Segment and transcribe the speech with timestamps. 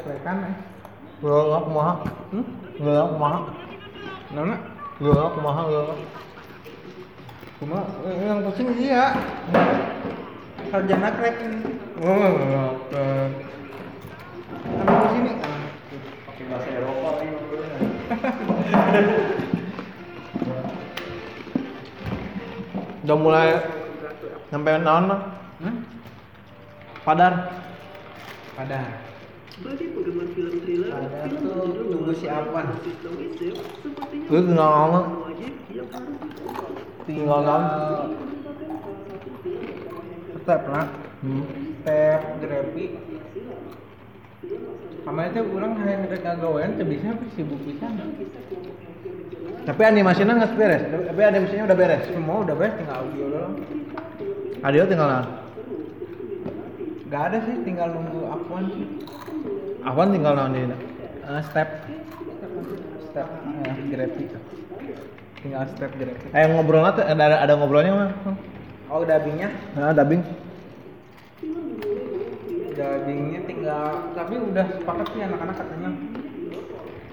[0.00, 0.56] Iya iya rekan eh
[1.20, 2.00] Geuleuh kumaha?
[2.32, 2.44] hmm?
[2.80, 3.52] Geuleuh kumaha?
[4.32, 4.56] Nona
[4.96, 6.00] Geuleuh kumaha geuleuh?
[7.60, 9.12] cuma eh, yang pusing iya
[10.72, 11.36] sarjana krek
[12.00, 12.16] Oh,
[14.80, 15.36] Sampai di sini
[16.24, 17.20] pakai bahasa Eropa.
[23.04, 23.60] Udah mulai
[24.48, 25.20] sampai naon mah?
[25.60, 25.84] hmm?
[27.04, 27.52] Padar.
[29.60, 32.66] Bagi penggemar film thriller, film berjudul nunggu si Afwan.
[32.80, 35.04] System Wisdom sepertinya Lu tinggal ngomong.
[35.68, 36.04] ditonton.
[37.04, 37.64] Tinggal naon?
[40.40, 40.86] step lah
[41.20, 41.44] Hmm.
[41.84, 42.96] step grepi
[45.04, 47.92] sama itu orang hanya mereka gawean bisa tapi sibuk pisan
[49.60, 50.82] Tapi animasinya nggak beres.
[50.88, 52.02] Tapi animasinya udah beres.
[52.08, 53.54] semua udah beres tinggal audio doang
[54.64, 55.26] Adio tinggal naon?
[57.10, 58.86] Gak ada sih tinggal nunggu Afwan sih
[59.80, 60.60] Afwan tinggal naon di
[61.30, 61.68] Eh, step
[63.10, 63.26] step
[63.88, 64.24] grepi
[65.40, 68.10] tinggal step grepi Eh ngobrolnya tuh ada ada ngobrolnya mah.
[68.90, 70.22] oh dubbingnya Nah, dubbing.
[72.70, 73.86] dubbingnya tinggal
[74.16, 75.90] tapi udah sepakat sih anak-anak katanya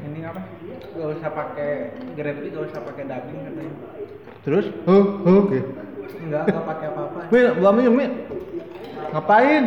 [0.08, 0.42] ini apa
[0.96, 1.72] gak usah pakai
[2.16, 3.74] grepi gak usah pakai dubbing katanya
[4.48, 4.66] Terus?
[4.88, 5.68] Huh, huh, gitu.
[6.24, 8.06] enggak enggak pakai apa-apa Mi, belum Mi.
[9.12, 9.64] Ngapain?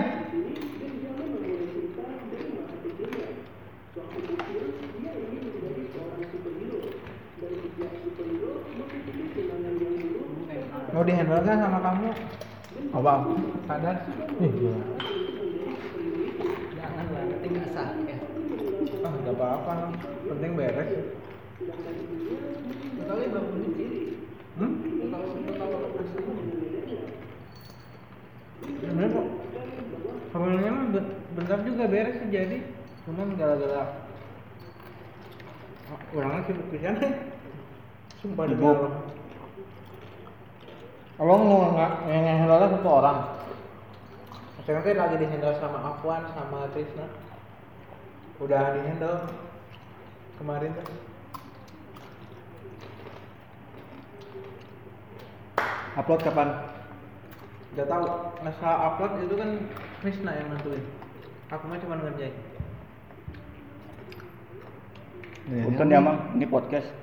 [10.91, 12.08] Mau di handle kan sama kamu?
[12.91, 13.12] Apa?
[13.66, 13.96] sadar?
[14.42, 14.80] Ih, gila.
[16.74, 18.16] jangan lah nanti nggak sah ya
[19.00, 19.72] ah nggak apa-apa.
[20.28, 20.91] Penting beres.
[23.10, 23.91] Kali berapa menit sih?
[24.60, 24.72] hmm?
[25.10, 25.53] Kalau semua.
[25.56, 26.32] Tahu
[28.81, 29.26] Bener kok.
[30.31, 30.72] Sebenarnya
[31.34, 32.59] bentar juga beres sih jadi.
[33.09, 34.10] Cuman gara-gara
[35.91, 36.94] Ah, Orangnya sibuk pisan.
[38.22, 38.54] Sumpah di
[41.20, 43.19] Kalau mau nggak yang handle satu orang.
[44.64, 47.10] Sekarang teh lagi di handle sama Afwan sama Trisna
[48.38, 49.26] Udah di handle
[50.38, 50.86] Kemarin tuh
[55.98, 56.48] Upload kapan?
[57.75, 59.50] Gak tau Masalah upload itu kan
[60.04, 60.84] Trisna yang nentuin
[61.50, 62.36] Aku mah cuma ngerjain
[65.50, 67.00] Bukan ya mang, ini podcast.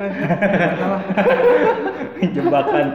[0.00, 1.02] Salah
[2.20, 2.86] Jebakan.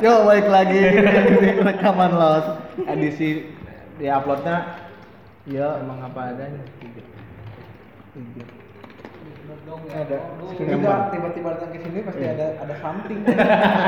[0.00, 2.46] Yo balik lagi di rekaman los
[2.88, 3.48] edisi
[3.96, 4.80] di uploadnya
[5.44, 7.02] ya Emang apa adanya tiga.
[9.94, 10.18] ada
[10.56, 10.80] Emang.
[10.80, 13.20] juga tiba-tiba datang ke sini pasti ada ada something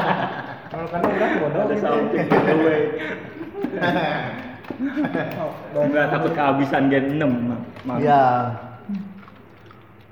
[0.70, 2.80] kalau karena udah bodoh Ada something giveaway.
[5.72, 7.62] Oh, takut kehabisan gen 6, Mang.
[7.86, 7.98] Mang.
[8.02, 8.52] Iya.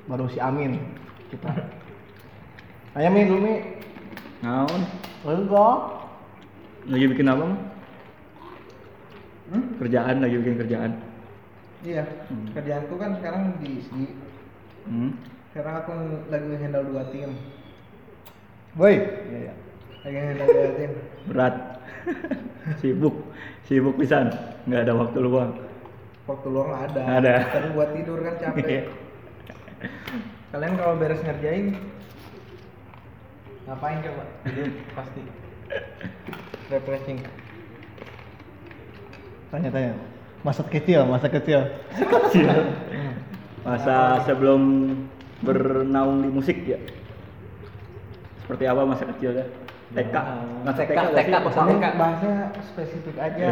[0.05, 0.77] Baru si Amin
[1.29, 1.51] kita.
[2.95, 3.55] Ayo Mi dulu Mi.
[4.41, 4.83] Naon?
[5.25, 5.79] Enggak.
[6.85, 7.55] Lagi bikin apa, Mang?
[9.45, 9.65] Hmm?
[9.77, 10.93] Kerjaan, lagi bikin kerjaan.
[11.85, 12.01] iya
[12.33, 12.49] Hmm.
[12.57, 14.09] kerjaanku kan sekarang diisi
[14.89, 15.21] Hmm.
[15.53, 15.93] sekarang aku
[16.29, 17.37] lagi handle dua tim
[18.73, 19.05] Boy.
[19.29, 19.55] Iya ya.
[20.01, 20.91] lagi handle dua tim
[21.29, 21.55] Berat.
[22.81, 23.29] Sibuk.
[23.65, 24.33] Sibuk pisan.
[24.65, 25.53] Enggak ada waktu luang.
[26.25, 27.35] waktu luang nggak ada Ada.
[27.53, 28.89] tapi buat tidur kan capek
[30.55, 31.75] kalian kalau beres ngerjain
[33.65, 34.25] ngapain coba
[34.95, 35.23] pasti
[36.69, 37.21] refreshing
[39.55, 39.95] Tanya-tanya.
[40.43, 41.63] Masa kecil, masa kecil.
[43.63, 44.91] Masa sebelum
[45.47, 46.75] bernaung di musik ya.
[48.43, 49.47] Seperti apa masa kecilnya?
[49.95, 50.17] TK.
[50.67, 51.33] Masa TK, sih?
[51.39, 52.35] Maksudnya nggak bahasnya
[52.67, 53.45] spesifik aja.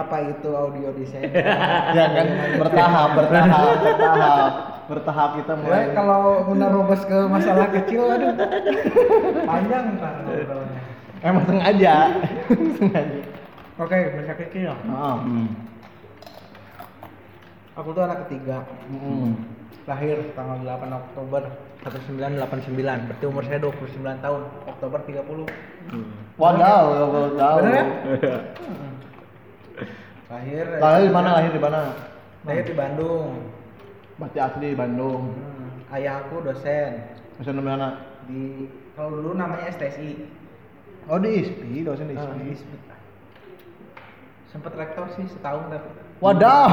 [0.00, 1.28] Apa itu audio desain?
[1.96, 4.52] ya kan bertahap, bertahap, bertahap.
[4.92, 5.88] Bertahap kita mulai.
[5.88, 8.36] Ya, kalau menerobos ke masalah kecil, aduh,
[9.48, 10.80] panjang ntar ngobrolnya.
[11.24, 11.94] Emang sengaja.
[12.76, 13.20] sengaja.
[13.80, 14.68] Oke, masa kecil.
[14.76, 15.16] Heeh.
[15.24, 15.48] Hmm.
[17.72, 19.32] Aku tuh anak ketiga, Mm.
[19.88, 21.42] lahir tanggal 8 Oktober
[21.88, 23.08] 1989.
[23.08, 24.42] Berarti umur saya 29 tahun.
[24.68, 25.48] Oktober 30.
[26.36, 27.56] Wadaw, ya baru tahu.
[27.64, 27.84] Bener ya?
[30.28, 31.30] Lahir Lahir di mana?
[31.40, 31.80] Lahir di mana?
[32.44, 33.30] Lahir di Bandung.
[34.14, 35.22] Berarti asli di Bandung.
[35.30, 36.92] Hmm, Ayah aku dosen
[37.36, 37.88] Dosen di mana?
[38.22, 40.14] di kalau dulu namanya STSI.
[41.04, 42.38] Oh di ISPI, dosen di ISPI.
[42.38, 42.76] di ISPI.
[44.46, 45.90] Sempet rektor sih setahun tapi.
[46.22, 46.70] Wadaw.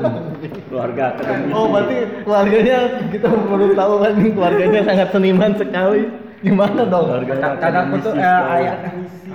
[0.70, 1.52] Keluarga akademisi.
[1.52, 2.76] Oh berarti keluarganya
[3.10, 6.02] kita baru tahu kan keluarganya sangat seniman sekali.
[6.40, 7.06] Gimana dong?
[7.06, 8.22] Keluarga Kakak- Kakakku tuh eh,
[8.56, 9.28] ayah akademisi.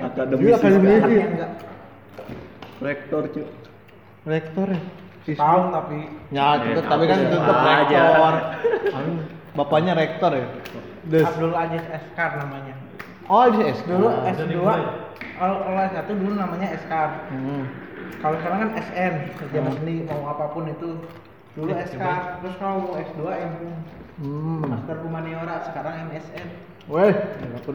[0.00, 0.40] Akademisi.
[0.40, 1.16] Juga akademisi.
[2.78, 3.40] Rektor cu
[4.24, 4.80] rektor ya
[5.28, 5.44] Siswa.
[5.44, 5.98] Tahu tapi
[6.32, 8.34] Ya, Ya, tetep, tapi kan tetap rektor.
[9.60, 10.46] Bapaknya rektor ya.
[11.04, 11.28] Des.
[11.28, 12.74] Abdul Aziz Eskar namanya.
[13.28, 13.84] Oh, di S.
[13.84, 14.56] Dulu S2
[15.36, 17.28] kalau kalau S1 dulu namanya Eskar.
[17.28, 17.68] Hmm.
[18.18, 20.98] Kalau sekarang kan SN, kerjaan seni mau apa pun itu.
[21.54, 22.02] Dulu SK,
[22.40, 23.52] terus kalau mau S2 M
[24.18, 24.66] Hmm.
[24.66, 26.48] Master Humaniora, sekarang MSN.
[26.90, 27.14] Weh,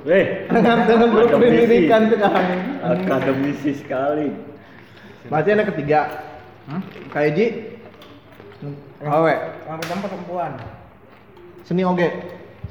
[0.03, 0.83] Weh, dengan
[1.29, 2.59] pendidikan sekarang.
[2.83, 4.35] akademisi sekali.
[5.31, 6.32] Berarti anak ketiga.
[6.63, 6.81] Hmm?
[7.11, 7.45] Kayak Ji,
[9.03, 9.33] Awe.
[9.67, 10.51] Yang pertama perempuan.
[11.67, 12.07] seni oge.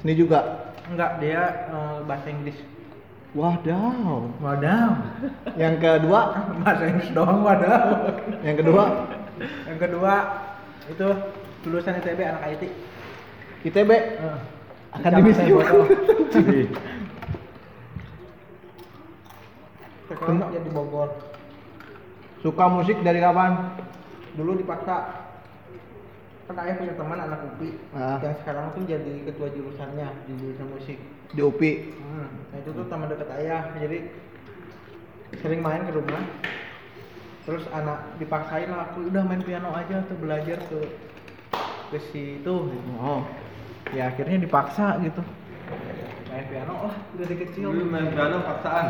[0.01, 0.73] Seni juga.
[0.89, 2.57] Enggak, dia eh, bahasa Inggris.
[3.33, 4.29] Wadaw.
[4.41, 4.91] Wadaw.
[5.57, 6.21] Yang kedua,
[6.65, 8.13] bahasa Inggris doang wadaw.
[8.45, 8.85] yang kedua
[9.69, 10.15] Yang kedua
[10.89, 11.09] itu
[11.69, 12.63] lulusan ITB anak IT.
[13.69, 13.91] ITB.
[13.93, 14.39] Eh,
[14.93, 15.41] Akademisi.
[15.49, 15.83] Jakarta Botol.
[16.53, 16.69] Ih,
[20.13, 21.32] Sekarang dia di Bogor.
[22.43, 23.79] Suka musik dari kapan?
[24.35, 25.23] Dulu dipaksa
[26.43, 28.19] kan ayah punya teman anak UPI Ah.
[28.21, 30.99] yang sekarang tuh jadi ketua jurusannya di jurusan musik
[31.33, 31.73] Di UPI.
[31.97, 32.29] hmm.
[32.51, 33.99] nah itu tuh teman dekat ayah jadi
[35.41, 36.21] sering main ke rumah
[37.49, 40.79] terus anak dipaksain lah aku udah main piano aja tuh belajar ke
[41.89, 42.69] ke situ.
[43.01, 43.25] Oh.
[43.95, 45.23] ya akhirnya dipaksa gitu
[46.29, 48.87] main piano lah dari kecil Dulu main piano paksaan.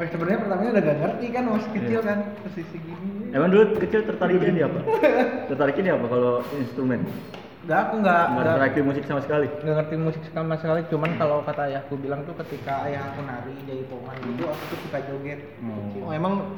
[0.00, 4.00] Oh, sebenarnya pertamanya udah gak ngerti kan masih kecil kan posisi gini Emang dulu kecil
[4.08, 4.80] tertariknya di apa?
[5.52, 7.00] Tertariknya di apa kalau instrumen?
[7.60, 9.46] Enggak, aku nggak tertarik di musik sama sekali.
[9.46, 10.80] nggak ngerti musik sama sekali.
[10.88, 14.98] Cuman kalau kata ayahku bilang tuh ketika ayah aku nari jaipongan gitu, aku tuh suka
[15.04, 15.40] joget.
[16.00, 16.48] Oh, emang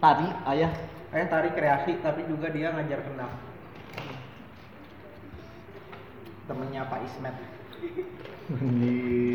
[0.00, 0.26] tadi
[0.56, 0.72] ayah
[1.14, 3.32] Ayah tari kreasi, tapi juga dia ngajar kendang.
[6.50, 7.36] Temennya Pak Ismet.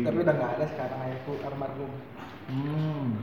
[0.04, 1.90] Tapi udah nggak ada sekarang ayahku almarhum.
[2.52, 3.16] Hmm.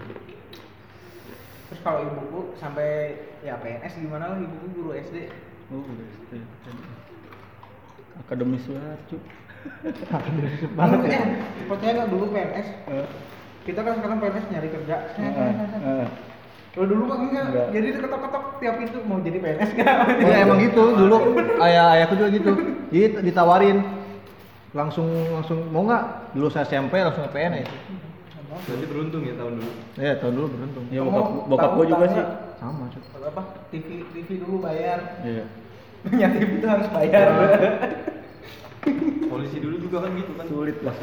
[1.70, 3.14] Terus kalau ibuku sampai
[3.46, 5.30] ya PNS gimana lah ibuku guru SD.
[5.70, 6.32] Oh, udah SD.
[8.26, 9.18] Akademis banget, cu.
[10.80, 11.20] Banget ya.
[11.20, 11.26] Eh,
[11.70, 12.68] percaya nggak dulu PNS?
[13.70, 14.96] Kita kan sekarang PNS nyari kerja.
[16.70, 17.68] Kalau dulu kan enggak, Enggak.
[17.74, 19.96] jadi ketok-ketok tiap pintu mau jadi PNS nggak?
[20.26, 21.18] Iya emang gitu dulu
[21.70, 22.52] ayah ayahku juga gitu.
[22.90, 23.78] Jadi ditawarin
[24.74, 27.70] langsung langsung mau nggak dulu saya SMP langsung ke PNS.
[28.50, 29.72] Berarti beruntung ya tahun dulu.
[29.96, 30.84] Ya tahun dulu beruntung.
[30.90, 32.24] Ya Kamu bokap bokap tahu- gua juga sih.
[32.60, 33.04] Sama Cuk.
[33.20, 35.46] apa TV TV dulu bayar Iya.
[36.08, 37.28] punya TV itu harus bayar
[39.30, 40.46] Polisi dulu juga kan gitu kan.
[40.50, 40.96] Sulit lah.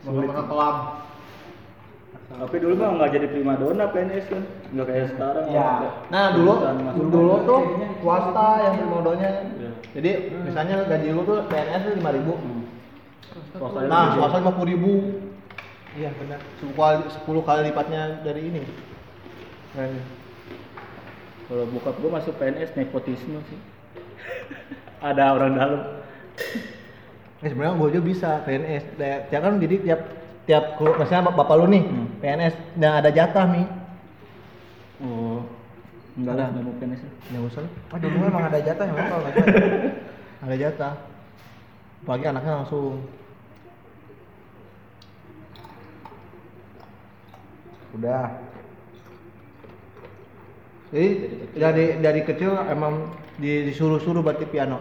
[0.00, 0.30] Sulit.
[0.32, 0.76] kelam.
[2.28, 4.42] Tapi dulu mah nggak jadi primadona PNS kan.
[4.72, 5.44] Nggak kayak sekarang.
[5.52, 5.68] Ya.
[6.08, 6.52] Nah dulu
[7.08, 7.60] dulu tuh
[8.00, 9.30] swasta yang bermodonya.
[9.52, 9.70] Iya.
[10.00, 10.10] Jadi
[10.48, 12.32] misalnya gaji lu tuh PNS tuh lima ribu.
[12.40, 12.62] Hmm.
[13.84, 14.92] Nah swasta lima puluh ribu.
[15.98, 18.62] Iya benar Sepuluh kali sepuluh kali lipatnya dari ini.
[19.74, 20.00] Gede.
[21.48, 23.60] Kalau bokap gua masuk PNS nepotisme sih.
[25.00, 25.80] Ada orang dalam.
[27.38, 28.84] Eh sebenarnya gue juga bisa PNS.
[29.30, 30.00] Ya kan jadi tiap
[30.44, 30.64] tiap
[30.98, 32.06] misalnya bap- bapak lu nih Hmm.
[32.18, 33.66] PNS dan ada jatah nih.
[35.00, 35.40] Oh.
[36.18, 37.00] Enggak lah, nggak mau PNS.
[37.30, 37.72] Nggak usah lah.
[37.94, 39.24] oh dulu emang ada jatah emang kalau
[40.44, 40.94] ada jatah.
[42.02, 43.06] Apalagi anaknya langsung.
[47.98, 48.26] Udah
[50.88, 51.08] Jadi
[51.52, 54.80] dari dari kecil emang di- disuruh-suruh berarti piano.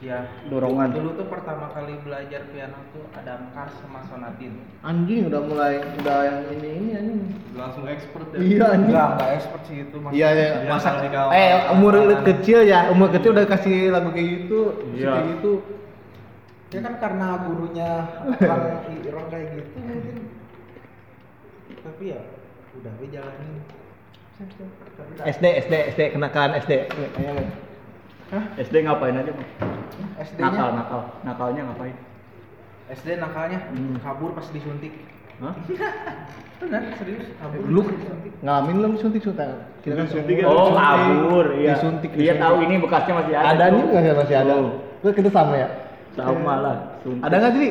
[0.00, 0.96] ya Dorongan.
[0.96, 6.18] dulu tuh pertama kali belajar piano tuh ada Kars sama Sonatin Anjing udah mulai udah
[6.24, 7.20] yang ini ini anjing.
[7.52, 8.40] Langsung expert ya.
[8.40, 8.88] Iya anjing.
[8.88, 10.10] enggak enggak expert sih itu Mas.
[10.10, 11.30] Iya ya, Dia masa salah dikawal.
[11.36, 11.94] eh umur
[12.24, 14.60] kecil ya, umur kecil udah kasih lagu kayak gitu,
[14.96, 15.10] Iya.
[15.12, 15.52] kayak gitu.
[16.70, 17.90] ya kan karena gurunya
[18.40, 18.62] orang
[19.04, 20.16] orang kayak gitu mungkin
[21.90, 22.20] tapi ya
[22.78, 23.58] udah we jalanin
[25.20, 26.88] SD SD SD kenakalan SD.
[26.88, 27.44] Ayo.
[28.56, 29.48] SD ngapain aja, Bang?
[30.16, 31.00] SD-nya Nakal, nakal.
[31.26, 31.96] Nakalnya ngapain?
[32.88, 33.98] SD nakalnya Hmm.
[34.00, 34.94] kabur pas disuntik
[35.40, 35.54] Hah?
[36.60, 39.50] benar serius kabur disuntik ngalamin belum suntik suntik.
[39.82, 40.36] Kita kan Suntik suntik.
[40.40, 40.46] ya?
[40.48, 41.74] Oh, kabur, iya.
[41.76, 42.10] Disuntik.
[42.16, 43.46] Iya tahu ini bekasnya masih ada.
[43.50, 44.52] Ada nih nggak masih ada.
[44.56, 44.70] Oh,
[45.00, 45.68] Terus kita sama ya.
[46.16, 46.76] Sama lah.
[47.04, 47.22] suntik.
[47.24, 47.68] Ada nggak sih?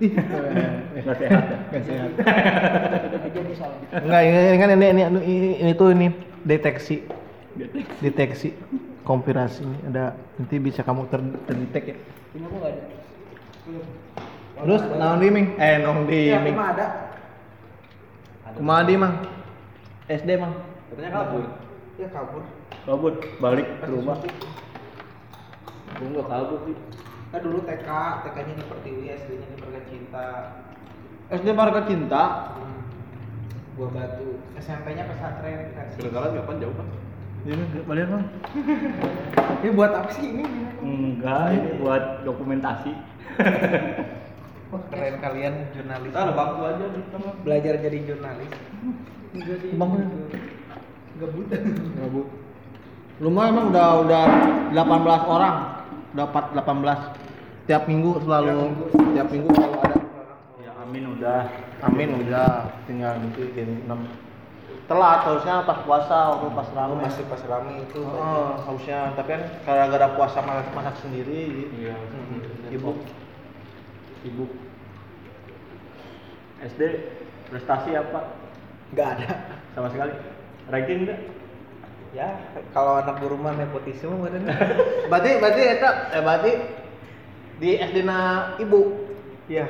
[0.00, 0.12] Ih,
[1.04, 1.44] Nggak sehat.
[1.44, 1.58] ya?
[1.70, 2.10] nggak sehat.
[4.00, 6.08] Enggak, ini ini kan ini ini, ini, ini tuh ini
[6.40, 7.04] deteksi
[8.00, 8.56] deteksi
[9.04, 11.96] konspirasi ini ada nanti bisa kamu ter terdetek ya.
[12.32, 12.82] punya aku nggak ada
[14.60, 15.46] Terus naon di Ming?
[15.56, 16.54] Eh nong di ya Ming.
[16.56, 16.86] cuma ada
[18.56, 19.14] Kumaha di Mang?
[20.08, 20.54] SD Mang.
[20.90, 21.44] Katanya kabur.
[21.96, 22.42] ya kabur
[22.82, 24.16] Kabur, balik ke rumah.
[24.18, 24.48] disuntik
[26.00, 26.76] Gua nggak kabur sih.
[27.30, 27.88] Kan dulu TK
[28.26, 30.26] TK nya di Pertiwi SD nya di Marga Cinta
[31.30, 32.24] SD Marga Cinta.
[32.58, 32.82] Hmm.
[33.78, 34.42] Gua Batu.
[34.58, 35.70] SMP-nya pesantren.
[35.94, 36.88] Kedengaran kapan jauh kan?
[37.40, 38.24] Ini enggak balik bang.
[39.62, 40.44] Ini buat apa sih ini?
[40.84, 42.92] Enggak, ini buat dokumentasi.
[44.70, 46.12] Wah, keren kalian jurnalis.
[46.12, 47.32] Ada bangku aja di tengah.
[47.40, 48.52] Belajar jadi jurnalis.
[49.80, 49.92] Bang
[51.20, 51.46] Gabut.
[51.96, 52.28] Gabut.
[53.20, 54.24] Lu mah emang udah udah
[54.72, 54.80] 18
[55.28, 55.56] orang.
[56.10, 58.74] Dapat 18 tiap minggu selalu
[59.14, 59.96] tiap minggu selalu ada.
[60.58, 61.42] Ya Amin udah.
[61.80, 63.94] Amin udah tinggal nanti game 6.
[64.90, 66.98] Telat harusnya pas puasa waktu pas Aku rame.
[66.98, 68.02] masih pas rame itu.
[68.02, 71.94] Oh, harusnya tapi kan gara-gara puasa masak, masak sendiri Iya.
[72.74, 72.98] ibu
[74.20, 74.44] Ibu.
[76.60, 76.80] SD
[77.48, 78.34] prestasi apa?
[78.92, 79.28] Nggak ada.
[79.72, 80.12] Sama sekali.
[80.68, 81.20] Ranking enggak?
[82.10, 82.42] Ya,
[82.74, 84.42] kalau anak guru mah nepotisme bener.
[85.10, 86.52] berarti berarti eta eh berarti
[87.62, 88.18] di SD na
[88.58, 89.10] ibu
[89.50, 89.66] Iya.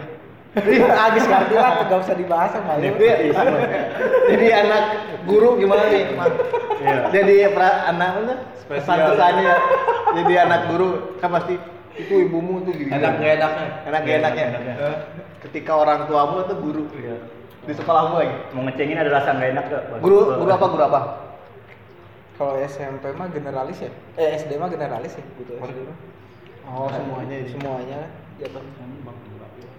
[1.00, 2.90] Habis ganti lah, nggak usah dibahas sama lu.
[2.98, 3.30] Jadi,
[4.34, 4.84] jadi anak
[5.24, 6.10] guru gimana nih?
[6.18, 6.32] Mas?
[6.82, 7.00] Iya.
[7.14, 8.10] Jadi pra, anak.
[8.66, 9.56] Pesan-pesannya ya.
[10.20, 10.88] Jadi anak guru
[11.22, 11.54] kan pasti
[11.98, 12.90] itu ibumu tuh gini.
[12.90, 13.66] Enak nggak enaknya?
[13.86, 14.44] Enak gak enaknya.
[14.46, 14.74] Enaknya.
[15.42, 16.84] Ketika orang tuamu tuh guru.
[16.98, 17.16] Iya.
[17.66, 18.36] Di sekolahmu lagi.
[18.54, 19.82] Mau ngecengin ada rasa nggak enak gak?
[20.02, 21.00] Guru guru apa guru apa?
[22.40, 23.92] Kalau SMP mah generalis ya?
[24.16, 25.96] Eh SD mah generalis ya, gitu SD mah.
[26.72, 27.52] Oh, semuanya ini.
[27.52, 28.08] Semuanya
[28.40, 28.64] jatuh.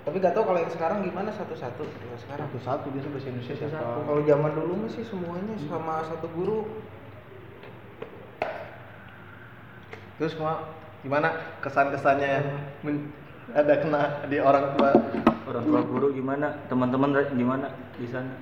[0.02, 2.46] Tapi gak tau kalau yang sekarang gimana satu-satu kalau sekarang.
[2.54, 3.74] Satu-satu dia bahasa Indonesia siapa?
[3.82, 4.00] Satu.
[4.06, 6.70] Kalau zaman dulu mah sih semuanya sama satu guru.
[10.22, 10.70] Terus cuma
[11.02, 12.46] gimana kesan-kesannya
[12.86, 13.10] men-
[13.58, 14.94] ada kena di orang tua
[15.50, 16.62] Orang tua guru gimana?
[16.70, 18.38] Teman-teman gimana di sana?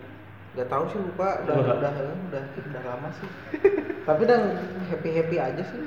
[0.51, 1.73] Gak tahu sih lupa, udah Lupa.
[1.77, 1.91] udah
[2.25, 3.29] udah udah lama sih.
[4.07, 4.39] Tapi udah
[4.89, 5.79] happy happy aja sih.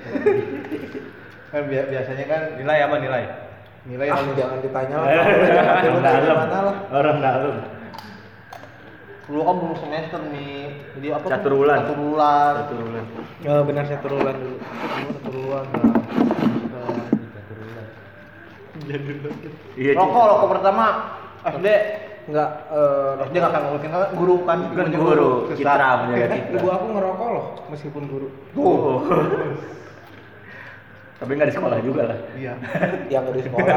[1.52, 3.24] kan bi- biasanya kan Nilai apa nilai?
[3.82, 5.06] nilai ah, harus jangan ditanya lah.
[5.82, 6.36] Orang dalam.
[6.38, 6.74] lah.
[6.88, 7.54] Orang dalam.
[9.22, 10.54] dulu kan belum semester nih
[10.92, 11.30] jadi apa tuh?
[11.32, 11.78] Catur bulan.
[11.82, 13.04] catur bulan Satu bulan.
[13.42, 14.56] Oh, benar saya turulan dulu.
[15.08, 15.64] catur bulan
[19.74, 19.92] Iya.
[19.94, 20.84] rokok rokok pertama
[21.44, 21.66] SD
[22.22, 25.58] Enggak eh SD nggak akan ngurusin kan guru kan Kan Ibunya guru, Kesat.
[25.58, 26.54] citra menjaga eh, citra.
[26.54, 28.28] ibu aku ngerokok loh meskipun guru.
[28.54, 29.02] Oh.
[31.14, 32.18] Tapi nggak di sekolah juga lah.
[32.34, 32.54] iya
[33.06, 33.74] Ya nggak di sekolah.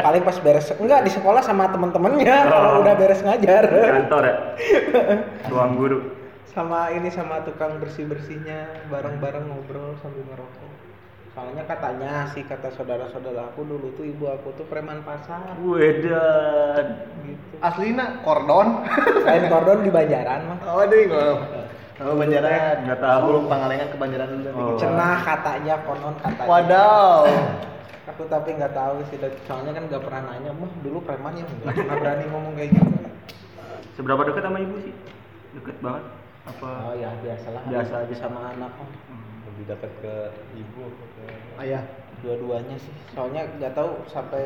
[0.00, 2.82] Paling pas beres enggak di sekolah sama teman-temannya kalau Oh.
[2.82, 3.64] udah beres ngajar.
[3.66, 4.36] Kantor ya.
[5.50, 5.98] Ruang guru.
[6.46, 10.63] sama ini sama tukang bersih-bersihnya bareng-bareng ngobrol sambil ngerokok.
[11.34, 17.10] Soalnya katanya sih kata saudara-saudara aku dulu tuh ibu aku tuh preman pasar Wedan.
[17.26, 17.58] gitu.
[17.58, 18.86] aslina kordon
[19.26, 20.58] Kain kordon di Banjaran mah.
[20.62, 21.34] oh deh kalau
[22.06, 23.22] oh banjaran Nggak tahu.
[23.26, 24.78] Belum pangalengan ke banjaran dulu Oh.
[24.78, 26.46] Cenah katanya konon katanya.
[26.46, 27.26] wadaw
[28.14, 29.16] Aku tapi nggak tahu sih,
[29.48, 32.90] soalnya kan nggak pernah nanya, mah dulu preman ya nggak pernah berani ngomong kayak gitu.
[33.96, 34.92] Seberapa dekat sama ibu sih?
[35.56, 36.04] Deket banget.
[36.44, 36.68] Apa?
[36.84, 37.64] Oh ya biasalah.
[37.64, 38.14] Biasa aja.
[38.20, 38.86] sama anak oh.
[39.48, 40.14] Lebih dekat ke
[40.52, 40.84] ibu
[41.62, 41.82] ayah
[42.24, 42.94] dua-duanya sih.
[43.12, 44.44] Soalnya nggak tahu sampai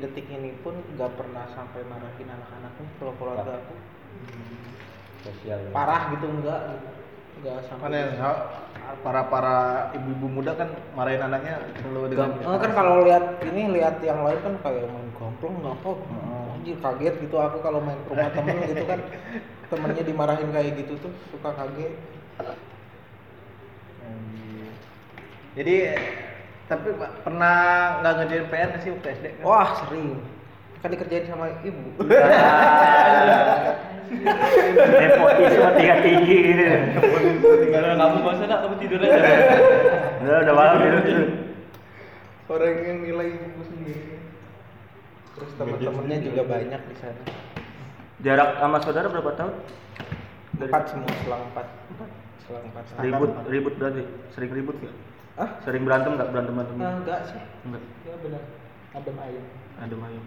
[0.00, 3.74] detik ini pun nggak pernah sampai marahin anak-anaknya kalau keluarga aku.
[5.26, 5.58] sosial?
[5.74, 6.88] Parah gitu enggak gitu.
[7.42, 8.16] Enggak kan sampai.
[8.16, 8.36] yang
[9.04, 9.56] para para
[9.92, 14.40] ibu-ibu muda kan marahin anaknya selalu dengan Gam- kan kalau lihat ini lihat yang lain
[14.40, 15.90] kan kayak main gamplong nggak apa
[16.56, 19.00] anjir kaget gitu aku kalau main ke rumah temen gitu kan
[19.70, 21.92] temennya dimarahin kayak gitu tuh suka kaget
[25.52, 25.76] jadi
[26.68, 27.56] tapi Pak, pernah
[28.04, 29.44] nggak ngerjain PR nggak sih waktu SD kan?
[29.48, 30.20] wah sering
[30.78, 31.84] kan dikerjain sama ibu
[34.08, 36.64] Nepotisme tingkat tinggi ini.
[37.44, 39.20] Tinggal kamu masa nak kamu tidur aja.
[40.24, 41.24] Udah udah malam gitu.
[42.48, 44.16] orang yang nilai ibu sendiri
[45.36, 47.22] terus teman-temannya juga banyak di sana
[48.24, 49.54] Jarak sama saudara berapa tahun?
[50.58, 52.08] empat semua selang empat empat
[52.42, 52.84] selang empat.
[52.98, 54.02] Ribut ribut berarti.
[54.34, 54.96] Sering ribut nggak?
[55.38, 56.76] Ah Sering berantem nggak berantem berantem?
[56.82, 57.82] Ah, enggak sih Enggak.
[58.04, 58.42] ya benar
[58.96, 59.44] adem ayam
[59.78, 60.22] Ada main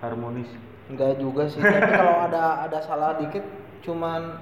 [0.00, 0.50] harmonis.
[0.88, 3.44] Enggak juga sih, tapi kalau ada ada salah dikit
[3.84, 4.40] cuman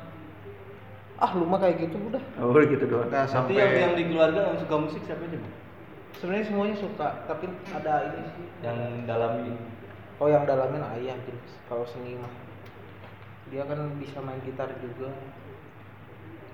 [1.16, 2.22] ah lu mah kayak gitu udah.
[2.38, 3.08] Oh gitu doang.
[3.08, 5.36] Tapi sampai yang yang di keluarga yang suka musik siapa aja?
[5.40, 5.48] Bu?
[6.16, 8.46] Sebenarnya semuanya suka, tapi ada ini sih.
[8.64, 9.52] Yang dalami
[10.16, 11.52] Oh yang dalamin ayah jelas.
[11.68, 12.32] Kalau seni mah
[13.52, 15.12] dia kan bisa main gitar juga.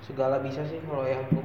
[0.02, 1.38] Segala bisa sih kalau yang aku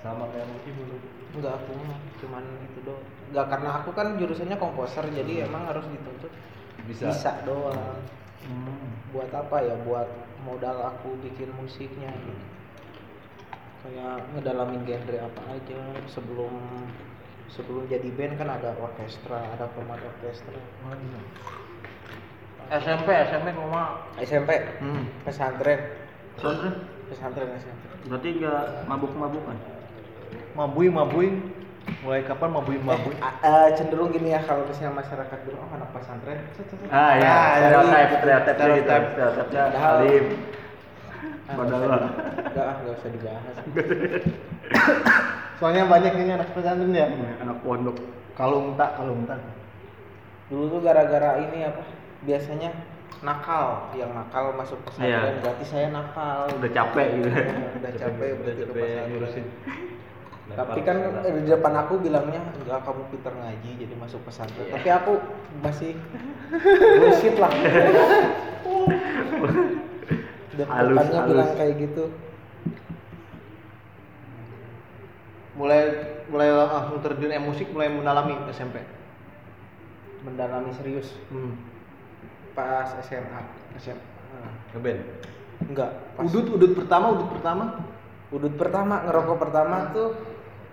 [0.00, 0.96] sama kayak ibu lu.
[1.36, 3.04] Enggak aku mah cuman itu doang.
[3.32, 6.32] Enggak karena aku kan jurusannya komposer jadi emang harus dituntut.
[6.88, 7.12] Bisa.
[7.12, 8.00] bisa doang.
[8.48, 8.88] Hmm.
[9.12, 9.74] buat apa ya?
[9.84, 10.08] Buat
[10.46, 12.08] modal aku bikin musiknya.
[12.12, 12.44] Gitu
[13.78, 15.80] kayak ngedalamin genre apa aja.
[16.10, 16.52] Sebelum
[17.48, 20.56] sebelum jadi band kan ada orkestra ada format orkestra.
[22.68, 25.04] SMP SMP cuma SMP hmm.
[25.24, 25.80] pesantren.
[26.36, 26.74] Pesantren?
[27.08, 29.56] Pesantren pesantren berarti nggak mabuk-mabukan
[30.52, 31.28] Mabui mabui.
[31.98, 33.16] Mulai kapan mabui mabui?
[33.16, 36.78] Eh, eh, cenderung gini ya kalau misalnya masyarakat bilang oh anak pesantren cet, cet.
[36.88, 39.02] ah ya Ah, stereotip stereotip gitu stereotip.
[39.08, 40.24] stereotipnya Padahal- alim
[41.48, 42.12] Ah, Padahal nggak lah.
[42.92, 43.56] usah ah, dibahas
[45.58, 47.08] Soalnya banyak ini anak pesantren ya.
[47.40, 47.96] anak pondok
[48.36, 49.40] Kalung tak, kalung tak.
[50.46, 51.82] dulu tuh gara-gara ini apa
[52.22, 52.70] biasanya
[53.20, 55.40] nakal yang nakal masuk pesantren Iya.
[55.40, 59.46] berarti saya nakal udah capek gitu udah capek Udah berarti ke capek pesantren.
[60.48, 65.12] Tapi kan di depan aku bilangnya enggak kamu pinter ngaji jadi masuk pesantren tapi aku
[65.60, 65.92] masih
[66.98, 67.52] bullshit lah
[70.58, 72.04] depannya bilang kayak gitu
[75.58, 75.90] Mulai
[76.30, 78.78] mulai langsung terjun eh, musik mulai mendalami SMP.
[80.18, 81.58] mendalami serius Hmm.
[82.52, 83.42] pas SMA
[83.74, 83.98] SMP.
[84.70, 85.00] Ngeband.
[85.64, 87.64] enggak pas Udut udut pertama udut pertama.
[88.28, 90.14] udut pertama ngerokok pertama tuh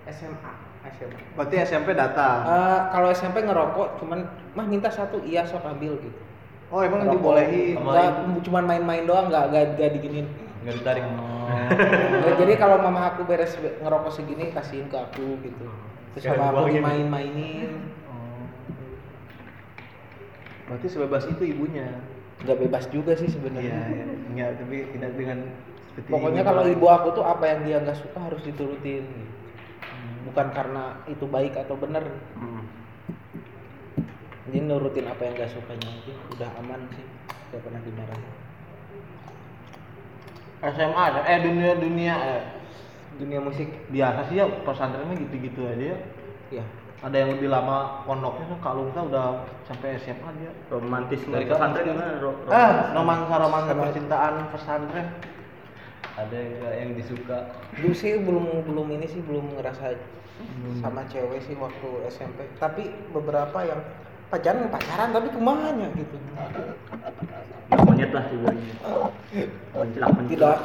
[0.08, 0.52] SMA
[0.88, 2.46] SMA Berarti SMP datang.
[2.46, 4.20] Eh, kalau SMP ngerokok cuman
[4.54, 6.20] mah minta satu iya sok ambil gitu
[6.68, 7.16] Oh emang Ngerokok.
[7.16, 7.76] dibolehin.
[7.76, 10.26] Enggak, cuman main-main doang nggak nggak nggak diginin
[10.62, 11.04] Nggak ditarik.
[11.06, 15.66] Ya, jadi kalau mama aku beres be- ngerokok segini kasihin ke aku gitu
[16.12, 17.70] terus sama aku dimain-mainin
[18.04, 18.46] Oh.
[20.66, 22.02] Berarti sebebas itu ibunya.
[22.36, 24.06] nggak bebas juga sih sebenarnya iya.
[24.28, 25.38] Enggak, tapi tidak dengan
[25.88, 29.36] seperti pokoknya kalau ibu aku tuh apa yang dia nggak suka harus diturutin gitu.
[30.36, 32.04] Bukan karena itu baik atau benar
[32.36, 32.68] Hmm.
[34.46, 37.08] jadi nurutin apa yang nggak sukanya aja udah aman sih
[37.56, 38.34] gak pernah dimarahin
[40.60, 42.44] SMA eh dunia dunia eh,
[43.16, 46.00] dunia musik biasa sih ya pesantrennya gitu-gitu aja ya.
[46.52, 46.66] ya
[47.00, 49.26] Ada yang lebih lama pondoknya tuh kalau kita udah
[49.64, 50.52] sampai SMA dia.
[50.68, 55.08] romantis Dari pesantren gimana Ro- Ah, romansa romansa percintaan pesantren.
[56.18, 57.46] Ada yang yang disuka.
[57.78, 59.94] dulu sih belum belum ini sih belum ngerasa
[60.82, 63.80] sama cewek sih waktu SMP tapi beberapa yang
[64.28, 66.16] pacaran pacaran tapi ke mana gitu
[67.86, 68.50] monyet lah juga
[69.76, 70.56] mencilak tidak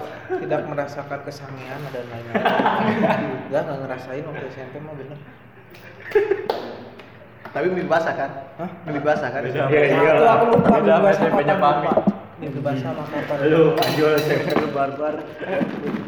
[0.41, 2.43] tidak merasakan kesangian dan lain-lain
[3.49, 5.19] enggak nggak ngerasain waktu SMP mah bener
[7.51, 8.31] Tapi mimpi basah kan?
[8.63, 8.71] Hah?
[8.87, 9.43] Mimpi basah kan?
[9.43, 10.39] Iya, iya itu lah.
[10.39, 11.87] aku lupa mimpi basah SMP-nya kapan Pami.
[11.91, 12.03] lupa
[12.39, 15.15] mimpi basah sama kapan lu anjol SMP barbar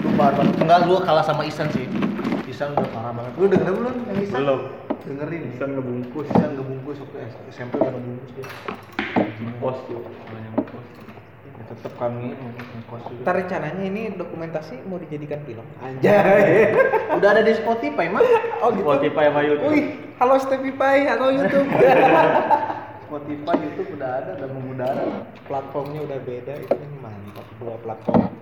[0.07, 0.44] Lu barbar.
[0.62, 1.90] Enggak lu kalah sama Isan sih.
[2.52, 3.32] Isan udah parah banget.
[3.34, 4.38] Lu dengerin belum yang Isan?
[4.38, 4.60] belum
[5.02, 5.42] Dengerin.
[5.50, 7.16] bisa ngebungkus Isan ngebungkus waktu
[7.48, 8.46] SMP udah ngebungkus dia.
[9.58, 10.00] pos tuh
[11.52, 13.20] Ya, tetap kami ngekos juga.
[13.22, 16.74] Ntar rencananya ini dokumentasi mau dijadikan film anjay
[17.18, 18.22] Udah ada di Spotify mah.
[18.60, 19.84] oh gitu Spotify sama YouTube wih
[20.16, 21.68] halo Spotify halo YouTube
[23.04, 25.04] Spotify, YouTube udah ada, udah mengudara.
[25.44, 28.32] platformnya udah beda itu mantap dua platform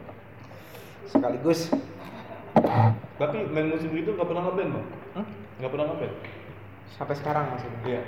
[1.07, 1.61] sekaligus
[3.17, 4.87] Tapi main musik itu nggak pernah ngeband bang?
[5.15, 5.27] Hmm?
[5.61, 6.15] Nggak pernah ngeband?
[6.91, 8.03] sampai sekarang maksudnya Iya.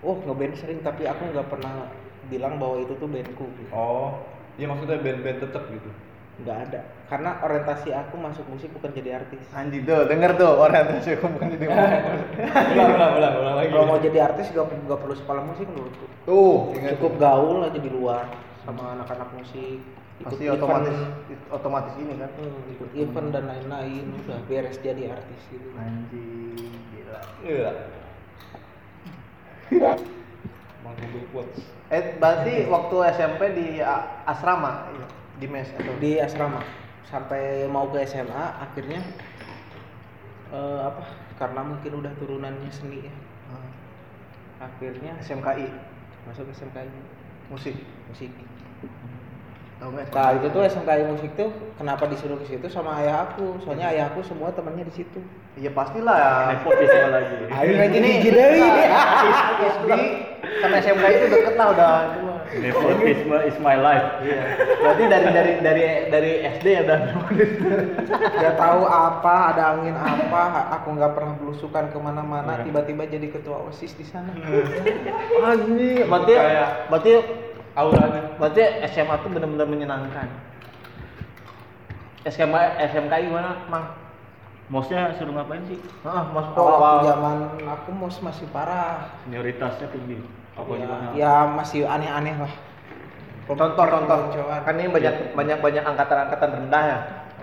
[0.00, 1.90] oh ngeband sering tapi aku nggak pernah
[2.30, 3.68] bilang bahwa itu tuh bandku gitu.
[3.74, 4.22] Oh,
[4.54, 5.90] iya maksudnya band-band tetap gitu.
[6.40, 6.80] nggak ada
[7.12, 11.52] karena orientasi aku masuk musik bukan jadi artis Anjing tuh, denger tuh orientasi aku bukan
[11.52, 11.92] jadi ulang,
[12.96, 13.68] ulang, ulang, ulang lagi.
[13.68, 17.90] kalau mau jadi artis gak, gak perlu sekolah musik menurutku Tuh, cukup gaul aja di
[17.92, 18.24] luar
[18.64, 19.80] sama anak-anak musik
[20.20, 20.98] ikut pasti event, otomatis
[21.48, 22.30] otomatis ini kan.
[22.36, 25.68] hmm, ikut event dan lain-lain udah beres jadi artis gitu.
[25.80, 27.20] Anjing, gila.
[31.30, 31.62] Quotes.
[31.88, 33.68] Eh, berarti waktu SMP di
[34.26, 35.06] asrama, iya,
[35.38, 35.94] di mes atau?
[36.02, 36.60] Di asrama.
[37.08, 39.00] Sampai mau ke SMA akhirnya
[40.52, 41.02] eh, apa?
[41.40, 43.14] Karena mungkin udah turunannya seni ya.
[43.50, 43.68] Ah,
[44.68, 45.70] akhirnya SMKI
[46.28, 46.90] masuk ke SMKI
[47.50, 47.74] musik.
[48.08, 48.30] musik
[49.80, 50.12] Tahu nggak?
[50.12, 51.48] nah itu tuh SMKI musik tuh
[51.80, 55.20] kenapa disuruh ke situ sama ayah aku soalnya ayah aku semua temannya di situ
[55.56, 56.52] Iya pastilah.
[56.52, 58.60] nepotisme lagi ayo biji deui
[59.60, 59.90] SD
[60.60, 61.92] sama SMKI itu deket lah udah.
[62.52, 64.42] Nepotisme is my life Iya.
[64.76, 67.00] Berarti dari dari dari dari SD ya udah.
[68.34, 70.42] Gak tahu apa ada angin apa
[70.74, 74.34] aku nggak pernah belusukan ke mana-mana tiba-tiba jadi ketua osis di sana
[75.40, 77.12] Anjing, berarti Kayak- berarti
[77.72, 78.22] Auranya.
[78.34, 80.26] berarti SMA tuh benar-benar menyenangkan.
[82.22, 83.86] SMA SMKI gimana, Mang?
[84.66, 87.02] mosnya suruh ngapain sih Oh, waktu awal.
[87.02, 89.10] zaman aku mos masih parah.
[89.22, 92.52] senioritasnya tinggi apa ya, gimana ya masih aneh-aneh lah.
[93.44, 93.66] Contoh.
[93.74, 94.60] Peloncoan.
[94.62, 96.98] Kan ini banyak banyak banyak angkatan-angkatan rendah ya.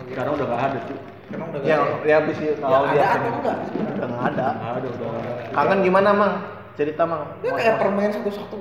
[0.08, 2.06] sekarang udah gak ada tuh Emang udah Yang gak ada?
[2.06, 3.58] ya bisa kalau Ya, lihat ada atau enggak?
[3.67, 4.46] Udah nggak ada.
[4.56, 5.32] Ada udah ada.
[5.52, 6.34] Kangen gimana, Mang?
[6.74, 7.24] Cerita, Mang.
[7.41, 8.58] Ya kayak permain satu-satu.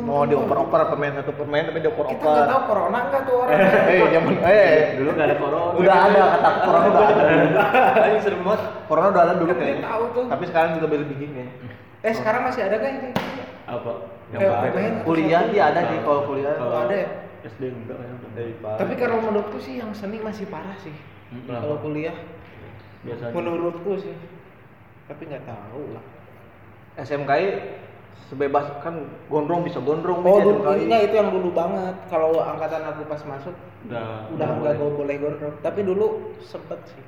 [0.00, 3.54] mau dioper-oper pemain satu pemain tapi kita nggak dioper-oper tahu corona nggak tuh orang
[3.86, 5.70] eh zaman eh Dulu nggak ada corona.
[5.78, 7.22] udah ada kata corona udah ada
[8.10, 8.60] Ini serem banget.
[8.90, 10.24] corona udah ada dulu dia kayaknya tahu tuh.
[10.26, 11.46] tapi sekarang juga berlebihin ya
[12.00, 13.10] eh sekarang masih ada kan ini
[13.64, 13.92] Apa?
[14.30, 17.08] Yang pemain kuliah dia ada sih kalau kuliah Oh, ada ya
[17.40, 18.14] SD enggak ya.
[18.76, 20.92] tapi kalau menurutku sih yang seni masih parah sih
[21.30, 21.64] Kenapa?
[21.64, 22.16] kalau kuliah
[23.00, 23.32] biasa.
[23.32, 24.12] menurutku sih
[25.06, 26.04] tapi nggak tahu lah
[26.96, 27.48] SMKI
[28.28, 28.94] sebebas kan
[29.26, 30.76] gondrong bisa gondrong oh dulu SMKI.
[30.78, 33.56] ininya itu yang dulu banget kalau angkatan aku pas masuk
[33.88, 34.92] udah udah nggak boleh.
[34.94, 36.06] boleh gondrong tapi dulu
[36.38, 37.02] sempet sih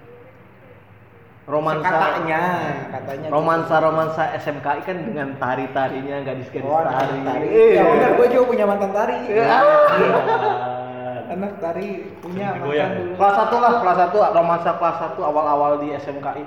[1.43, 2.43] romansa katanya
[2.95, 6.63] katanya romansa romansa SMKI kan dengan tari tarinya nggak di gitu.
[6.63, 7.19] oh, tari.
[7.27, 7.47] tari.
[7.51, 7.75] Iya.
[7.75, 9.17] ya benar gue juga punya mantan tari.
[9.27, 9.59] Iya.
[11.35, 11.89] anak tari
[12.23, 16.45] punya mantan dulu kelas satu lah kelas satu romansa kelas satu awal awal di SMKI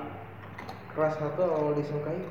[0.96, 2.24] kelas satu awal disukai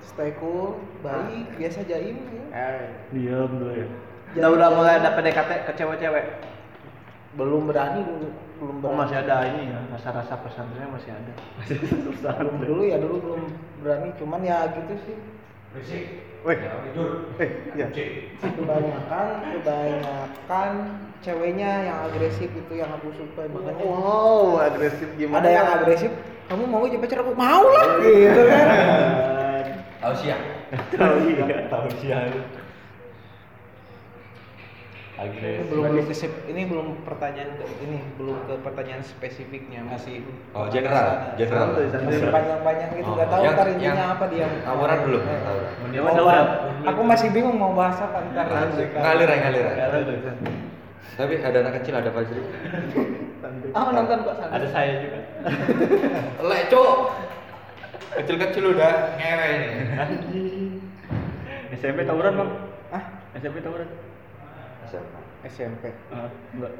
[0.00, 2.88] stay cool baik biasa jaim ya.
[3.12, 3.88] Diam dulu ya.
[4.40, 6.26] udah udah mulai ada PDKT ke cewek-cewek?
[7.34, 9.00] Belum berani dulu belum oh berani.
[9.00, 11.32] masih ada ini ya rasa-rasa pesantrennya masih ada.
[12.44, 13.42] Belum dulu ya dulu belum
[13.80, 15.16] berani cuman ya gitu sih.
[16.40, 17.86] Wih, eh, iya.
[18.42, 20.72] kebanyakan kebanyakan
[21.20, 23.84] ceweknya yang agresif itu yang aku suka makanya.
[23.84, 25.44] Wow, agresif gimana?
[25.44, 26.10] ada yang agresif
[26.50, 27.32] kamu mau jadi pacar aku?
[27.38, 27.86] Mau lah.
[28.02, 28.66] Gitu kan.
[30.02, 30.42] Tahu siang.
[30.98, 31.86] Tahu
[35.20, 35.28] siang.
[35.30, 35.68] ini Agresif.
[35.68, 36.14] belum belum ke
[36.48, 40.24] ini belum pertanyaan ke ini belum ke pertanyaan spesifiknya masih
[40.56, 41.76] Oh, general, general.
[41.76, 45.22] Masih panjang-panjang gitu Oh, nggak tahu yang- ntar intinya yang apa dia tawuran belum?
[45.22, 46.14] Eh, Tawuran.
[46.16, 46.46] Tawuran.
[46.88, 49.74] aku masih bingung mau bahas apa ntar Ngalir ya, ngalir ya.
[51.10, 52.40] Tapi ada anak kecil, ada Fajri.
[53.76, 55.18] ah nonton kok sana Ada saya juga.
[56.48, 56.90] Lek, cok.
[58.10, 59.72] Kecil-kecil udah ngewe nih.
[61.78, 62.50] SMP tawuran bang.
[62.90, 63.02] ah
[63.36, 63.86] SMP tawuran.
[65.42, 66.72] SMP Ah, enggak.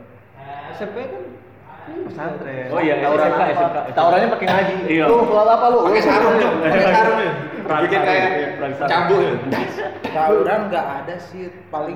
[0.75, 1.23] SMP kan
[2.07, 2.69] pesantren.
[2.71, 3.53] Oh iya, tawuran SMK, apa?
[3.53, 3.79] SMK.
[3.97, 4.75] Tawurannya pakai ngaji.
[4.85, 5.05] Iya.
[5.09, 5.79] Lu keluar apa lu?
[5.89, 6.53] Pakai sarung, Cok.
[6.61, 7.19] Pakai sarung.
[7.61, 8.29] Perang Bikin kayak
[8.89, 9.61] cambuk ya.
[10.11, 11.95] tawuran nggak ada sih paling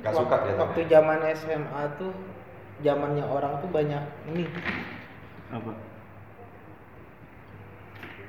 [0.00, 0.54] Gak suka ya.
[0.56, 2.14] waktu zaman SMA tuh
[2.80, 4.46] zamannya orang tuh banyak ini
[5.50, 5.74] Apa?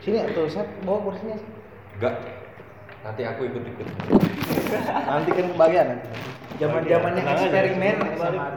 [0.02, 1.38] sini tuh saya bawa kursinya
[1.98, 2.16] Enggak.
[3.08, 3.88] Nanti aku ikut-ikut.
[5.08, 6.08] Nanti kan kebagian nanti.
[6.58, 7.96] zaman zamannya eksperimen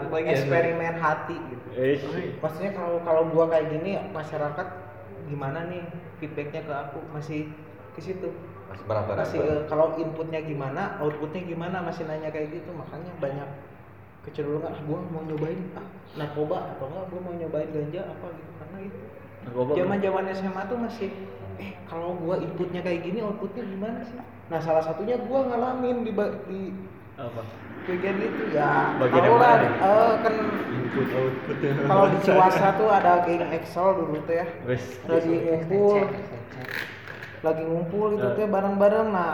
[0.08, 0.32] bagian.
[0.32, 2.00] eksperimen hati gitu Eh,
[2.40, 4.66] maksudnya kalau kalau gua kayak gini masyarakat
[5.28, 5.84] gimana nih
[6.16, 7.52] feedbacknya ke aku masih
[7.92, 8.32] ke situ
[8.72, 9.20] Masih barang-barang.
[9.20, 13.48] masih eh, kalau inputnya gimana outputnya gimana masih nanya kayak gitu makanya banyak
[14.24, 15.84] kecenderungan ah, gua mau nyobain ah
[16.16, 18.98] narkoba atau enggak gua mau nyobain ganja apa gitu karena itu
[19.44, 19.70] narkoba.
[19.76, 21.10] zaman zaman SMA tuh masih
[21.60, 24.16] eh kalau gua inputnya kayak gini outputnya gimana sih?
[24.48, 26.12] Nah salah satunya gua ngalamin di
[26.48, 26.60] di
[27.14, 27.42] Apa?
[27.84, 28.96] bagian itu ya.
[28.96, 30.34] Bagian tau lah eh, kan
[30.72, 31.56] Input output.
[31.84, 34.46] kalau di Ciwasa tuh ada geng Excel dulu tuh ya.
[35.04, 35.96] Lagi ngumpul.
[37.40, 38.34] lagi ngumpul itu Eh.
[38.36, 39.08] tuh bareng-bareng.
[39.10, 39.28] Nah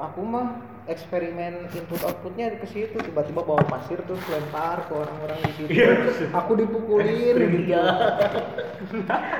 [0.00, 0.46] aku mah
[0.90, 5.70] eksperimen input outputnya ke situ tiba-tiba bawa pasir terus lempar ke orang-orang di situ
[6.30, 7.78] aku dipukulin gitu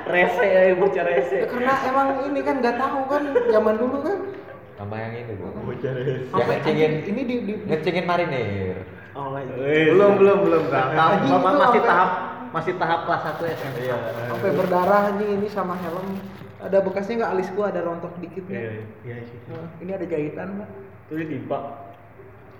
[0.06, 1.36] Rese ya, bocah rese.
[1.36, 4.18] Ya, karena emang ini kan nggak tahu kan zaman dulu kan
[4.76, 5.48] Sama yang ini dulu.
[5.66, 6.08] Bocah rese.
[6.08, 8.76] Yang Sampai ngecengin, ini di, di, ngecengin marinir.
[9.12, 9.90] oh, iya.
[9.90, 10.62] Belum, belum, belum.
[10.68, 12.10] Tahap, masih sampai- tahap
[12.50, 13.78] masih tahap kelas 1 SMP.
[13.86, 13.96] Iya.
[14.26, 16.18] sampai berdarah anjing ini sama helm
[16.58, 18.62] ada bekasnya nggak alis gua ada rontok dikit Iya, nggak?
[19.06, 19.16] iya.
[19.22, 19.38] Iya.
[19.48, 20.70] Nah, ini ada jahitan nggak
[21.10, 21.58] Tuh ditimpa.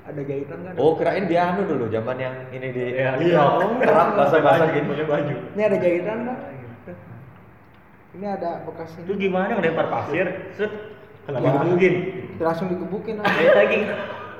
[0.01, 3.15] ada jahitan nggak Oh, kirain dia anu dulu zaman yang ini di Iya,
[3.79, 4.91] terap basah-basah gitu.
[4.91, 5.35] Pakai baju.
[5.55, 6.39] ini ada jahitan nggak
[8.11, 10.27] ini ada bekasnya Itu gimana ngelempar pasir?
[10.51, 10.73] Set.
[11.23, 11.93] Kenapa mungkin?
[12.37, 13.55] langsung digebukin aja.
[13.55, 13.87] Lagi.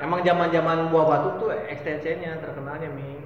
[0.01, 3.21] Emang zaman-zaman buah batu tuh ekstensinya terkenalnya, Mi.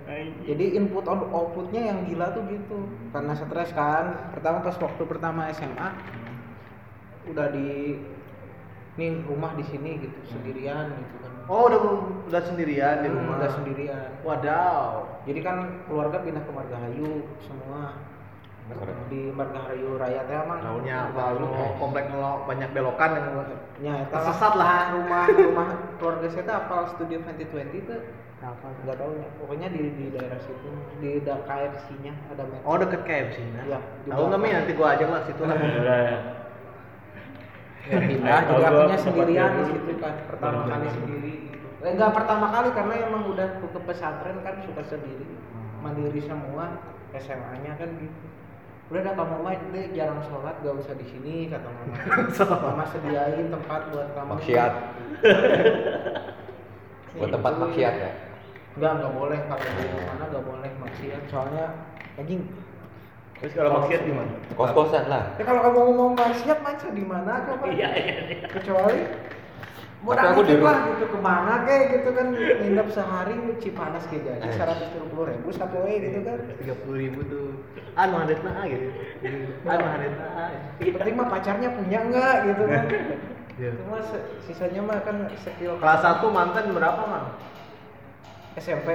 [0.44, 2.76] jadi input out- outputnya yang gila tuh gitu
[3.08, 5.88] karena stres kan pertama pas waktu pertama SMA
[7.24, 7.96] udah di
[8.94, 11.32] nih rumah di sini gitu sendirian gitu kan.
[11.44, 11.80] Oh, udah
[12.24, 13.34] udah sendirian di Hmm, rumah.
[13.36, 14.08] udah sendirian.
[14.22, 14.86] Wadaw.
[15.24, 17.96] jadi kan keluarga pindah ke Margahayu semua.
[19.06, 21.44] Di Margahayu Raya teh emang Tahunya apa lu?
[21.46, 23.26] Mau komplek ngelok banyak belokan yang
[23.76, 24.88] nya eta Tersesat lah.
[24.94, 28.00] rumah rumah keluarga saya tuh apal studio 2020 tuh
[28.40, 32.64] apa nggak tahu ya pokoknya di di daerah situ di da- KFC-nya ada metro.
[32.64, 33.64] Oh, deket KFC nah.
[33.66, 34.48] Iya, di Tahu nggak Mi?
[34.50, 35.56] Nanti gua ajak lah situ lah.
[37.88, 41.32] Ya, pindah Ayo, juga gua punya tempat sendirian di situ kan pertama Baru kali sendiri
[41.52, 41.66] gitu.
[41.84, 45.26] eh, enggak pertama kali karena emang udah ke pesantren kan suka sendiri
[45.84, 46.64] mandiri semua
[47.14, 48.26] SMA-nya kan gitu
[48.92, 51.96] udah dah kamu mah deh jarang sholat gak usah di sini kata mama
[52.68, 54.72] mama sediain tempat buat kamu Maksiat.
[57.14, 58.10] Buat tempat maksiat ya.
[58.74, 61.22] Enggak, enggak boleh kalau di mana enggak boleh maksiat.
[61.30, 61.64] Soalnya
[62.18, 62.42] anjing.
[63.40, 64.32] Terus kalau maksiat gimana?
[64.52, 65.36] Kos-kosan lah.
[65.36, 67.64] Ya kalau kamu mau maksiat maksiat di mana coba?
[67.66, 68.14] Iya, iya.
[68.48, 69.00] Kecuali
[70.00, 70.76] mau Tapi aku di rumah.
[70.92, 74.52] gitu ke mana kayak gitu kan nginep sehari Cipanas kayak jadi Eh.
[74.52, 76.38] seratus tujuh puluh ribu satu we gitu kan.
[76.60, 77.46] tiga puluh ribu tuh
[77.94, 78.92] anu ada nah gitu
[79.64, 82.84] anu ada nah Penting mah pacarnya punya enggak gitu kan.
[83.54, 83.70] Iya.
[83.80, 87.26] Cuma se- sisanya mah kan skill kelas satu mantan berapa mang
[88.54, 88.88] SMP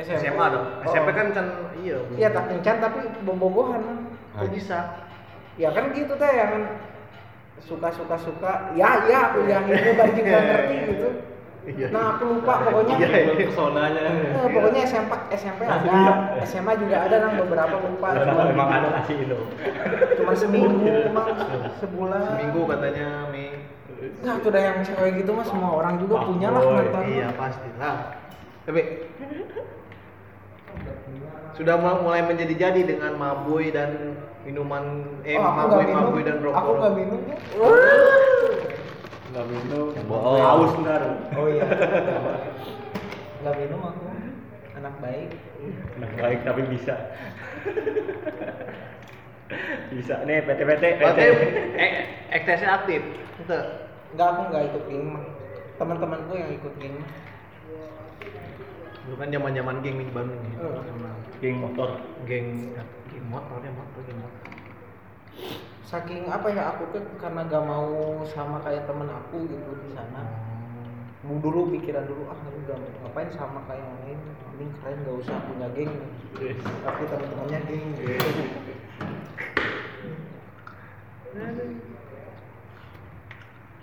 [0.00, 0.66] SMP, SMA dong.
[0.66, 0.88] Oh.
[0.88, 1.46] SMP kan can
[1.80, 1.96] iya.
[2.16, 3.98] Iya tak kencan tapi bom-bogohan mah.
[4.40, 4.78] kok bisa?
[5.60, 6.52] Ya kan gitu teh yang
[7.60, 11.08] suka suka suka ya ya aku yang itu bari juga ngerti gitu.
[11.60, 11.92] Iya.
[11.92, 12.94] nah aku lupa pokoknya.
[12.96, 13.46] Iya, iya.
[13.52, 14.00] Pesonanya.
[14.08, 15.96] Eh, pokoknya SMP SMP ada
[16.48, 18.16] SMA juga ada nang beberapa lupa.
[18.16, 19.38] Cuma, Emang ada kasih itu.
[20.16, 21.28] cuma seminggu emang
[21.84, 22.20] sebulan.
[22.32, 23.60] Seminggu katanya Mei.
[24.24, 27.68] Nah tuh dah yang cewek gitu mah semua orang juga punya lah mantan iya pasti
[27.76, 28.20] lah
[28.64, 28.80] tapi
[31.60, 34.16] sudah mul- mulai menjadi-jadi dengan mabui dan
[34.48, 36.02] minuman eh oh, nggak mabui minum.
[36.08, 36.56] mabui dan rokok.
[36.56, 37.36] Aku nggak minum ya.
[39.30, 39.86] Enggak minum.
[40.08, 40.40] Bohong.
[40.40, 41.02] Haus ntar.
[41.36, 41.62] oh iya.
[43.44, 44.00] Nggak minum aku.
[44.80, 45.28] Anak baik.
[46.00, 46.94] Nah, baik tapi bisa.
[49.92, 50.14] bisa.
[50.24, 50.84] Nih PT-PT.
[50.96, 51.24] berarti
[51.76, 51.92] eh,
[52.32, 53.04] eksesnya aktif.
[53.36, 53.58] Itu
[54.16, 55.24] nggak aku nggak ikut mah
[55.76, 57.04] teman-temanku yang ikut mah
[59.10, 60.78] dulu kan zaman zaman geng nih di Bandung nih Oh.
[61.42, 61.98] Geng motor.
[62.30, 62.46] geng
[63.10, 64.42] geng motor ya motor geng motor.
[65.82, 70.22] Saking apa ya aku tuh karena gak mau sama kayak temen aku gitu di sana.
[71.26, 74.18] Mau dulu pikiran dulu ah aku gak mau ngapain sama kayak yang lain?
[74.54, 75.90] Mending keren gak usah punya geng.
[76.86, 77.84] Tapi teman-temannya geng.
[77.98, 78.14] Gitu.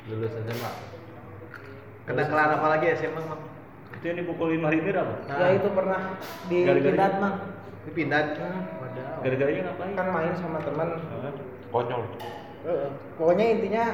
[0.07, 0.71] Lulus SMA.
[2.07, 3.46] kenakalan apa lagi SMA mang
[3.97, 5.15] Itu yang dipukulin marinir apa?
[5.25, 6.01] ya itu pernah
[6.47, 6.89] di itu?
[7.17, 7.33] mah
[7.87, 8.63] dipindah Hmm.
[8.83, 9.23] Wadaw.
[9.25, 9.93] Gara-garanya ngapain?
[9.97, 10.87] kan main sama teman?
[11.73, 12.03] Konyol.
[12.67, 12.89] Heeh.
[13.15, 13.85] pokoknya intinya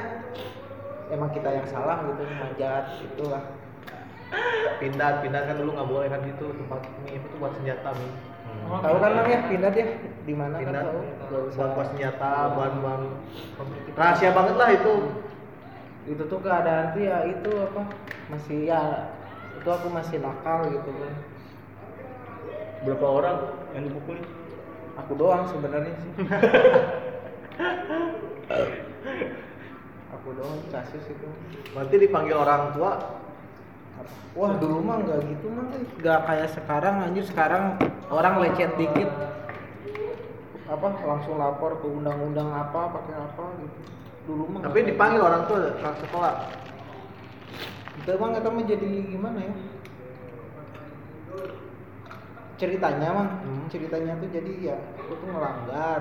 [1.12, 3.42] emang kita yang salah gitu manjat itulah
[4.82, 8.12] pindah pindah kan dulu nggak boleh kan itu tempat mie itu buat senjata mie
[8.64, 9.86] tahu kan Mang, ya Pindat ya
[10.24, 11.00] di mana kan tahu
[11.54, 13.02] buat buat senjata bahan bahan
[13.94, 14.94] rahasia banget lah itu
[16.04, 17.82] itu tuh keadaan tuh ya itu apa
[18.32, 18.82] masih ya
[19.64, 21.14] itu aku masih nakal gitu kan
[22.84, 23.36] Berapa orang
[23.72, 24.28] yang dipukulin?
[24.94, 26.12] aku doang sebenarnya sih.
[30.14, 31.26] Aku doang kasus itu.
[31.72, 32.92] Berarti dipanggil orang tua?
[34.36, 37.24] Wah dulu mah nggak gitu mah nggak kayak sekarang anjir.
[37.24, 37.80] Sekarang
[38.12, 39.10] orang lecet dikit.
[40.68, 40.92] Apa?
[41.08, 43.78] Langsung lapor ke undang-undang apa pakai apa gitu.
[44.28, 46.32] Dulu mah tapi dipanggil kayak orang tua ke sekolah?
[46.52, 46.63] gitu.
[47.94, 49.54] Itu mah nggak tahu jadi gimana ya?
[52.54, 53.66] Ceritanya mah Hmm.
[53.66, 56.00] ceritanya tuh jadi ya aku tuh ngelanggar.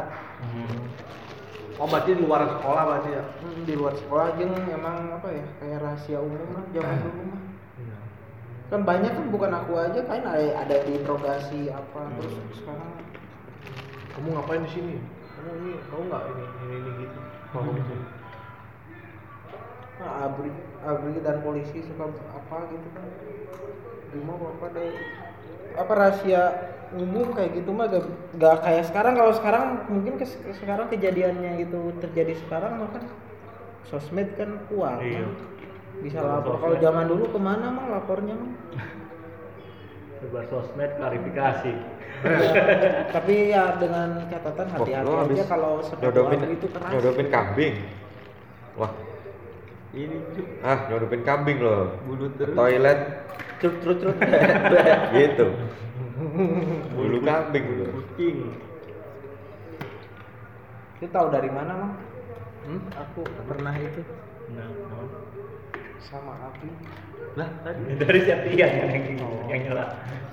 [1.82, 3.23] Oh berarti di luar sekolah berarti ya?
[3.41, 7.41] Hmm, di luar sekolah aja emang apa ya kayak rahasia umum lah zaman dulu mah
[8.71, 12.89] kan banyak kan bukan aku aja kan ada ada diinterogasi apa terus sekarang
[14.17, 14.95] kamu ngapain di sini?
[15.38, 17.19] Kamu ini tahu nggak ini ini, ini gitu?
[17.53, 18.22] Kamu sini
[20.03, 20.51] nah, abri
[20.83, 23.03] abri dan polisi suka apa gitu kan
[24.11, 24.93] Cuma apa deh
[25.73, 26.43] apa rahasia
[26.93, 28.05] umum kayak gitu mah gak,
[28.37, 29.17] gak kayak sekarang.
[29.17, 33.03] Kalau sekarang mungkin ke, ke- sekarang kejadiannya itu terjadi sekarang mah kan
[33.89, 35.25] sosmed kan kuat Iya.
[35.25, 35.33] kan.
[36.05, 36.55] bisa Kalau lapor.
[36.61, 38.51] Kalau zaman dulu ke mana mah lapornya mah?
[40.21, 41.73] Coba sosmed klarifikasi.
[43.17, 46.89] tapi ya dengan catatan hati-hati aja kalau abri itu keras.
[46.93, 47.75] nyodopin kambing.
[48.77, 48.93] Wah,
[49.93, 50.47] Ini cuk.
[50.65, 51.93] ah nyodopin kambing loh.
[52.10, 52.56] Bulu Ke terus.
[52.58, 52.99] toilet
[53.62, 54.17] trut trut trut
[55.13, 55.45] gitu.
[56.97, 57.89] Bulu kambing loh.
[57.93, 58.38] Kucing.
[60.97, 61.91] itu tahu dari mana mah
[62.63, 62.79] hmm?
[62.95, 63.99] aku pernah itu
[64.56, 65.03] Nah, nah.
[65.99, 66.71] sama api
[67.36, 69.19] lah tadi dari siapa yang yang,
[69.51, 69.86] yang nyela?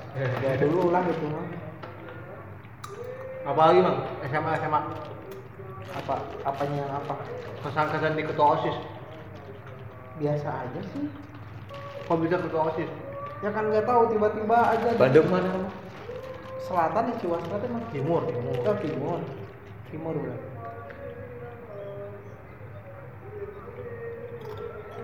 [0.47, 1.43] ya dulu lah gitu mah
[3.51, 3.99] apa lagi mang
[4.31, 4.81] SMA SMA
[5.91, 6.15] apa
[6.47, 7.15] apanya yang apa
[7.67, 8.77] kesan kesan di ketua osis
[10.21, 11.09] biasa aja sih.
[12.05, 12.91] Kok bisa ketua osis
[13.41, 15.65] ya kan nggak tahu tiba-tiba aja di Bandung mana?
[16.61, 18.55] selatan di Ciwastra emang timur timur.
[18.69, 19.19] Oh, timur.
[19.89, 20.49] Timur berarti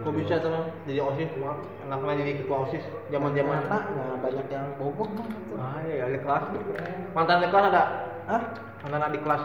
[0.06, 0.70] kok bisa tuh Mang?
[0.86, 5.26] jadi osis maaf enaknya jadi ketua osis zaman zaman Ternyata, nah banyak yang bobok mah.
[5.26, 6.44] Gitu ah iya ada kelas.
[7.10, 7.82] Mantan kelas ada?
[8.30, 8.42] Ah
[8.86, 9.42] anak-anak di kelas?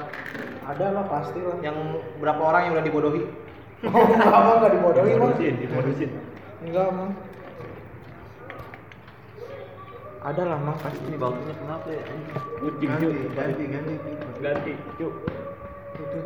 [0.69, 1.57] Ada lah pasti lah.
[1.65, 3.25] Yang berapa orang yang udah dibodohi
[3.89, 6.11] oh enggak mah enggak dibodohi mah Dimodusin,
[6.61, 7.09] enggak mah
[10.21, 11.01] ada lah mah pasti.
[11.09, 12.03] Ini baunya kenapa ya?
[12.61, 13.93] Ganti, ganti ganti
[14.37, 14.71] ganti.
[15.01, 15.13] Yuk.
[15.91, 16.19] itu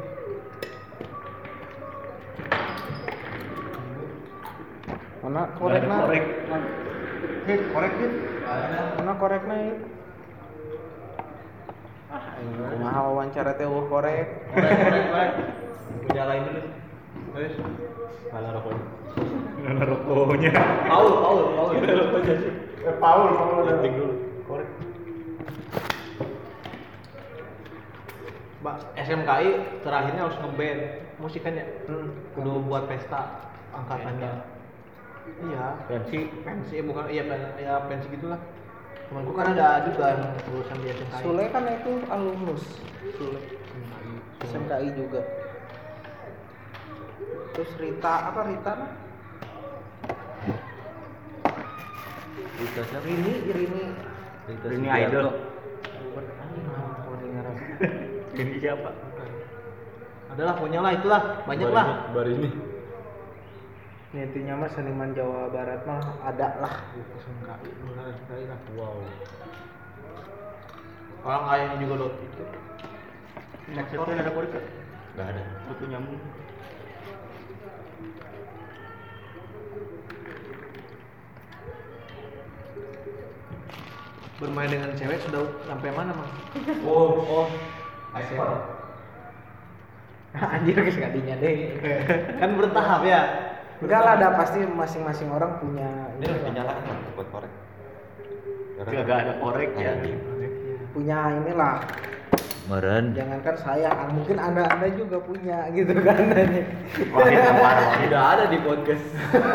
[5.25, 6.23] mana korek Nggak ada na korek.
[7.49, 8.13] hit korek hit.
[9.01, 9.79] Mana korek na hit
[12.13, 14.27] ah ini kumaha wawancara teh korek.
[14.53, 15.31] Korek korek korek.
[16.13, 16.61] Nyalain dulu
[17.35, 17.55] terus
[18.31, 18.79] malah rokok
[19.65, 20.51] Nggak ada rokoknya.
[20.87, 21.69] Paul Paul Paul.
[22.85, 24.13] Eh Paul Paul Ganting dulu
[24.45, 24.69] korek.
[28.61, 29.49] Mbak SMKI
[29.81, 30.81] terakhirnya harus ngeband
[31.17, 31.65] musik kan ya?
[31.89, 32.13] Hmm.
[32.37, 34.31] kudu buat pesta angkatannya.
[35.49, 35.65] Iya.
[35.89, 36.29] Pensi.
[36.45, 38.39] pensi bukan iya pen, ya pensi gitulah.
[39.09, 42.63] Temanku kan ada juga yang lulusan di SMKI Sule kan itu alumnus.
[43.17, 43.39] Sule.
[44.45, 45.25] SMKI juga
[47.55, 48.91] terus Rita apa Rita nah?
[52.59, 53.03] Rita siapa?
[53.07, 53.83] Rini Rini
[54.51, 55.07] Rita Ini Sugiarto.
[55.07, 55.27] idol.
[58.35, 58.91] Ini siapa?
[60.35, 62.51] adalah punya lah itulah banyak lah Bar ini.
[64.11, 66.75] Ini intinya mah seniman Jawa Barat mah ada lah
[68.75, 68.99] wow
[71.23, 72.43] orang kayaknya juga dot itu
[73.65, 74.61] Maksudnya ada nggak?
[75.17, 75.41] Enggak ada.
[75.73, 76.21] Itu nyambung.
[84.39, 86.31] Bermain dengan cewek sudah sampai mana mas
[86.87, 87.47] Oh, oh.
[88.15, 88.75] Asal.
[90.55, 91.55] anjir guys kadinya deh
[92.43, 93.21] kan bertahap ya
[93.79, 95.87] enggak lah ada pasti masing-masing orang punya
[96.19, 97.53] Ini harus dinyalain kan buat korek.
[98.87, 99.95] Gak ada korek ya.
[100.95, 101.83] punya inilah
[102.65, 103.13] Meren.
[103.13, 106.17] jangankan saya ah, mungkin anda anda juga punya gitu kan
[107.13, 107.77] Wahid parah.
[107.77, 107.97] Wahid.
[108.01, 109.05] Tidak ada di podcast.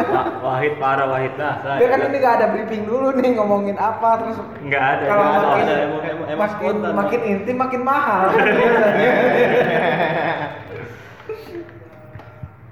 [0.06, 1.54] Wah- Wahid parah Wahid lah.
[1.74, 5.04] dia kan ini gak ada briefing dulu nih ngomongin apa terus Nggak ada.
[5.04, 5.48] kalau nggak ada.
[5.48, 8.22] makin ada, emang- emang- emang makin spontan, makin intim makin mahal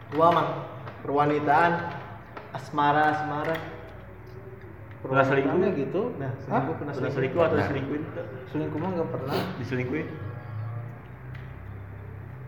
[0.09, 0.47] gua mah
[1.01, 1.73] perwanitaan
[2.51, 3.55] asmara asmara
[4.99, 5.59] Pernah selingkuh?
[5.79, 8.03] Gitu nah selingkuh pernah Pernah selingkuh selingkuh atau selingkuhin?
[8.51, 10.09] selingkuh mah nggak pernah Diselingkuhin?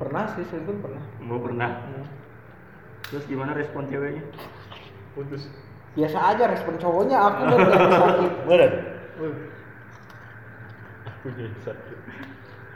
[0.01, 1.71] pernah sih selingkuh pernah Mau pernah.
[1.85, 2.07] Hmm.
[3.11, 4.25] Terus gimana respon ceweknya?
[5.11, 5.51] putus
[5.99, 7.59] biasa aja respon cowoknya aku udah
[7.99, 8.71] sakit Bener.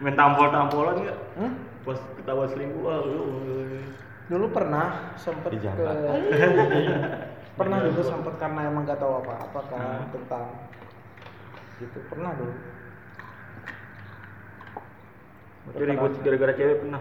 [0.02, 1.18] Main tampol-tampolan nggak?
[1.38, 1.52] Hmm?
[1.86, 3.22] Pas ketawa selingkuh, lu.
[4.28, 5.84] dulu pernah sempet ke.
[7.54, 10.10] pernah dulu sempet karena emang gak tahu apa-apa kan Hmm.
[10.10, 10.44] tentang
[11.78, 12.54] gitu pernah dulu.
[15.64, 17.00] Berarti ribut gara-gara cewek pernah?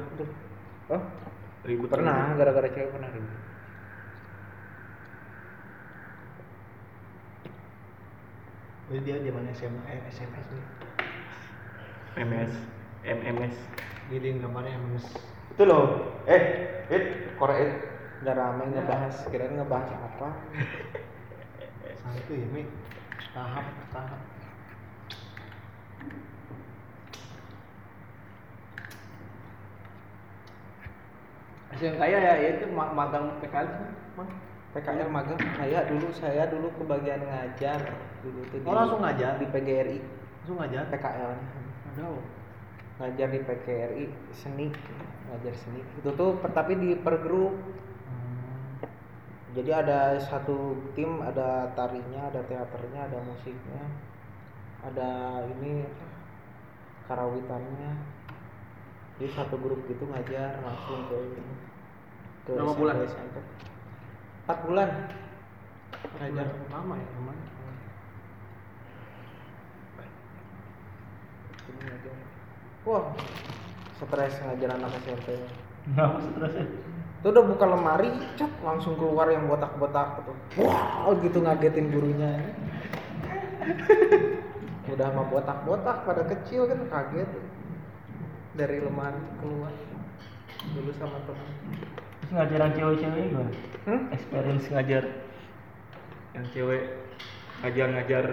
[0.89, 1.02] oh
[1.63, 2.89] Ribut pernah gara-gara cewek?
[2.92, 3.39] pernah ribut.
[8.92, 10.66] Jadi dia zaman SMA eh, SMS nih
[12.13, 12.54] MS,
[13.02, 13.56] MMS.
[14.13, 15.06] jadi gambarnya MS
[15.50, 15.86] Itu loh.
[16.30, 16.42] Eh,
[16.94, 17.04] it
[17.38, 17.74] korek
[18.23, 18.25] it.
[18.25, 20.29] nggak rame ngebahas kira ngebahas apa?
[21.99, 22.63] Santuy ya Mi.
[23.36, 24.21] Tahap tahap.
[31.81, 33.67] Yang kaya ya, ya itu ma- magang PKL
[34.15, 34.29] Mang.
[34.71, 35.38] PKL magang?
[35.57, 37.81] Saya dulu saya dulu kebagian ngajar.
[38.23, 39.36] Dulu tuh Oh, langsung ngajar?
[39.41, 39.99] di PGRI
[40.43, 40.83] Langsung ngajar.
[40.88, 41.31] PKL
[43.01, 44.67] ngajar di PGRI seni.
[45.27, 45.81] Ngajar seni.
[45.99, 47.57] Itu tuh tapi di per grup
[49.54, 53.84] jadi ada satu tim ada tarinya ada teaternya ada musiknya
[54.84, 55.12] ada
[55.58, 56.08] ini apa,
[57.08, 57.92] karawitannya
[59.22, 61.56] jadi satu grup gitu ngajar langsung ke ini
[62.44, 62.96] ke Berapa SMP, bulan?
[63.08, 63.36] SMP.
[64.44, 64.89] empat bulan
[66.20, 67.08] Ngajar lama ya.
[71.64, 72.16] Ini ngajar.
[72.84, 73.06] wah
[73.95, 75.28] stres ngajar anak SMP
[75.88, 76.93] Kenapa stresnya?
[77.24, 80.34] Itu udah buka lemari cat langsung keluar yang botak-botak gitu.
[80.59, 82.36] Wow gitu ngagetin gurunya.
[84.91, 87.32] Udah mah botak-botak pada kecil kan kaget.
[88.59, 89.71] Dari lemari keluar
[90.76, 91.47] dulu sama teman
[92.19, 93.51] Terus ngajaran cewek-cewek gimana?
[93.88, 94.01] hmm?
[94.11, 95.03] Experience ngajar.
[96.36, 96.84] Yang cewek
[97.63, 98.26] ngajar-ngajar.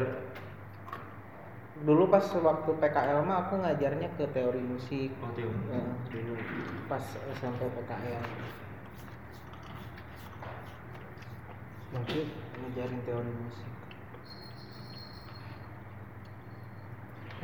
[1.86, 5.14] Dulu pas waktu PKL mah aku ngajarnya ke teori musik.
[5.22, 5.62] Oh teori.
[5.70, 6.34] Ya, dulu
[6.90, 7.06] pas
[7.38, 8.26] SMP PKL
[11.90, 12.24] Mungkin
[12.60, 13.70] ngajarin teori musik.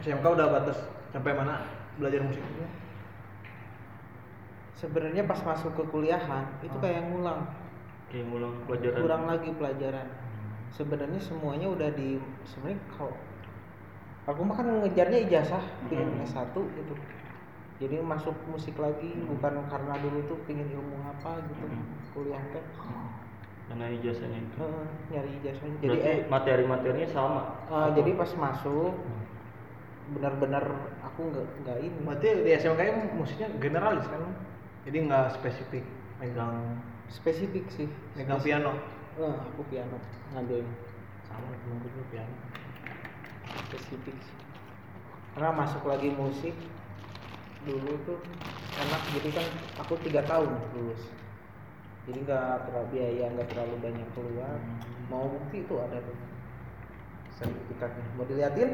[0.04, 0.78] SMK udah batas.
[1.10, 1.64] Sampai mana?
[1.96, 2.44] belajar musik?
[2.44, 2.64] Itu
[4.76, 7.48] sebenarnya pas masuk ke kuliahan itu kayak ngulang.
[8.12, 9.00] Kayak ngulang pelajaran.
[9.00, 10.08] Kurang lagi pelajaran.
[10.76, 13.16] Sebenarnya semuanya udah di sebenarnya kalau
[14.28, 16.26] aku mah kan ngejarnya ijazah pengen Hmm.
[16.28, 16.94] S1 gitu.
[17.76, 21.84] Jadi masuk musik lagi bukan karena dulu tuh pengen ilmu apa gitu Hmm.
[22.12, 22.64] kuliah teh
[23.66, 27.42] karena ijazahnya itu Heeh, nyari ijazahnya jadi eh, materi-materinya sama?
[27.66, 28.94] Eh, jadi pas masuk
[30.06, 30.64] benar-benar
[31.02, 31.98] aku nggak nggak ini.
[32.06, 34.22] Berarti di SMK -nya musiknya generalis kan?
[34.86, 35.84] Jadi nggak spesifik
[36.22, 36.78] megang
[37.10, 37.88] spesifik sih.
[38.14, 38.62] Megang Spesifik.
[38.62, 38.72] piano?
[39.18, 39.96] Eh, aku piano
[40.30, 40.74] ngambilnya
[41.26, 42.34] sama temenku juga piano.
[43.66, 44.36] Spesifik sih.
[45.36, 46.56] karena masuk lagi musik
[47.66, 48.18] dulu tuh
[48.78, 49.02] enak.
[49.12, 49.46] Jadi kan
[49.76, 51.02] aku tiga tahun lulus
[52.06, 54.58] jadi nggak terlalu biaya nggak terlalu banyak keluar.
[55.10, 56.16] Mau bukti itu ada tuh.
[57.36, 58.04] Sertifikatnya.
[58.16, 58.70] Mau diliatin?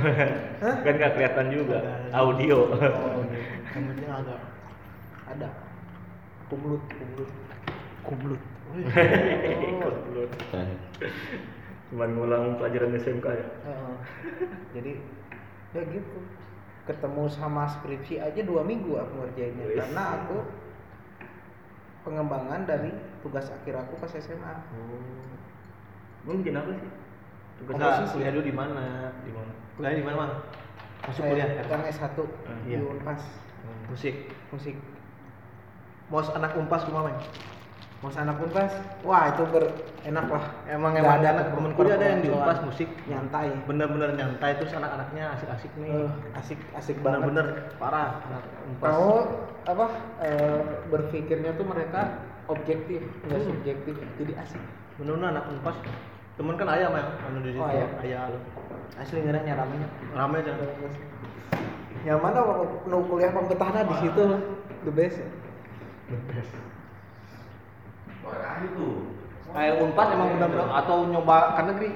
[0.64, 0.76] Hah?
[0.80, 1.78] kan nggak kelihatan juga.
[1.84, 2.10] Ada.
[2.16, 2.58] audio.
[2.72, 3.22] Oh
[3.76, 4.40] yang penting agak
[5.28, 5.48] ada.
[6.48, 7.30] Kumlut kumlut.
[8.02, 8.42] Kublut
[8.72, 10.30] Goblok.
[11.92, 13.48] cuman ngulang pelajaran SMK ya?
[13.68, 13.94] Heeh.
[14.72, 14.92] jadi
[15.76, 16.18] ya gitu.
[16.88, 19.76] Ketemu sama skripsi aja dua minggu aku ngerjainnya.
[19.76, 20.36] Karena aku
[22.02, 22.90] pengembangan dari
[23.22, 24.54] tugas akhir aku pas SMA
[26.22, 26.90] Lu bikin apa sih?
[27.62, 28.14] Tugas Komposisi.
[28.14, 29.10] kuliah dulu di mana?
[29.26, 29.52] Di mana?
[29.74, 30.32] Kuliah di mana mang?
[31.02, 31.48] Masuk kuliah.
[31.66, 32.14] yang S1
[32.62, 32.78] di iya.
[32.78, 33.22] Unpas.
[33.90, 34.30] Musik.
[34.54, 34.78] Musik.
[36.06, 37.18] Mau anak umpas cuma mang
[38.02, 38.74] mau anak Unpas
[39.06, 39.64] wah itu ber
[40.02, 40.44] enak lah.
[40.66, 42.90] Emang emang ada anak temen kuliah ada yang di umpas musik.
[43.06, 43.54] Nyantai.
[43.62, 46.10] Bener-bener nyantai terus anak-anaknya asik-asik nih.
[46.10, 47.30] Eh, asik asik banget.
[47.30, 47.46] Bener-bener
[47.78, 49.10] parah anak umpas mau
[49.70, 49.86] apa
[50.18, 50.58] eh,
[50.90, 53.48] berpikirnya tuh mereka objektif nggak Hmm.
[53.54, 53.94] subjektif.
[54.18, 54.62] Jadi asik.
[54.98, 55.78] Bener-bener anak umpas
[56.34, 57.62] temen kan ayam ya anu di situ.
[57.62, 57.90] Oh, ayam.
[58.02, 58.34] ayam.
[58.98, 59.88] Asli ngeranya nyaraminya
[60.18, 60.52] rame aja.
[62.02, 64.24] Yang mana waktu kuliah pembetahnya di situ?
[64.82, 65.22] The best
[69.52, 71.90] ayam umpas emang bener-bener atau nyoba ke negeri?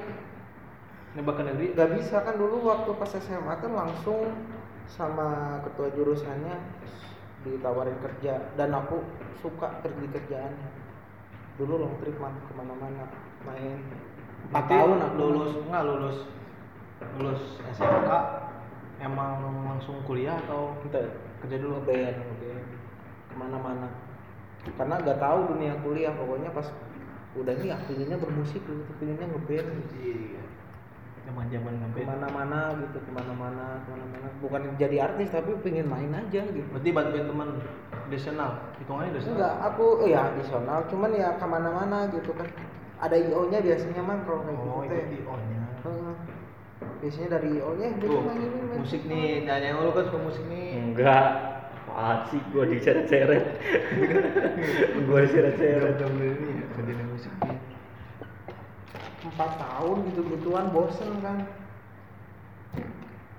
[1.17, 1.67] Nyoba ke negeri?
[1.73, 4.35] Nggak bisa kan dulu waktu pas SMA kan langsung
[4.87, 6.57] sama ketua jurusannya
[7.47, 8.53] ditawarin kerja.
[8.59, 9.01] Dan aku
[9.41, 10.71] suka kerja di kerjaannya.
[11.57, 13.09] Dulu long trip mah ke mana-mana
[13.49, 13.81] main.
[14.53, 15.17] Empat tahun aku.
[15.17, 16.19] lulus nggak lulus.
[17.17, 17.43] Lulus
[17.77, 18.11] SMK
[19.01, 21.13] emang langsung kuliah atau Entah,
[21.45, 21.85] kerja dulu?
[21.85, 22.17] ngeband
[23.29, 24.06] ke mana-mana
[24.75, 26.67] karena nggak tahu dunia kuliah pokoknya pas
[27.37, 29.69] udah nih ah, pinginnya bermusik tuh pinginnya ngeband
[30.01, 30.43] iya
[31.27, 32.07] zaman zaman ngeband.
[32.07, 34.27] Ke mana-mana gitu ke mana-mana ke mana-mana.
[34.39, 36.67] Bukan jadi artis tapi pengen main aja gitu.
[36.71, 37.49] Berarti bantuin teman
[38.07, 40.81] desainal hitungannya desainal enggak aku oh ya additional.
[40.87, 42.47] Cuman ya ke mana-mana gitu kan.
[42.97, 44.97] Ada io nya biasanya man kalau kayak oh gitu teh.
[44.97, 46.15] itu di nya Heeh.
[47.05, 50.19] biasanya dari io nya tuh gitu main ini main musik nih nyanyi lu kan suka
[50.23, 50.69] musik nih.
[50.81, 51.31] Enggak
[51.97, 53.45] apaan sih gua diseret-seret?
[55.09, 55.97] Gua diseret-seret.
[55.97, 56.61] Udah ini
[56.93, 57.33] ya musik
[59.27, 61.49] empat tahun gitu gituan bosen kan.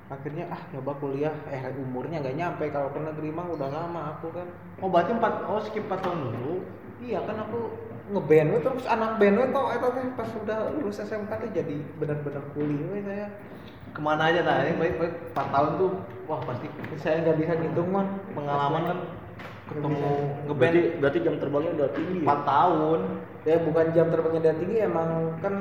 [0.10, 1.38] Akhirnya ah coba kuliah.
[1.54, 2.66] Eh umurnya nggak nyampe.
[2.74, 4.50] Kalau ke negeri mah udah lama aku kan.
[4.82, 6.66] Oh berarti empat oh skip empat tahun dulu?
[7.06, 7.70] Iya kan aku
[8.10, 13.04] ngeband terus anak band we tau teh pas udah lulus SMK tuh jadi benar-benar kuliah
[13.04, 13.28] saya
[13.98, 15.92] ke mana aja tadi baik baik empat tahun tuh
[16.30, 16.70] wah pasti
[17.02, 19.00] saya nggak bisa ngitung man pengalaman kan
[19.68, 19.98] ketemu
[20.48, 20.56] ngeband.
[20.62, 22.24] Berarti berarti jam terbangnya udah tinggi ya?
[22.24, 23.00] empat tahun.
[23.48, 25.10] Ya bukan jam terbangnya dari tinggi emang
[25.44, 25.54] kan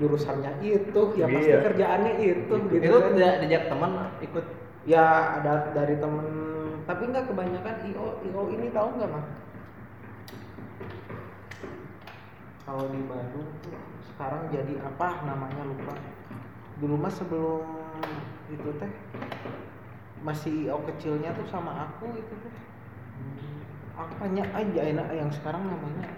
[0.00, 1.60] jurusannya itu ya pasti Iya.
[1.64, 3.10] kerjaannya itu gitu itu kan.
[3.14, 3.90] tidak diajak teman
[4.20, 4.44] ikut?
[4.84, 5.04] Ya
[5.40, 6.26] ada dari temen
[6.84, 9.24] tapi nggak kebanyakan io io ini tahu nggak mah
[12.64, 13.76] kalau di Bandung tuh
[14.12, 15.94] sekarang jadi apa namanya lupa.
[16.80, 17.64] Dulu mah sebelum
[18.52, 18.92] itu teh
[20.24, 22.54] masih io kecilnya tuh sama aku itu teh.
[23.94, 26.08] Apanya aja enak yang sekarang namanya.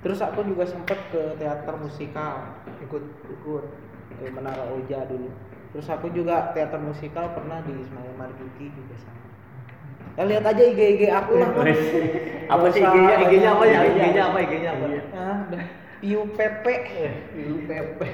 [0.00, 3.64] Terus aku juga sempet ke teater musikal ikut ikut
[4.16, 5.28] ke Menara Oja dulu.
[5.76, 9.22] Terus aku juga teater musikal pernah di Ismail Marzuki juga sama.
[10.18, 11.54] Ya lihat aja IG IG aku lah
[12.52, 13.78] apa sih Nggak IG-nya usah IG-nya apa ya?
[13.78, 13.94] Banyak.
[13.94, 14.38] IG-nya apa?
[14.42, 14.84] IG-nya apa?
[15.14, 15.64] Ah udah
[16.00, 16.76] Piu Pepe
[17.36, 18.08] Pilu Pepe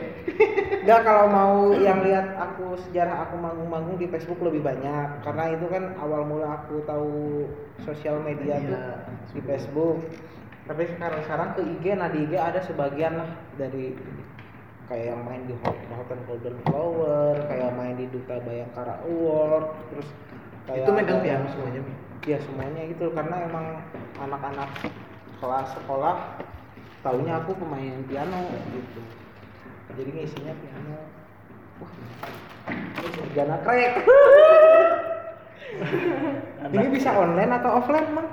[0.83, 5.67] Enggak kalau mau yang lihat aku sejarah aku manggung-manggung di Facebook lebih banyak karena itu
[5.71, 7.47] kan awal mula aku tahu
[7.87, 8.67] sosial media Iya.
[8.67, 8.83] tuh
[9.35, 9.99] di Facebook.
[10.67, 13.95] Tapi sekarang sekarang ke IG nah di IG ada sebagian lah dari
[14.91, 20.09] kayak yang main di Hot Hotel Golden Flower, kayak main di Duta Bayangkara Award, terus
[20.67, 21.83] kayak itu megang piano semuanya?
[22.27, 23.67] Iya semuanya gitu karena emang
[24.19, 24.71] anak-anak
[25.39, 26.17] kelas sekolah
[27.07, 29.01] taunya aku pemain piano gitu.
[29.95, 31.07] Jadi ngisinya piano.
[31.79, 31.93] Wah,
[32.75, 33.95] ini sarjana krek.
[36.75, 38.27] ini bisa online atau offline mang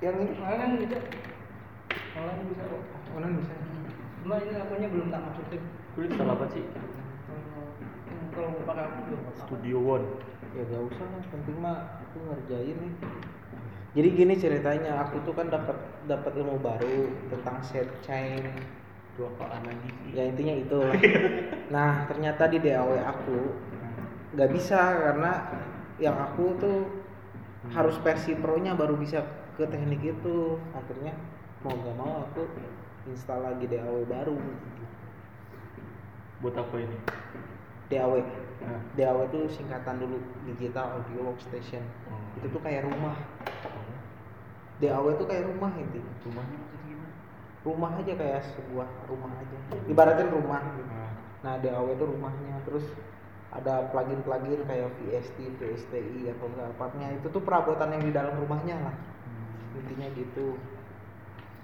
[0.00, 0.96] yang ini Online bisa.
[2.16, 2.80] Online bisa kok.
[3.12, 3.52] online bisa
[4.24, 5.60] Cuma ini akunnya belum tak masukin.
[5.92, 6.64] Kulit salah apa sih?
[6.64, 9.36] Hmm, Kalau mau pakai juga.
[9.44, 10.08] Studio One.
[10.54, 12.94] ya gak usah lah penting mah aku ngerjain nih
[13.94, 15.78] jadi gini ceritanya aku tuh kan dapat
[16.10, 18.42] dapat ilmu baru tentang set chain
[19.14, 20.78] Dua apaan lagi ya intinya itu.
[21.70, 23.38] Nah ternyata di DAW aku
[24.34, 25.32] nggak bisa karena
[26.02, 26.78] yang aku tuh
[27.70, 29.22] harus versi pro nya baru bisa
[29.54, 30.58] ke teknik itu.
[30.74, 31.14] Akhirnya
[31.62, 32.42] mau nggak mau aku
[33.06, 34.34] install lagi DAW baru.
[36.42, 36.98] Buat apa ini?
[37.94, 38.18] DAW
[38.64, 38.80] Nah.
[38.96, 40.16] DAW itu singkatan dulu
[40.48, 41.84] digital audio workstation.
[42.08, 42.16] Oh.
[42.40, 43.12] itu tuh kayak rumah
[44.82, 47.12] DAW itu kayak rumah intinya Rumahnya maksudnya gimana?
[47.64, 49.56] rumah aja kayak sebuah rumah aja
[49.88, 50.82] ibaratin rumah gitu.
[50.90, 51.12] Nah.
[51.40, 52.86] nah DAW itu rumahnya terus
[53.54, 58.76] ada plugin-plugin kayak VST, VSTI atau enggak apanya itu tuh perabotan yang di dalam rumahnya
[58.82, 58.96] lah
[59.74, 60.58] intinya gitu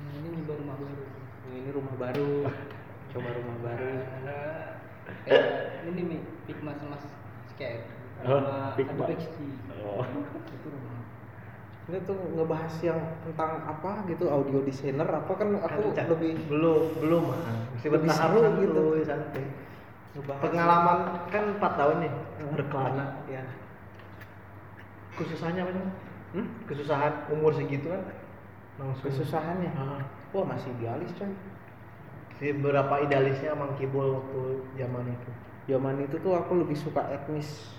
[0.00, 1.04] Hmm, Ini juga rumah baru.
[1.44, 2.32] Nah, ini rumah baru
[3.12, 3.92] coba rumah baru
[5.26, 5.44] Eh,
[5.90, 6.16] ini mi
[6.48, 7.04] Figma Mas
[7.52, 7.84] Scape.
[8.24, 8.40] Oh.
[9.84, 10.04] Oh.
[10.48, 10.89] Itu rumah.
[11.90, 17.02] Ini tuh ngebahas yang tentang apa gitu audio designer apa kan aku Cak, lebih belum
[17.02, 18.82] belum masih Lebih seru gitu.
[19.02, 19.44] santai.
[20.14, 20.42] Ngebahas.
[20.46, 20.98] Pengalaman
[21.34, 22.50] kan 4 tahun nih Hmm.
[22.54, 23.06] berkelana.
[23.26, 23.42] Ya
[25.18, 25.82] kesusahannya apa sih
[26.38, 26.46] hmm?
[26.70, 28.02] kesusahan umur segitu kan?
[28.78, 29.10] Langsung.
[29.10, 29.70] Kesusahannya?
[29.74, 30.00] Ah.
[30.30, 31.26] wah masih idealis coy.
[32.38, 35.30] Si berapa idealisnya Mang Kibul waktu zaman itu?
[35.74, 37.74] Zaman itu tuh aku lebih suka etnis.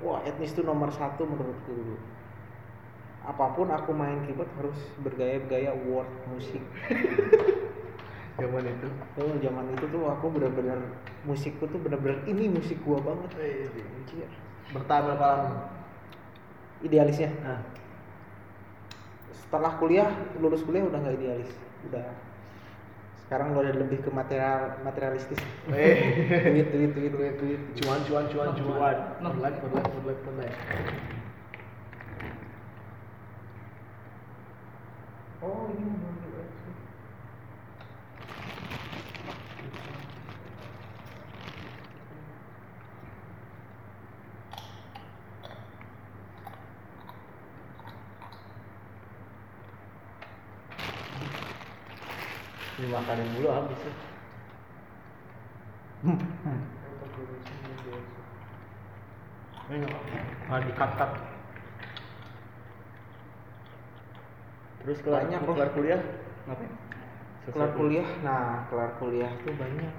[0.00, 1.96] Wah etnis tuh nomor satu menurutku dulu
[3.22, 6.62] apa pun aku main keyboard harus bergaya-gaya word musik
[8.40, 8.88] zaman itu?
[9.22, 10.80] Oh zaman itu tuh aku benar-benar
[11.22, 13.30] musikku tuh benar-benar ini musik gua banget.
[13.38, 14.30] Anjir.
[14.72, 15.50] bertahan berapa lama?
[16.82, 17.30] Idealisnya.
[17.44, 17.60] Nah
[19.52, 20.08] setelah kuliah
[20.40, 21.52] lulus kuliah udah nggak idealis.
[21.92, 22.08] Udah.
[23.28, 25.38] Sekarang udah lebih ke material materialistis.
[25.70, 25.96] Eh.
[26.56, 28.96] Duit duit duit duit duit cuan cuan cuan cuan.
[29.20, 29.28] Nah.
[29.28, 31.20] Good life, good life, good life, good life.
[35.42, 35.92] Oh ini
[52.82, 53.94] dimakanin dulu habis ya.
[59.70, 61.31] Ini nggak dikat-kat.
[64.82, 66.02] Terus kelar, Banyak, kelar kuliah?
[66.50, 66.72] Ngapain?
[67.42, 68.08] Kelar kuliah.
[68.22, 69.94] nah kelar kuliah tuh banyak.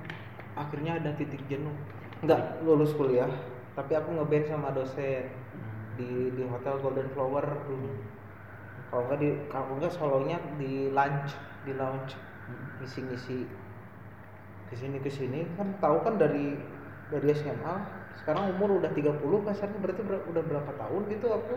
[0.56, 1.76] Akhirnya ada titik jenuh.
[2.24, 3.32] Nggak lulus kuliah
[3.74, 5.26] tapi aku ngeband sama dosen
[5.98, 7.92] di di hotel Golden Flower dulu.
[8.90, 11.34] Kalau nggak di kalau nggak solonya di lunch
[11.66, 12.14] di lounge.
[12.82, 13.50] Ngisi-ngisi.
[14.70, 16.58] Ke sini ke sini kan tahu kan dari
[17.10, 21.54] dari SMA sekarang umur udah 30 kasarnya berarti ber- udah berapa tahun gitu aku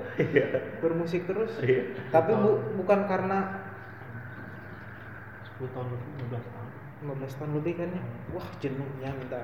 [0.83, 1.53] bermusik terus.
[1.63, 1.95] Iya.
[2.11, 3.61] tapi bu- bukan karena
[5.57, 6.69] 10 tahun lebih, 15 tahun.
[6.97, 8.03] 15 tahun lebih kan ya?
[8.35, 9.41] Wah jenuhnya minta.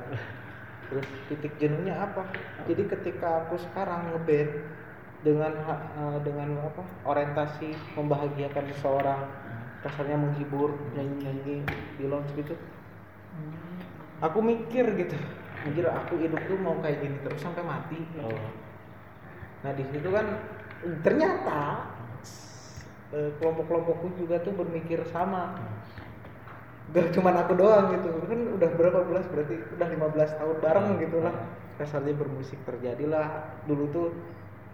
[0.92, 2.26] Terus titik jenuhnya apa?
[2.68, 4.50] Jadi ketika aku sekarang ngeband
[5.24, 6.82] dengan eh, dengan apa?
[7.06, 9.20] Orientasi membahagiakan seseorang
[9.80, 11.56] kasarnya menghibur nyanyi nyanyi
[11.96, 12.54] di lounge gitu.
[14.20, 15.16] Aku mikir gitu
[15.68, 18.32] mikir aku hidup tuh mau kayak gini terus sampai mati Oh.
[19.62, 20.26] Nah di situ kan
[21.06, 21.86] ternyata
[23.14, 25.54] eh, kelompok-kelompokku juga tuh berpikir sama.
[26.92, 28.10] Gak cuma aku doang gitu.
[28.26, 31.34] Kan udah berapa belas berarti udah 15 tahun bareng gitu lah.
[31.78, 34.08] Kasarnya bermusik terjadilah dulu tuh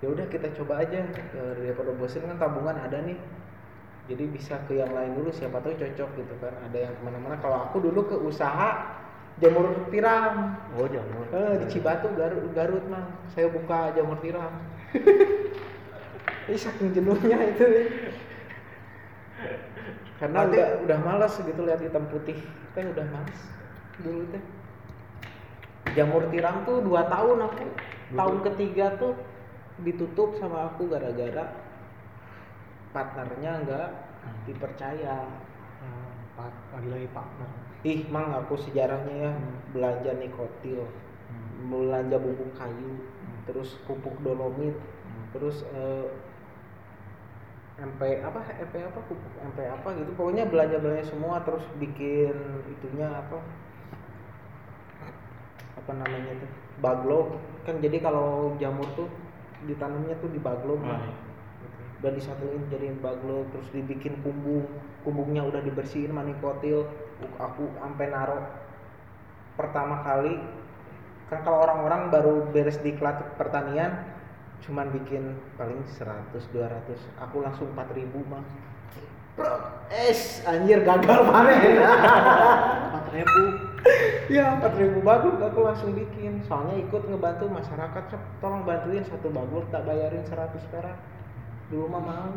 [0.03, 1.03] ya udah kita coba aja
[1.35, 3.19] Eh, daripada bosen kan tabungan ada nih
[4.09, 7.37] jadi bisa ke yang lain dulu siapa tahu cocok gitu kan ada yang ke mana-mana
[7.45, 8.89] kalau aku dulu ke usaha
[9.39, 10.59] jamur tiram.
[10.75, 11.27] Oh, jangan.
[11.31, 13.07] Eh, di Cibatu Garut, Garut mang.
[13.33, 14.53] Saya buka jamur tiram.
[16.49, 17.61] Ini saking jenuhnya itu
[20.19, 22.41] karena Berarti- udah udah malas gitu lihat hitam putih.
[22.75, 23.39] Teh udah malas
[24.01, 24.43] dulu teh.
[25.95, 27.65] Jamur tiram tuh dua tahun aku.
[28.17, 29.13] Tahun ketiga tuh
[29.85, 31.53] ditutup sama aku gara-gara
[32.97, 33.89] partnernya nggak
[34.49, 35.29] dipercaya.
[35.85, 36.09] Hmm,
[36.75, 37.68] lagi-lagi partner.
[37.87, 39.33] Ih mang aku sejarahnya ya
[39.71, 40.83] belanja nikotil
[41.71, 43.03] belanja bubuk kayu
[43.47, 44.75] terus pupuk dolomit
[45.31, 46.07] terus eh,
[47.79, 52.35] MP apa MP apa pupuk MP apa gitu pokoknya belanja belanja semua terus bikin
[52.67, 53.39] itunya apa
[55.79, 56.51] apa namanya tuh
[56.85, 57.21] baglo.
[57.65, 59.09] Kan jadi kalau jamur tuh
[59.65, 61.15] ditanamnya tuh di baglo Ah, iya.
[61.99, 64.69] udah disatuin jadiin baglo terus dibikin kumbung
[65.03, 66.87] kumbungnya udah dibersihin manikotil
[67.39, 68.41] aku sampai naro
[69.59, 70.39] pertama kali.
[71.29, 74.17] Kan kalau orang-orang baru beres di kelas pertanian
[74.65, 78.43] cuman bikin paling 100 200 aku langsung 4000 mah
[79.89, 81.79] es anjir gagal panen
[82.91, 83.43] empat ribu.
[84.29, 86.45] Ya 4000 bagul aku langsung bikin.
[86.45, 88.05] Soalnya ikut ngebantu masyarakat
[88.45, 90.99] tolong bantuin satu bagul tak bayarin 100 perak.
[91.73, 92.31] Dulu mah mau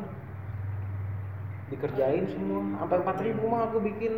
[1.68, 3.00] dikerjain semua sampai
[3.36, 4.16] 4000 mah aku bikin.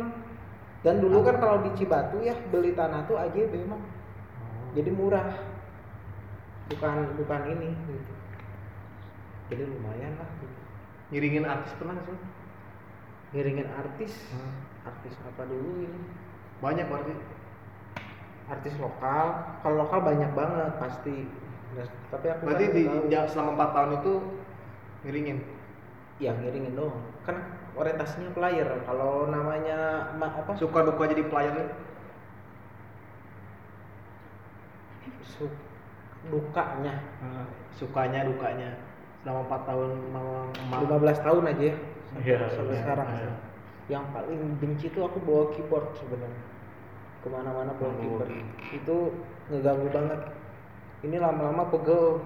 [0.84, 3.80] Dan dulu kan kalau di Cibatu ya beli tanah tuh AJB mah.
[4.76, 5.32] Jadi murah.
[6.68, 8.12] Bukan bukan ini gitu.
[9.48, 10.60] Jadi lumayan lah gitu.
[11.12, 12.16] ngiringin artis pernah sih
[13.34, 14.12] ngiringin artis?
[14.86, 16.00] Artis apa dulu ini?
[16.62, 17.12] Banyak berarti.
[18.46, 19.58] Artis lokal.
[19.60, 21.26] Kalau lokal banyak banget pasti.
[21.74, 23.26] Nah, tapi aku berarti di tahu.
[23.34, 24.12] selama empat tahun itu
[25.02, 25.38] ngiringin?
[26.22, 27.02] Ya ngiringin doang.
[27.26, 27.42] Kan
[27.74, 28.68] orientasinya player.
[28.82, 29.78] Kalau namanya
[30.14, 30.54] ma- apa?
[30.54, 31.68] Suka duka jadi player nih.
[35.24, 35.44] Su
[36.30, 36.94] dukanya.
[37.20, 38.70] Nah, sukanya dukanya.
[39.22, 40.80] Selama empat tahun emak.
[40.84, 41.76] 15 tahun aja ya.
[42.14, 43.08] Iya, sampai iya, sekarang.
[43.10, 43.32] iya.
[43.84, 46.42] yang paling benci tuh aku bawa keyboard sebenarnya.
[47.20, 48.28] Ke mana-mana bawa Oh, keyboard.
[48.72, 48.96] itu
[49.52, 50.20] ngeganggu banget
[51.04, 52.24] ini lama-lama pegel.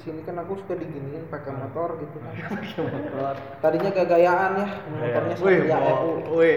[0.00, 2.16] Sini kan aku suka diginiin pakai motor gitu.
[2.24, 6.10] Kan tadinya gaya-gayaan ya motornya Wih, Satria bawa- FU.
[6.36, 6.56] wih,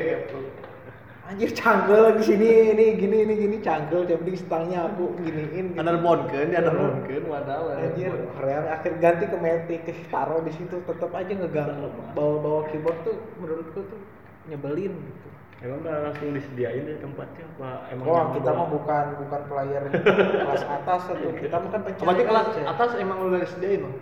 [1.29, 5.77] anjir canggel di sini ini gini ini gini canggel yang penting stangnya aku giniin gitu.
[5.77, 11.13] underbone kan, underbone kan, wadah, anjir real akhir ganti ke Matic taruh di situ tetap
[11.13, 11.85] aja ngeganggu
[12.17, 14.01] bawa-bawa keyboard tuh menurutku tuh
[14.49, 15.27] nyebelin gitu
[15.59, 18.57] Emang udah langsung disediain deh tempatnya apa emang Wah, yang kita bawa?
[18.57, 19.83] mah bukan bukan player
[20.47, 22.61] kelas atas atau kita mah kan pencari Berarti kelas aja.
[22.69, 23.95] atas emang udah disediain loh.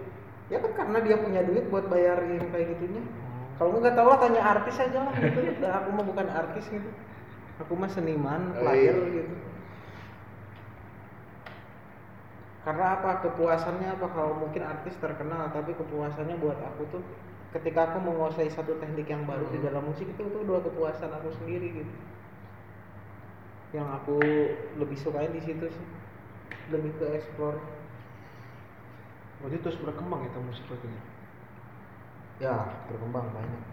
[0.47, 3.01] Ya kan karena dia punya duit buat bayarin kayak gitunya.
[3.57, 5.39] Kalau nggak tahu lah tanya artis aja lah gitu.
[5.57, 6.89] Udah aku mah bukan artis gitu.
[7.57, 9.13] Aku mah seniman, Oh, player iya.
[9.17, 9.33] gitu.
[12.61, 17.03] Karena apa kepuasannya apa kalau mungkin artis terkenal tapi kepuasannya buat aku tuh
[17.55, 21.31] ketika aku menguasai satu teknik yang baru di dalam musik itu itu dua kepuasan aku
[21.43, 21.93] sendiri gitu.
[23.75, 24.19] Yang aku
[24.79, 25.85] lebih sukain di situ sih.
[26.71, 27.59] Lebih ke explore.
[29.39, 30.87] Berarti terus berkembang ya musik itu.
[32.43, 32.55] Ya,
[32.91, 33.63] berkembang banyak.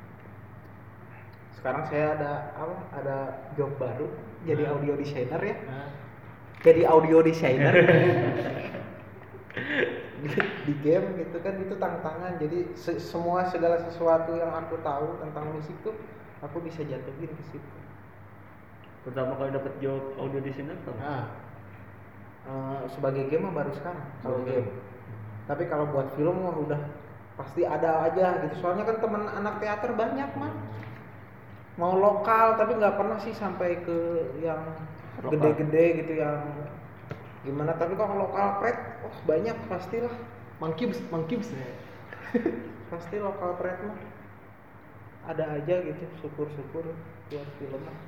[1.59, 2.77] Sekarang saya ada apa?
[3.03, 3.17] Ada
[3.57, 4.09] job baru
[4.45, 5.57] jadi audio designer ya.
[6.63, 7.75] Jadi audio designer.
[10.67, 12.33] di, game gitu kan itu tantangan.
[12.43, 15.95] Jadi se- semua segala sesuatu yang aku tahu tentang musik tuh
[16.43, 17.75] aku bisa jatuhin ke situ.
[19.05, 20.93] Pertama kali dapat job audio designer apa?
[20.97, 21.25] Nah,
[22.45, 24.69] Eh, sebagai game baru sekarang kalau game.
[25.49, 26.81] Tapi kalau buat film mah udah
[27.41, 28.61] pasti ada aja gitu.
[28.61, 30.53] Soalnya kan teman anak teater banyak mah.
[31.81, 33.99] Mau lokal tapi nggak pernah sih sampai ke
[34.45, 34.63] yang
[35.27, 36.39] gede-gede gitu yang
[37.45, 37.77] gimana.
[37.77, 40.13] Tapi kalau lokal pret, oh banyak pastilah.
[40.63, 41.67] mangkibs, mangkibs ya.
[42.91, 43.99] Pasti lokal pret mah
[45.29, 46.05] ada aja gitu.
[46.25, 46.85] Syukur-syukur
[47.29, 47.99] buat film mah.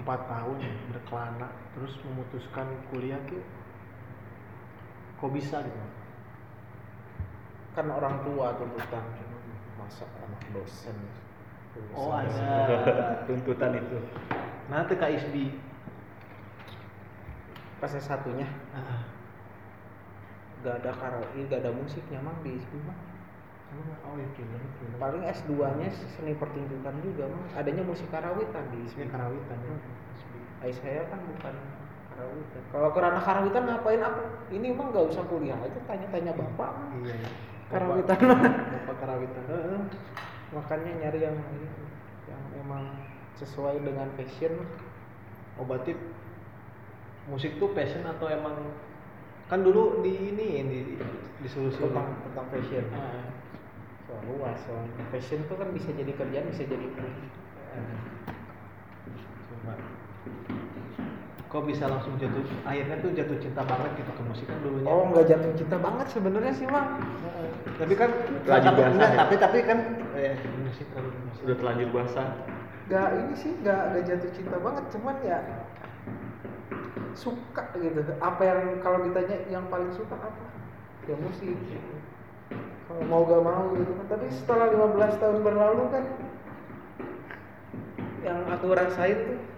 [0.00, 0.58] Empat tahun
[0.90, 3.44] berkelana, terus memutuskan kuliah tuh
[5.20, 5.80] kok bisa gitu?
[7.76, 9.04] Kan orang tua tuntutan
[9.76, 10.96] masa anak dosen.
[11.92, 12.44] Oh Dosen.
[12.44, 13.24] ada.
[13.24, 13.98] tuntutan itu
[14.66, 15.56] Nanti Kak Isbi.
[17.80, 18.44] pas satunya
[20.60, 22.92] gak ada karaoke gak ada musiknya mang di ISBI mah
[24.04, 24.92] oh film, film.
[24.98, 25.48] paling S2
[25.80, 29.74] nya seni pertunjukan juga mang adanya musik karawitan di Ini karawitan ya.
[30.60, 31.54] Ai saya kan bukan
[32.12, 34.20] karawitan kalau kerana karawitan ngapain aku
[34.52, 36.70] ini mah gak usah kuliah aja tanya-tanya bapak
[37.00, 37.30] Iya, iya.
[37.72, 39.44] karawitan Bapak- Bapak karawitan.
[40.50, 41.38] Makanya nyari yang
[42.26, 42.84] yang emang
[43.38, 44.54] sesuai dengan passion
[45.60, 45.92] berarti
[47.28, 48.56] musik tuh passion atau emang
[49.52, 50.80] kan dulu di ini di
[51.44, 52.84] disuruh tentang tentang passion.
[52.96, 53.28] Ah,
[54.08, 56.86] soal luas soalnya passion tuh kan bisa jadi kerjaan bisa jadi
[59.50, 59.74] coba.
[61.50, 64.86] Kok bisa langsung jatuh akhirnya tuh jatuh cinta banget gitu ke musik kan dulunya.
[64.86, 67.02] Oh nggak jatuh cinta banget sebenarnya sih mang.
[67.74, 68.10] tapi kan
[68.46, 69.18] Terlanjur tapi, basah enggak, ya?
[69.18, 69.78] tapi tapi kan
[70.14, 71.40] eh musik kalau musik.
[71.42, 72.28] udah telanjur basah
[72.86, 75.38] Gak ini sih nggak nggak jatuh cinta banget cuman ya
[77.18, 77.98] suka gitu.
[78.22, 80.44] Apa yang kalau ditanya yang paling suka apa?
[81.10, 81.58] Ya musik.
[82.86, 84.06] Kalau mau gak mau gitu kan.
[84.06, 86.04] Tapi setelah 15 tahun berlalu kan
[88.22, 89.49] yang aku rasain tuh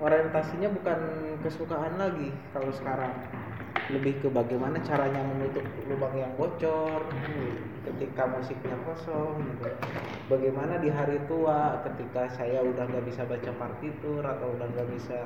[0.00, 0.98] orientasinya bukan
[1.44, 3.12] kesukaan lagi kalau sekarang
[3.90, 7.04] lebih ke bagaimana caranya menutup lubang yang bocor
[7.84, 9.70] ketika musiknya kosong gitu.
[10.30, 15.18] bagaimana di hari tua ketika saya udah nggak bisa baca partitur atau udah nggak bisa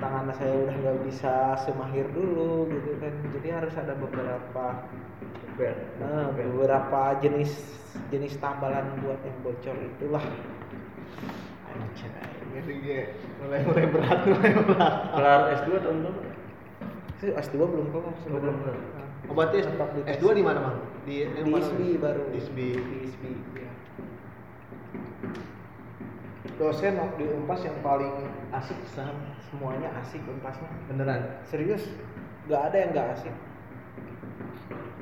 [0.00, 4.84] tangan saya udah nggak bisa semahir dulu gitu kan jadi harus ada beberapa
[6.02, 7.54] Nah, beberapa jenis
[8.10, 10.26] jenis tambalan buat yang bocor itulah.
[13.44, 14.94] Mulai mulai berat, mulai berat.
[15.12, 16.20] Kelar S2 tahun berapa?
[17.18, 18.40] Sih, S2 belum kelar sebenarnya.
[18.40, 18.76] belum kelar.
[19.24, 20.78] Oh, berarti S- tetap di S2 di mana, Mang?
[21.04, 21.50] Di di?
[21.50, 22.68] ISBI baru Di ISBI.
[22.76, 23.72] di ISBI ya.
[26.54, 28.14] Dosen waktu di Unpas yang paling
[28.54, 29.18] asik saham
[29.50, 31.42] semuanya asik unpasnya beneran.
[31.42, 31.82] serius
[32.46, 33.34] nggak ada yang nggak asik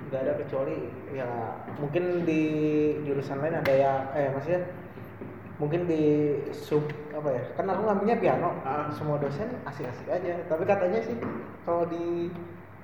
[0.09, 0.77] nggak ada kecuali
[1.13, 1.29] ya
[1.77, 2.41] mungkin di
[3.05, 4.65] jurusan lain ada yang eh maksudnya
[5.63, 6.03] mungkin di
[6.51, 6.83] sub
[7.15, 8.91] apa ya kan aku ngambilnya piano Ah.
[8.91, 11.15] semua dosen asik-asik aja tapi katanya sih
[11.63, 12.27] kalau di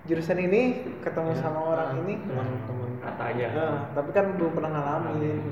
[0.07, 0.63] jurusan ini
[1.03, 1.43] ketemu Ya.
[1.43, 2.91] sama orang ini teman-teman.
[2.99, 3.49] Katanya.
[3.53, 5.43] Nah, tapi kan belum pernah ngalamin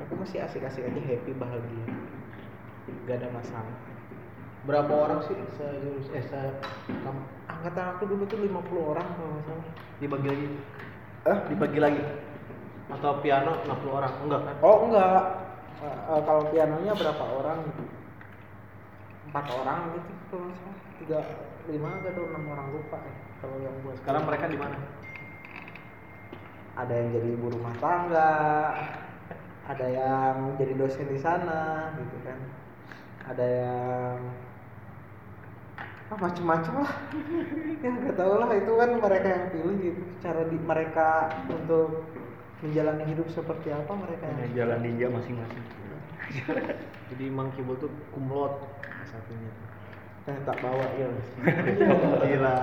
[0.00, 1.84] aku masih asik-asik aja happy bahagia
[3.04, 3.74] gak ada masalah
[4.60, 6.36] Berapa orang sih sejurus eh se
[7.48, 9.66] angkatan aku dulu tuh 50 orang kalau nggak salah
[9.98, 10.46] dibagi lagi?
[11.26, 12.02] eh Dibagi lagi.
[12.88, 14.12] Atau piano 60 orang?
[14.20, 14.56] Enggak kan?
[14.60, 15.20] Oh enggak,
[15.80, 17.64] Eh, eh, kalau pianonya berapa orang?
[19.30, 20.78] Empat orang gitu kalau salah.
[21.00, 21.20] Tiga,
[21.72, 23.14] lima atau enam orang lupa ya.
[23.40, 24.76] Kalau yang buat Sekarang mereka di mana?
[26.80, 28.32] ada yang jadi ibu rumah tangga,
[29.68, 32.38] ada yang jadi dosen di sana, gitu kan.
[33.28, 34.16] Ada yang
[36.08, 36.94] ah, macem-macem lah.
[37.84, 40.02] ya nggak tahu lah itu kan mereka yang pilih gitu.
[40.24, 41.08] Cara di mereka
[41.52, 42.04] untuk
[42.60, 45.64] menjalani hidup seperti apa mereka yang Punya jalan ninja masing-masing.
[47.10, 48.60] Jadi Mang Kibul tuh kumlot
[49.08, 49.52] satunya.
[50.28, 51.08] Eh, tak bawa ya
[52.28, 52.56] Gila.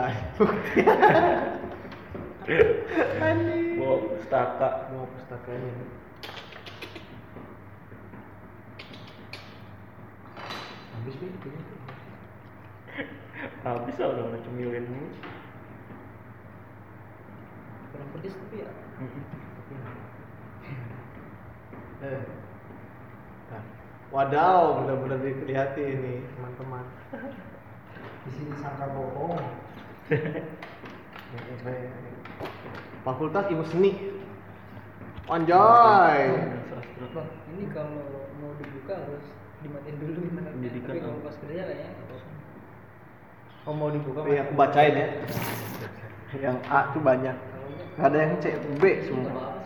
[3.82, 4.70] Wow, pustaka.
[4.94, 5.74] Mau pustakanya.
[10.96, 11.50] Habis nih itu.
[13.68, 15.12] Habis lah udah cemilin ini.
[17.98, 18.70] kurang pedes tapi ya
[21.98, 22.22] Eh.
[23.52, 23.64] Nah.
[24.14, 26.86] Wadaw, benar-benar dilihat ini teman-teman.
[28.28, 29.40] di sini sangka bohong
[33.08, 33.92] Fakultas Ilmu Seni.
[35.28, 36.28] Anjay.
[37.56, 39.24] Ini kalau mau dibuka harus
[39.64, 42.36] dimatiin dulu Pendidikan, tapi kalau pas kerja kayaknya kosong
[43.68, 45.08] oh mau dibuka Iya, aku bacain ya.
[46.40, 47.36] Yang A tuh banyak.
[47.98, 49.58] Gak ada yang C, B semua.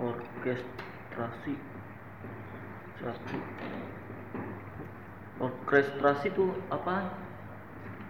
[0.00, 1.54] Orkestrasi.
[2.96, 3.38] Satu.
[5.36, 7.12] Orkestrasi tuh apa?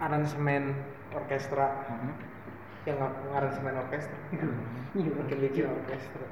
[0.02, 0.74] aransemen
[1.14, 2.12] orkestra Mhm.
[2.84, 4.18] yang ng- ngaransemen orkestra
[4.94, 6.26] bikin bikin orkestra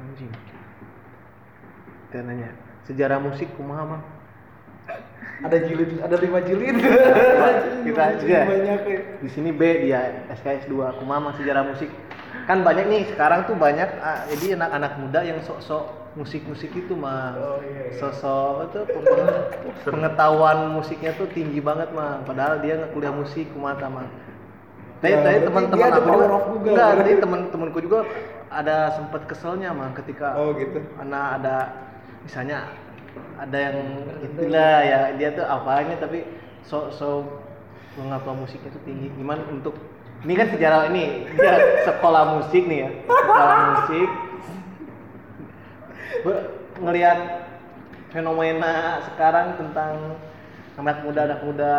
[0.00, 0.30] Anjing.
[2.08, 2.54] Kita nanya,
[2.86, 4.02] sejarah musik kumaha mah?
[5.42, 6.76] Ada jilid ada lima jilid
[7.84, 8.38] Kita aja.
[8.46, 11.90] banyak ya Di sini B dia SKS 2 kumaha mah sejarah musik.
[12.44, 17.34] Kan banyak nih sekarang tuh banyak ah, jadi anak-anak muda yang sok-sok musik-musik itu mah.
[17.34, 17.98] Oh, iya, iya.
[17.98, 19.42] Sosok itu peng-
[19.82, 22.22] pengetahuan musiknya tuh tinggi banget mah.
[22.22, 24.06] Padahal dia nggak kuliah musik kumaha mah.
[25.02, 26.72] Tadi berarti teman-teman aku juga, Google.
[26.72, 27.98] enggak, tadi teman-temanku juga
[28.48, 31.56] ada sempat keselnya mah ketika oh gitu anak ada
[32.24, 32.70] misalnya
[33.38, 33.78] ada yang
[34.22, 36.26] itulah ya dia tuh apanya tapi
[36.64, 37.26] so so
[37.94, 39.78] mengapa musiknya tuh tinggi gimana untuk
[40.24, 41.54] ini kan sejarah ini dia
[41.86, 44.08] sekolah musik nih ya sekolah musik
[46.80, 47.18] ngelihat
[48.10, 50.18] fenomena sekarang tentang
[50.80, 51.74] anak muda anak muda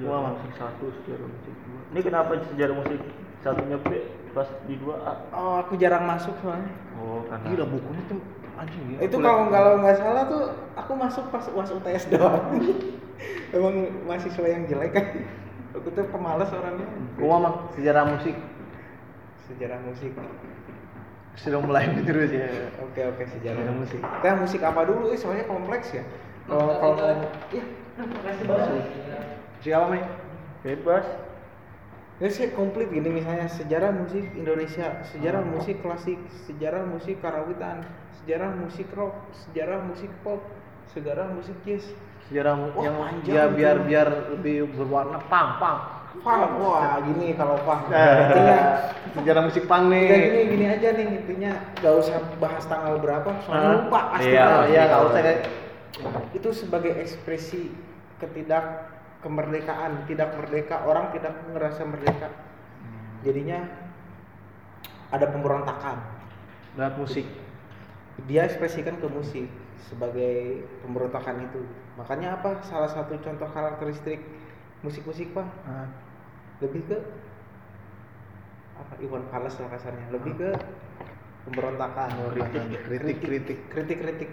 [0.00, 0.32] Sejarah Wah.
[0.32, 1.80] musik satu, sejarah musik dua.
[1.92, 3.00] Ini kenapa sejarah musik
[3.44, 3.88] satunya B
[4.30, 5.12] pas di dua A?
[5.34, 8.20] oh aku jarang masuk soalnya Oh, karena gila bukunya tuh
[8.60, 9.00] anjing gila.
[9.00, 10.42] itu kalau kalau nggak salah tuh
[10.76, 12.44] aku masuk pas uas UTS doang.
[13.56, 13.74] Emang
[14.06, 15.06] mahasiswa yang jelek kan?
[15.76, 16.86] Aku tuh pemalas orangnya.
[17.16, 18.36] Gua mah sejarah musik.
[19.48, 20.12] Sejarah musik.
[21.36, 22.48] Sudah mulai terus ya.
[22.84, 24.00] Oke oke sejarah Sejarah musik.
[24.00, 25.12] kita musik apa dulu?
[25.12, 26.04] Eh, soalnya kompleks ya.
[26.48, 27.06] Kalau kalau
[27.52, 27.64] iya.
[28.00, 28.84] Makasih banget.
[29.60, 30.04] Siapa nih
[30.64, 31.06] bebas.
[32.20, 33.48] Ya sih komplit gini misalnya.
[33.48, 37.80] Sejarah musik Indonesia, sejarah musik klasik, sejarah musik karawitan,
[38.20, 40.40] sejarah musik rock, sejarah musik pop,
[40.92, 41.84] sejarah musik jazz.
[42.28, 42.96] sejarah Wah, yang
[43.26, 43.56] ya itu.
[43.58, 45.78] biar biar lebih berwarna pang pang
[46.20, 47.86] Funk, wah gini kalau funk.
[47.86, 48.58] Nah, Intinya
[49.14, 50.04] sejarah musik punk nih.
[50.10, 54.42] Udah gini gini aja nih intinya gak usah bahas tanggal berapa soalnya lupa pasti Iya,
[54.42, 54.62] tahu.
[54.74, 55.20] iya nggak usah
[56.34, 57.70] itu sebagai ekspresi
[58.18, 58.90] ketidak
[59.22, 62.28] kemerdekaan tidak merdeka orang tidak merasa merdeka
[63.22, 63.70] jadinya
[65.10, 65.96] ada pemberontakan
[66.74, 67.26] lewat musik.
[68.26, 69.46] Dia ekspresikan ke musik
[69.88, 71.62] sebagai pemberontakan itu.
[71.96, 72.60] Makanya apa?
[72.66, 74.20] Salah satu contoh karakteristik
[74.84, 75.46] musik-musik pak.
[75.64, 75.88] Ah,
[76.60, 76.98] lebih ke
[78.76, 78.94] apa?
[79.00, 80.06] Iwan Fals lah kasarnya.
[80.12, 80.50] Lebih ke
[81.48, 82.08] pemberontakan.
[82.88, 83.18] Kritik.
[83.24, 83.58] kritik.
[83.72, 84.30] kritik kritik.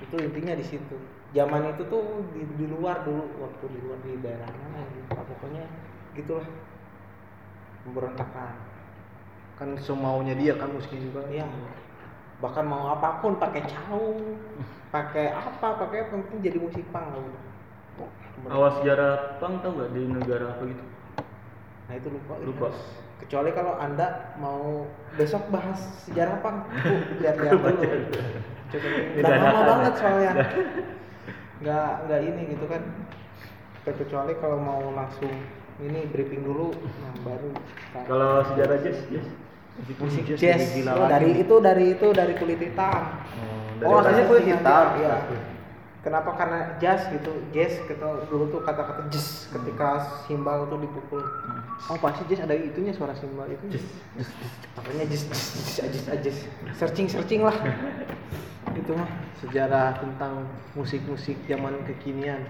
[0.00, 0.96] Itu intinya di situ.
[1.30, 5.08] Zaman itu tuh di, di luar dulu waktu di luar di daerah mana gitu.
[5.14, 5.64] Pokoknya
[6.16, 6.48] gitulah.
[7.84, 8.54] Pemberontakan.
[9.60, 11.22] Kan semaunya dia kan musiknya juga.
[11.28, 11.48] Iya.
[12.40, 14.16] Bahkan mau apa pun pakai cau
[14.90, 17.42] pakai apa pakai apa penting jadi musik pang lah udah.
[18.48, 20.84] Awal sejarah pang tau gak di negara apa gitu?
[21.90, 22.68] nah itu lupa Lupa.
[23.18, 24.86] kecuali kalau anda mau
[25.18, 25.76] besok bahas
[26.08, 26.64] sejarah pang
[27.20, 27.82] lihat-lihat dulu.
[29.20, 30.32] udah lama banget soalnya.
[31.60, 32.82] Nggak nggak ini gitu kan.
[33.84, 35.28] Kecuali kalau mau langsung
[35.82, 37.50] ini briefing dulu nah baru.
[38.08, 39.28] Kalau sejarah jazz, jazz.
[39.96, 43.02] Musik jazz jazz gila Oh, lagi dari itu dari itu dari kulit hitam
[43.80, 44.84] dari asalnya kulit hitam.
[44.98, 45.14] Iya.
[46.00, 46.32] Kenapa?
[46.32, 51.20] Karena jazz gitu, jazz kita dulu tuh kata-kata jazz ketika simbal tuh dipukul.
[51.88, 53.80] Oh pasti jazz ada itunya suara simbol itu.
[54.76, 56.38] Makanya jazz, jazz, jazz, jazz, jazz.
[56.72, 57.52] searching searching lah.
[58.80, 59.08] Itu mah.
[59.40, 62.48] Sejarah tentang musik-musik zaman kekinian.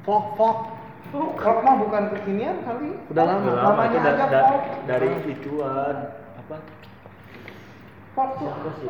[0.00, 0.72] Folk folk.
[1.12, 2.92] Kalau mah bukan kekinian kali.
[3.08, 3.48] Udah lama.
[3.48, 4.64] Udah lama namanya itu da- aja da- folk.
[4.84, 5.96] dari ituan
[6.48, 6.64] apa?
[8.16, 8.88] Folk tuh Apa sih?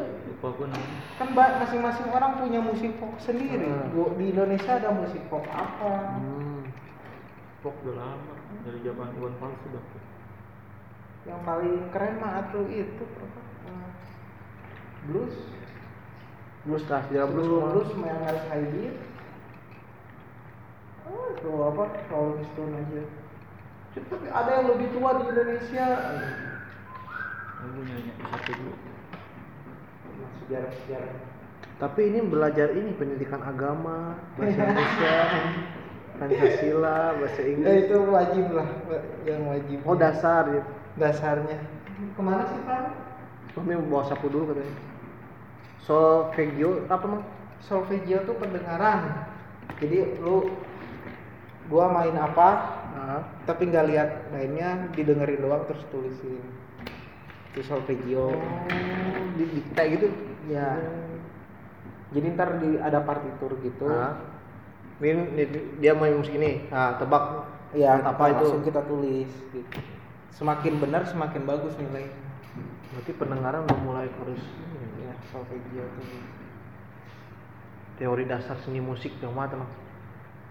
[1.18, 3.66] Kan masing-masing orang punya musik folk sendiri.
[3.66, 4.14] Hmm.
[4.14, 6.22] Di Indonesia ada musik folk apa?
[6.22, 6.62] Hmm.
[7.60, 9.82] Pop udah lama dari zaman Iwan Fals sudah.
[11.26, 13.40] Yang paling keren mah atuh itu apa?
[13.66, 13.90] Eh,
[15.10, 15.36] Blues.
[16.62, 17.46] Blues lah, sejarah blues.
[17.50, 18.96] Blues, blues yang harus high beat.
[21.10, 21.84] Oh, itu apa?
[22.08, 23.02] Rolling Stone aja.
[23.98, 25.86] Tapi ada yang lebih tua di Indonesia.
[27.68, 28.72] Aku nyanyi satu dulu.
[30.08, 31.16] Nah, Sejarah-sejarah.
[31.78, 35.16] Tapi ini belajar ini pendidikan agama, bahasa Indonesia,
[36.18, 37.86] Pancasila, bahasa Ya Inggris.
[37.86, 38.68] itu wajib lah,
[39.22, 39.78] yang wajib.
[39.86, 40.62] Oh dasar ya.
[40.98, 41.58] dasarnya.
[42.18, 42.82] Ke mana sih Pak?
[43.54, 44.74] Kami bawa sapu dulu katanya.
[45.86, 47.22] Solfeggio apa mah?
[47.62, 49.28] Solfeggio tuh pendengaran.
[49.78, 50.50] Jadi lu
[51.70, 56.42] gua main apa, Ah, tapi nggak lihat mainnya, didengerin doang terus tulisin.
[57.52, 58.32] Itu solfeggio.
[58.32, 60.06] Oh, di dikte gitu.
[60.48, 60.76] Ya.
[62.12, 63.88] Jadi ntar di, ada partitur gitu.
[64.98, 66.66] Ini- dia main musik ini.
[66.72, 67.46] Nah, tebak.
[67.76, 68.48] Ya, apa itu?
[68.48, 69.78] langsung kita tulis gitu.
[70.32, 72.16] Semakin benar semakin bagus nilainya.
[72.96, 74.40] Berarti pendengaran udah mulai harus
[74.98, 76.08] Ya, solfeggio tuh.
[78.00, 79.50] teori dasar seni musik teman?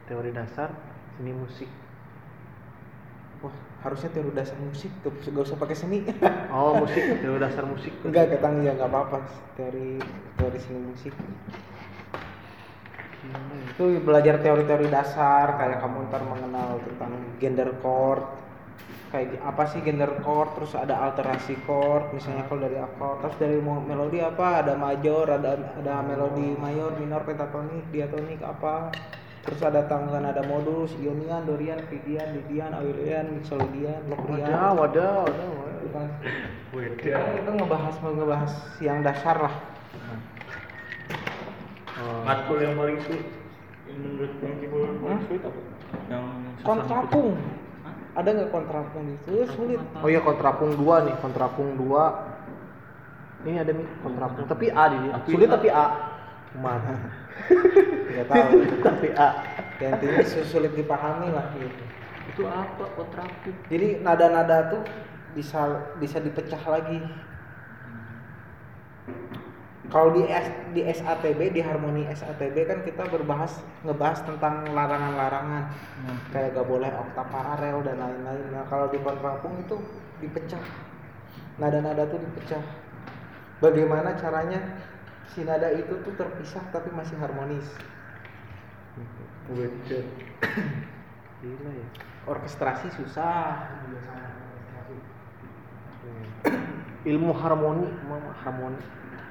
[0.05, 0.69] Teori dasar
[1.17, 1.67] seni musik.
[3.45, 3.53] Wah,
[3.85, 6.01] harusnya teori dasar musik tuh, gak usah pakai seni.
[6.53, 7.93] Oh musik, teori dasar musik.
[8.01, 9.21] Enggak, ketang ya nggak apa-apa.
[9.53, 10.01] Teori
[10.39, 11.13] teori seni musik.
[13.77, 18.25] Itu belajar teori-teori dasar kayak kamu ntar mengenal tentang gender chord.
[19.07, 23.57] Kayak apa sih gender chord, terus ada alterasi chord, misalnya kalau dari akord, terus dari
[23.63, 24.65] melodi apa?
[24.65, 28.91] Ada major, ada ada melodi mayor, minor, pentatonik, diatonik apa?
[29.47, 34.43] Terus ada tanggungan, ada modus, ionian, dorian, fidian, lidian, awilian, mixolydian, lokrian.
[34.43, 35.47] Wadah, wadah, wadah.
[35.87, 36.09] Kan.
[36.75, 37.21] wadah.
[37.31, 39.55] Kita ngebahas ngebahas yang dasar lah.
[41.97, 42.21] Oh.
[42.27, 43.25] Matkul yang paling sulit
[43.89, 45.59] yang menurut Bang Kibul paling sulit apa?
[46.11, 47.95] Yang susah kontrapung Hah?
[48.21, 52.03] ada nggak kontrapung itu sulit Oh iya kontrapung dua nih, kontrapung dua.
[53.47, 54.97] Ini ada nih kontrapung, tapi A di
[55.31, 55.85] Sulit tapi A.
[56.58, 56.93] Mana?
[58.12, 58.49] nggak tahu.
[58.88, 59.30] Tapi A.
[59.78, 61.84] yang intinya su- sulit dipahami lah gitu.
[62.34, 63.55] Itu apa kontrapung?
[63.70, 64.82] jadi nada-nada tuh
[65.38, 66.99] bisa bisa dipecah lagi.
[69.88, 75.72] Kalau di S, di SATB di harmoni SATB kan kita berbahas ngebahas tentang larangan-larangan.
[76.36, 78.45] Kayak gak boleh oktav paralel dan lain-lain.
[78.51, 79.80] Nah kalau di kontrapung itu
[80.20, 80.60] dipecah.
[81.55, 82.60] Nada-nada tuh dipecah.
[83.64, 84.60] Bagaimana caranya
[85.32, 87.67] si nada itu tuh terpisah tapi masih harmonis
[89.47, 90.05] Wadah.
[91.41, 91.88] Gila ya.
[92.25, 93.69] orkestrasi susah
[97.07, 98.82] Ilmu harmoni, Mama, harmoni.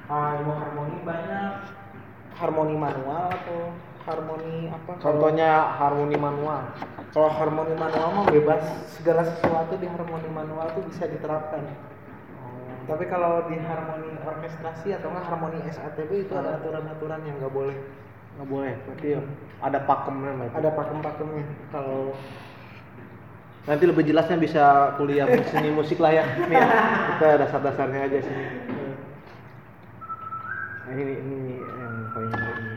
[0.07, 1.53] ah ilmu harmoni banyak
[2.33, 3.75] harmoni manual atau
[4.07, 6.63] harmoni apa Contohnya harmoni manual.
[7.11, 11.59] kalau harmoni manual mah bebas segala sesuatu di harmoni manual tuh bisa diterapkan
[12.87, 17.77] tapi kalau di harmoni orkestrasi atau enggak harmoni SATB itu ada aturan-aturan yang nggak boleh
[18.37, 18.73] Nggak boleh.
[18.85, 19.09] Berarti
[19.65, 20.55] ada pakemnya berarti.
[20.55, 22.13] ada pakem-pakemnya kalau
[23.67, 24.63] Nanti lebih jelasnya bisa
[24.95, 26.23] kuliah seni musik lah ya.
[26.47, 26.55] Nih,
[27.11, 28.45] kita dasar-dasarnya aja sini.
[30.87, 32.73] Nah, ini ini yang paling ini.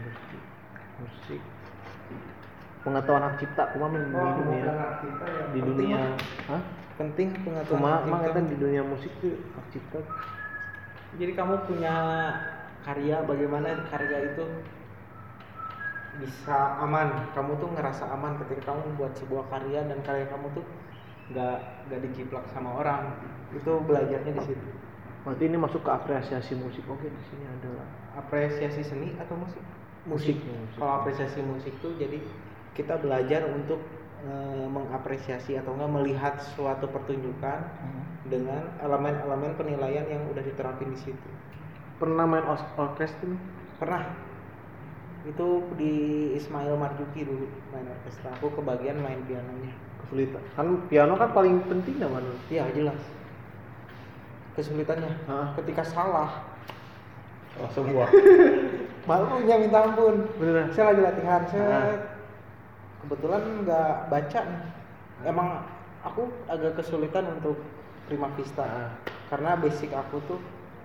[0.00, 0.40] Musik.
[0.96, 1.40] musik.
[2.86, 4.74] Pengetahuan hak cipta di Oh, dunia ya.
[5.52, 6.22] di dunia Mas.
[6.48, 6.62] Hah?
[6.96, 10.00] Penting pengetahuan Cuma emang kan di dunia musik tuh hak cipta.
[11.16, 11.94] jadi kamu punya
[12.84, 14.44] karya bagaimana karya itu
[16.16, 20.64] bisa aman kamu tuh ngerasa aman ketika kamu membuat sebuah karya dan karya kamu tuh
[21.32, 21.56] nggak
[21.88, 23.12] nggak diciplak sama orang
[23.52, 24.68] itu belajarnya di situ
[25.26, 26.86] Berarti ini masuk ke apresiasi musik.
[26.86, 27.82] Oke, di sini ada
[28.14, 29.58] apresiasi seni atau musik
[30.06, 30.78] Musik, musik.
[30.78, 32.22] kalau apresiasi musik tuh jadi
[32.78, 33.82] kita belajar untuk
[34.22, 37.60] eh, mengapresiasi atau enggak melihat suatu pertunjukan
[38.26, 41.28] dengan elemen-elemen penilaian yang udah diterapin di situ
[41.96, 42.44] pernah main
[42.76, 43.30] orkestra
[43.76, 44.02] pernah
[45.26, 45.94] itu di
[46.38, 49.74] Ismail Marzuki dulu main orkestra aku kebagian main pianonya
[50.06, 50.42] kesulitan.
[50.54, 52.38] Kan piano kan paling penting dah menurut.
[52.46, 53.00] iya jelas
[54.54, 55.52] kesulitannya Hah?
[55.60, 56.30] ketika salah
[57.56, 58.04] Oh, semua.
[59.08, 60.68] malunya minta ampun Beneran.
[60.76, 61.80] saya lagi latihan saya.
[63.06, 64.62] Kebetulan nggak baca nih.
[65.22, 65.62] Emang
[66.02, 67.54] aku agak kesulitan untuk
[68.10, 68.90] prima vista Ah.
[69.30, 70.40] karena basic aku tuh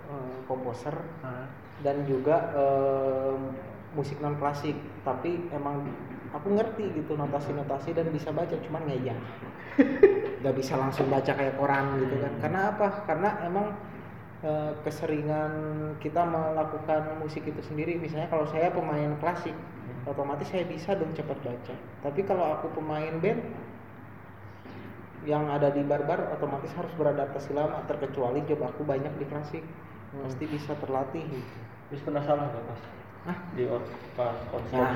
[0.06, 0.94] eh, komposer
[1.26, 1.50] Ah.
[1.82, 3.36] dan juga eh,
[3.98, 4.78] musik non klasik.
[5.02, 5.82] Tapi emang
[6.30, 9.18] aku ngerti gitu notasi-notasi dan bisa baca cuman ngejak
[10.42, 12.34] nggak bisa langsung baca kayak koran gitu kan.
[12.38, 12.88] Karena apa?
[13.10, 13.74] Karena emang
[14.42, 15.54] eh, keseringan
[15.98, 17.98] kita melakukan musik itu sendiri.
[17.98, 19.54] Misalnya kalau saya pemain klasik
[20.06, 23.42] otomatis saya bisa dong cepat baca tapi kalau aku pemain band
[25.22, 29.62] yang ada di barbar otomatis harus beradaptasi lama terkecuali job aku banyak di klasik
[30.12, 31.56] pasti bisa terlatih gitu.
[31.94, 32.82] Terus pernah salah nggak pas?
[33.30, 33.38] Hah?
[33.54, 33.64] Di
[34.18, 34.76] pas konser.
[34.76, 34.96] Nah,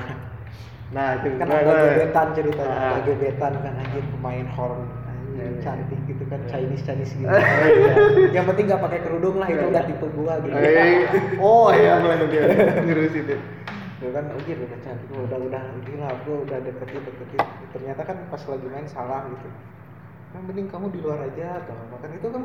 [0.86, 2.90] Nah, itu kan ada gebetan ceritanya, Ah.
[2.94, 5.58] ada gebetan kan anjir pemain horn anjir, Iya, iya.
[5.58, 7.26] cantik gitu kan Chinese Chinese gitu.
[8.30, 10.54] Yang penting nggak pakai kerudung lah itu udah tipe gua gitu.
[11.42, 12.42] Oh ya mulai dia
[12.86, 13.36] ngurusin itu.
[13.96, 17.40] Gue kan anjir udah cantik, udah udah gila aku udah deketin deketin.
[17.72, 19.48] Ternyata kan pas lagi main salah gitu.
[20.36, 22.42] Kan mending kamu di luar aja atau apa kan itu kan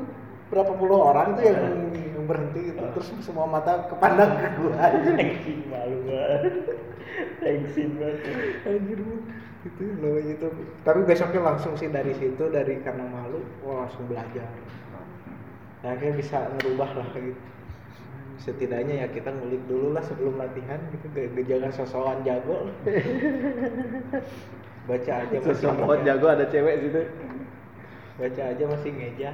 [0.52, 1.60] berapa puluh orang tuh yang,
[1.91, 2.80] yang berhenti gitu.
[2.95, 5.12] Terus semua mata kepandang ke gua anjir.
[5.20, 6.54] Thanksin malu banget.
[7.43, 8.20] Thanksin banget.
[8.64, 8.99] anjir
[9.62, 10.47] itu namanya itu
[10.82, 14.49] tapi besoknya langsung sih dari situ dari karena malu wah langsung belajar
[15.86, 17.41] ya akhirnya bisa ngerubah lah kayak gitu
[18.42, 21.06] setidaknya ya kita ngulik dulu lah sebelum latihan gitu.
[21.14, 22.74] Gak jangan sosokan jago
[24.89, 26.04] baca aja masih Sosok ngeja.
[26.10, 27.02] jago ada cewek situ.
[28.18, 29.30] baca aja masih ngeja.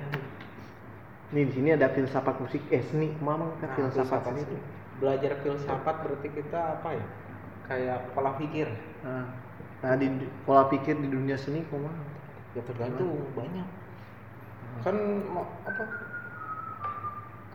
[1.31, 2.61] Nih di sini ada filsafat musik.
[2.67, 4.59] Eh seni, mama kan Nah, filsafat filsafat seni.
[4.99, 7.05] belajar filsafat berarti kita apa ya?
[7.67, 8.67] Kayak pola pikir.
[9.03, 9.27] Nah,
[9.83, 10.07] nah di
[10.43, 12.15] pola pikir di dunia seni kumaha?
[12.55, 13.67] ya tergantung banyak.
[14.81, 14.95] Kan
[15.29, 15.83] mau- apa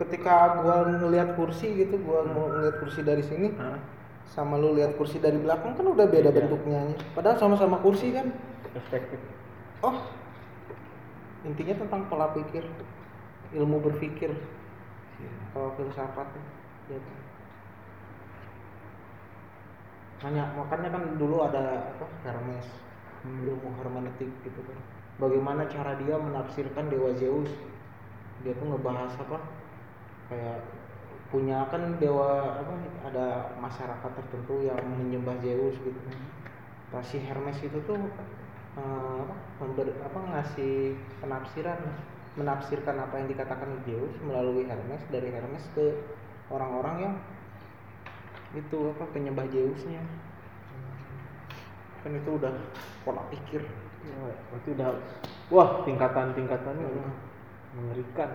[0.01, 3.77] ketika gua ngelihat kursi gitu gua mau ngelihat kursi dari sini Hah?
[4.25, 6.37] sama lu lihat kursi dari belakang kan udah beda Iya.
[6.41, 6.81] bentuknya
[7.13, 8.33] padahal sama-sama kursi kan
[8.73, 9.19] Perspektif.
[9.85, 10.01] oh
[11.45, 12.65] intinya tentang pola pikir
[13.53, 14.33] ilmu berpikir
[15.53, 16.25] kalau filsafat
[16.89, 17.11] gitu.
[20.23, 22.65] Hanya makanya kan dulu ada apa Hermes
[23.23, 24.79] ilmu hermeneutik gitu kan
[25.19, 27.47] bagaimana cara dia menafsirkan dewa Zeus
[28.43, 29.39] dia tuh ngebahas apa
[30.31, 30.59] kayak
[31.33, 32.73] punya kan dewa apa
[33.09, 36.17] ada masyarakat tertentu yang menyembah Zeus gitu kan
[36.93, 37.97] Nah, si Hermes itu tuh
[38.77, 40.93] apa, member- apa ngasih
[41.25, 41.81] penafsiran
[42.37, 46.05] menafsirkan apa yang dikatakan Zeus melalui Hermes dari Hermes ke
[46.53, 47.15] orang-orang yang
[48.53, 50.05] itu apa penyembah Zeusnya
[52.05, 52.53] kan itu udah
[53.01, 53.65] pola pikir
[54.03, 54.19] Ya,
[54.51, 54.89] berarti udah
[55.47, 57.17] wah tingkatan-tingkatannya udah Hmm.
[57.79, 58.29] mengerikan.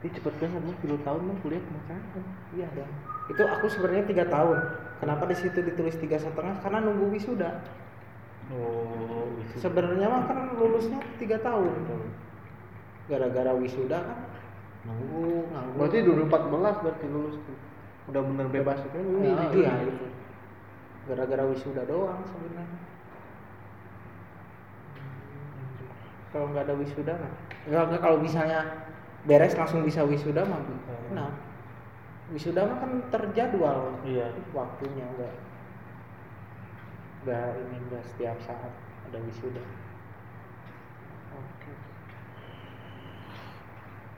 [0.00, 2.24] Ini cepet banget lu 10 tahun lu kuliah kemasan kan?
[2.56, 2.88] iya dan
[3.30, 4.58] itu aku sebenarnya tiga tahun.
[4.98, 6.58] Kenapa di situ ditulis tiga setengah?
[6.66, 7.62] Karena nunggu wisuda.
[8.50, 11.70] Oh, sebenarnya mah kan lulusnya tiga tahun.
[13.06, 14.18] Gara-gara wisuda kan.
[14.88, 17.58] Nunggu nganggur Berarti 2014 berarti lulus tuh.
[18.10, 19.04] Udah bener bebas kan?
[19.04, 19.78] Nah, iya.
[19.86, 20.06] itu
[21.06, 22.90] gara-gara wisuda doang sebenarnya
[26.30, 27.34] kalau nggak ada wisuda nggak?
[27.70, 28.60] Nggak nggak kalau misalnya
[29.28, 30.64] beres langsung bisa wisuda mah
[31.12, 31.28] nah
[32.30, 33.98] wisuda mah kan terjadwal.
[34.06, 34.30] Iya.
[34.54, 35.34] waktunya enggak
[37.20, 38.72] enggak ini enggak setiap saat
[39.10, 39.62] ada wisuda.
[41.34, 41.72] Oke.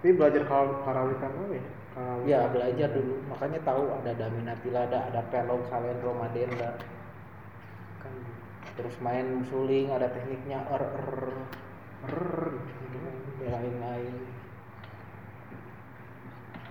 [0.02, 1.64] Tapi belajar kar- karawitan apa ya?
[1.96, 2.28] Karawitan.
[2.28, 3.16] ya belajar dulu.
[3.32, 6.76] Makanya tahu ada daminatilada ada pelong salendro madenda.
[8.04, 8.14] Kan.
[8.76, 11.08] Terus main suling ada tekniknya er er
[13.42, 14.16] lain-lain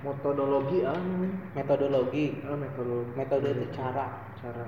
[0.01, 0.97] Metodologi ah
[1.53, 3.13] metodologi Ah, metodologi.
[3.13, 4.07] metode itu cara
[4.41, 4.65] Cara.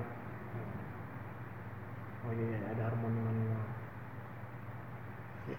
[2.24, 3.62] Oh iya, iya, ada harmoni manual.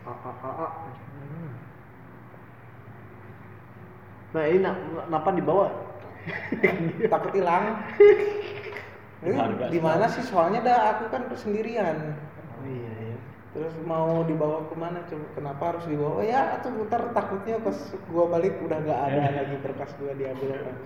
[0.07, 0.67] A A A A.
[0.79, 1.51] Hmm.
[4.33, 5.67] Nah ini na- kenapa dibawa?
[7.13, 7.77] takut hilang
[9.69, 12.34] di mana sih soalnya dah aku kan sendirian iya iya.
[13.55, 14.99] Terus mau dibawa ke mana?
[15.07, 16.19] Coba kenapa harus dibawa?
[16.19, 17.77] Oh ya tuh ntar takutnya pas
[18.11, 20.59] gua balik udah nggak ada lagi berkas gua diambil.
[20.59, 20.77] Orang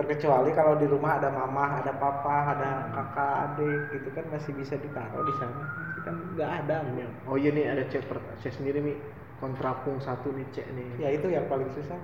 [0.00, 4.74] terkecuali kalau di rumah ada mama ada papa ada kakak adik gitu kan masih bisa
[4.80, 5.64] ditaruh di sana.
[6.08, 6.88] Kan nggak ada
[7.28, 8.08] Oh iya nih ada cek
[8.40, 8.96] cek sendiri nih
[9.44, 10.88] kontrapung satu nih cek nih.
[11.04, 12.00] ya itu yang paling susah.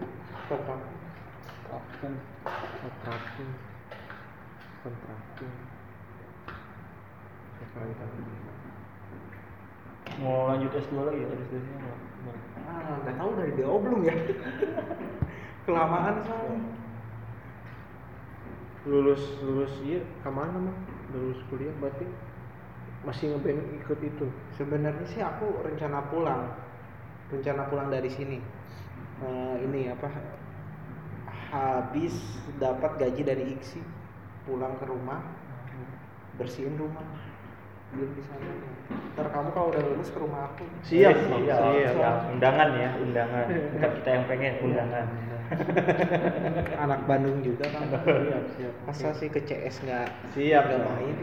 [0.50, 0.82] Kontrapung.
[2.84, 3.50] kontrapung.
[4.84, 5.65] Kontrapung.
[10.16, 11.28] Mau lanjut S2 lagi ya?
[11.28, 11.76] S2 nya?
[12.24, 12.34] Mau.
[12.66, 14.16] ah nggak tahu dari dia belum ya?
[15.68, 16.60] Kelamaan soalnya.
[18.86, 20.76] Lulus lulus iya ke mana mah
[21.12, 22.06] lulus kuliah berarti?
[23.04, 24.26] Masih ngeband ikut itu?
[24.56, 26.54] Sebenarnya sih aku rencana pulang,
[27.28, 28.40] rencana pulang dari sini.
[29.20, 30.08] Eh, ini apa?
[31.52, 32.14] Habis
[32.58, 33.78] dapat gaji dari Iksi,
[34.48, 35.22] pulang ke rumah,
[36.34, 37.06] bersihin rumah,
[37.94, 38.50] belum di sana.
[39.16, 40.64] Ntar kamu kalau udah lulus ke rumah aku.
[40.84, 41.94] siap Bang, siap, siap.
[41.96, 42.16] siap.
[42.36, 43.46] Undangan ya, undangan.
[43.48, 45.06] Bukan kita yang pengen undangan.
[46.84, 47.86] Anak Bandung juga kan.
[47.86, 51.16] siap siap Masa sih ke CS nggak siap nggak main?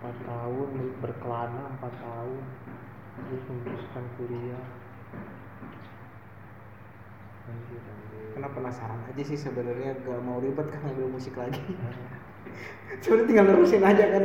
[0.00, 2.40] empat tahun berkelana empat tahun
[3.20, 4.64] terus memutuskan kuliah
[7.44, 7.99] anjir anjir
[8.30, 11.58] Karena penasaran aja sih sebenarnya gak mau ribet kan ngambil musik lagi.
[13.02, 14.24] Sebenarnya tinggal nerusin aja kan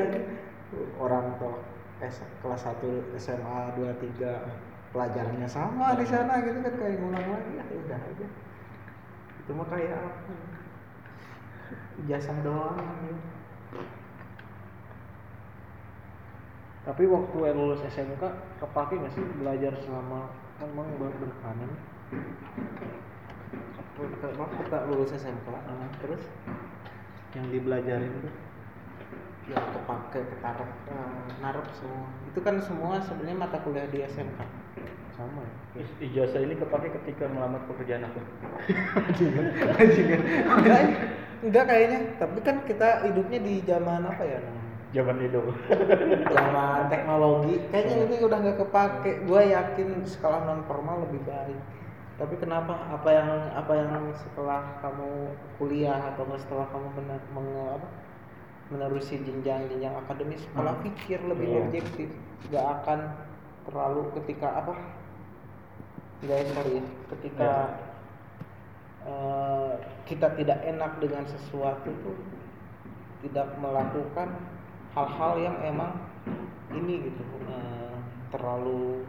[0.99, 1.61] orang tuh
[2.03, 3.87] S, kelas 1 SMA 2
[4.19, 8.27] 3 pelajarannya sama di sana gitu kan kayak ngulang lagi ya udah aja.
[9.45, 10.33] Itu mah kayak apa?
[12.03, 12.77] Ijazah doang
[13.07, 13.35] gitu.
[16.85, 18.21] tapi waktu lulus SMK
[18.61, 20.29] kepake nggak sih belajar selama
[20.61, 21.71] kan emang ber- berkanan
[23.95, 25.47] Waktu tak lulus SMK
[26.03, 26.23] terus?
[27.35, 28.33] yang dibelajarin tuh?
[29.45, 31.11] Ya kepake ketarap eh,
[31.43, 32.09] narap semua.
[32.31, 34.39] Itu kan semua sebenarnya mata kuliah di SMK
[35.15, 35.43] sama
[35.75, 35.83] ya?
[36.01, 38.19] Ijazah ini kepake ketika melamar pekerjaan aku.
[40.59, 40.81] enggak
[41.45, 41.99] enggak kayaknya.
[42.17, 44.39] Tapi kan kita hidupnya di zaman apa ya?
[44.95, 45.41] Zaman itu.
[46.35, 47.55] zaman teknologi.
[47.69, 49.11] Kayaknya ini udah nggak kepake.
[49.27, 51.59] Gue yakin sekolah non formal lebih baik
[52.15, 52.73] tapi kenapa?
[52.95, 57.87] Apa yang apa yang setelah kamu kuliah atau setelah kamu benar menge- apa,
[58.71, 61.59] menerusi jenjang-jenjang akademis pola pikir lebih Iya.
[61.61, 62.09] objektif.
[62.49, 62.99] Nggak akan
[63.67, 64.73] terlalu ketika apa?
[66.23, 67.51] Nggak sorry ya ketika
[69.05, 69.73] eh,
[70.09, 72.17] kita tidak enak dengan sesuatu tuh
[73.21, 74.33] tidak melakukan
[74.95, 75.93] hal-hal yang emang
[76.73, 77.97] ini gitu eh,
[78.33, 79.05] terlalu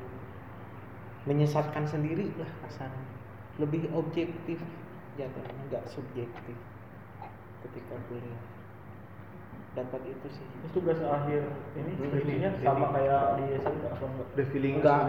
[1.26, 3.06] menyesatkan sendiri lah kasarnya
[3.56, 4.62] lebih objektif
[5.16, 6.56] jatuhnya nggak subjektif
[7.64, 8.42] ketika kuliah.
[9.72, 10.44] Dapat itu sih.
[10.64, 11.44] Terus tugas akhir
[11.76, 12.64] ini Ini, skripsinya ini.
[12.64, 14.26] sama kayak di SMK enggak?
[14.32, 15.00] the feeling Enggak.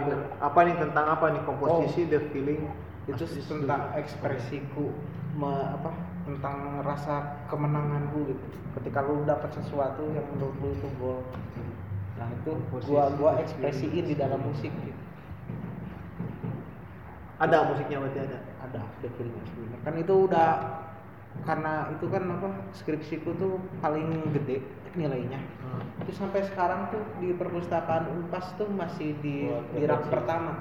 [0.44, 1.42] apa nih tentang apa nih?
[1.48, 2.68] Komposisi the feeling.
[3.08, 4.92] Itu tentang ekspresiku
[5.40, 5.92] me- apa
[6.28, 7.16] tentang rasa
[7.48, 8.46] kemenanganku gitu.
[8.76, 11.24] Ketika lu dapat sesuatu yang menurut lu itu gol
[12.18, 12.50] nah itu
[12.90, 15.04] gua gua ekspresiin di dalam musik gitu
[17.38, 18.40] ada musiknya berarti ada?
[18.66, 20.50] Ada the feeling sebenarnya kan itu udah
[21.46, 24.66] karena itu kan apa skripsiku tuh paling gede
[24.98, 25.38] nilainya.
[25.62, 25.86] Hmm.
[26.02, 30.54] itu sampai sekarang tuh di perpustakaan Unpas tuh masih di Buat di rak pertama.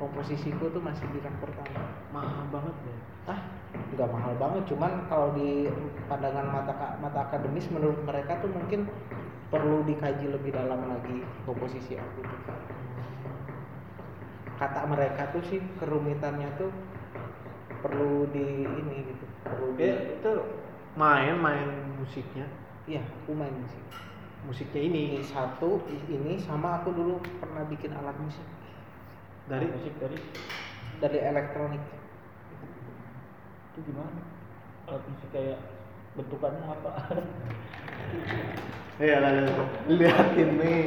[0.00, 1.92] Komposisiku tuh masih di rak pertama.
[2.08, 2.96] Mahal banget ya?
[3.28, 5.68] Ah nggak mahal banget cuman kalau di
[6.08, 8.88] pandangan mata mata akademis menurut mereka tuh mungkin
[9.52, 12.40] perlu dikaji lebih dalam lagi komposisi aku tuh.
[14.58, 16.74] Kata mereka tuh sih kerumitannya tuh
[17.78, 20.32] perlu di ini gitu perlu di ya itu
[20.98, 22.50] main main musiknya.
[22.90, 23.84] Iya aku main musik.
[24.42, 25.02] Musiknya ini.
[25.14, 25.78] Ini satu
[26.10, 28.42] ini sama aku dulu pernah bikin alat musik.
[29.46, 29.70] Dari?
[29.70, 30.18] Musik dari?
[30.98, 31.84] Dari elektronik.
[33.70, 34.20] Itu gimana?
[34.90, 35.62] Alat musik kayak
[36.18, 36.90] bentukannya apa?
[38.98, 39.30] Iya lah,
[39.86, 40.82] liatin nih.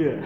[0.00, 0.16] Iya.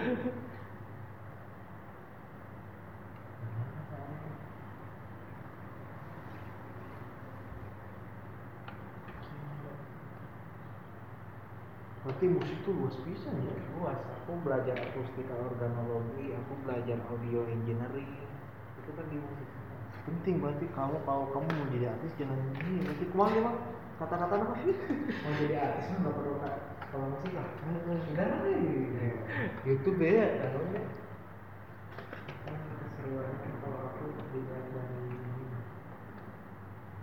[12.05, 12.25] Berarti
[13.03, 14.13] musik tuh luas ya.
[14.23, 18.11] aku belajar akustik organologi aku belajar audio engineering
[18.79, 19.49] itu kan di musik
[20.05, 22.85] Penting berarti kamu kalau kamu mau jadi artis jangan gini.
[22.85, 23.57] Nanti ke mana emang
[23.97, 24.53] kata-kata apa?
[24.53, 26.37] mau jadi artis nggak perlu
[26.93, 27.47] kalau musik lah
[28.13, 28.39] Udah lah
[29.65, 30.45] YouTube ya.
[32.45, 33.33] keseruan
[33.65, 34.39] kalau aku dari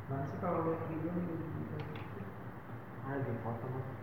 [0.06, 1.76] mana sih kalau lihat video gitu
[3.02, 4.01] Ada di foto mas.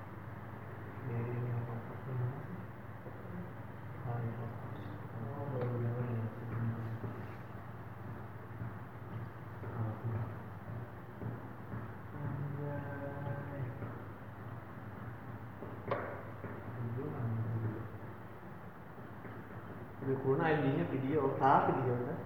[20.19, 22.17] Kurang ID-nya video, ah video kan?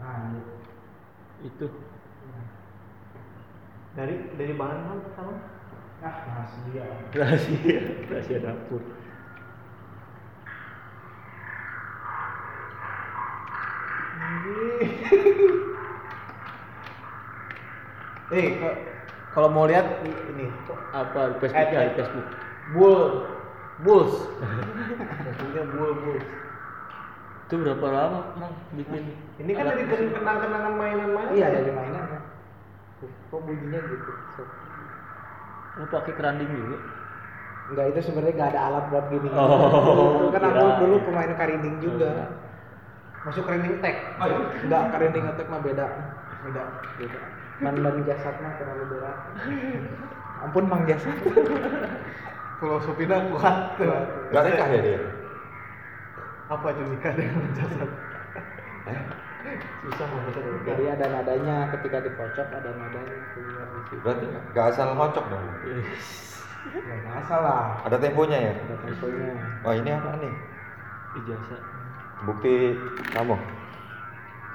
[0.00, 0.42] nah iya.
[1.46, 1.66] itu
[3.92, 5.51] Dari dari bahan apa pertama?
[6.02, 6.84] Ah rahasia
[7.14, 7.78] rahasia
[8.10, 8.82] rahasia dapur.
[18.32, 18.56] Eh,
[19.36, 20.48] kalau mau lihat ini
[20.96, 21.92] Apa Facebook ya?
[21.92, 22.28] Facebook.
[22.72, 23.28] Bull
[23.84, 24.24] Bulls.
[24.40, 26.24] Maksudnya Bull Bulls.
[27.44, 29.12] Itu berapa lama mang bikin?
[29.36, 31.36] Ini kan dari kenang-kenangan mainan-mainan.
[31.36, 32.22] iya dari mainan kan
[33.02, 34.42] kok bunyinya gitu so.
[35.80, 36.78] Oh pakai keranding juga.
[37.72, 39.28] Enggak itu sebenarnya nggak ada alat buat gini.
[39.32, 42.28] Oh, kan aku dulu pemain karinding juga.
[43.24, 43.96] Masuk training tag.
[44.66, 45.86] Enggak karinding attack mah beda.
[46.44, 46.62] Beda.
[47.00, 47.20] Beda.
[47.62, 49.18] Man ban jasad mah terlalu berat.
[50.42, 51.14] Ampun Mang Jasad.
[52.58, 53.94] Filosofinya kuat tuh.
[54.34, 55.00] Gak nikah ya dia?
[56.50, 57.90] Apa itu nikah dengan jasad?
[59.82, 60.08] Susah.
[60.62, 63.66] Jadi ada nadanya ketika dikocok ada nadanya keluar.
[64.02, 64.24] Berarti
[64.54, 65.46] gak asal ngocok dong?
[66.62, 67.82] Ya nggak salah.
[67.82, 68.54] Ada temponya ya?
[68.54, 69.34] Ada temponya.
[69.66, 70.34] Wah ini apa nih?
[71.18, 71.62] Ijazah.
[72.22, 72.78] Bukti
[73.10, 73.34] kamu?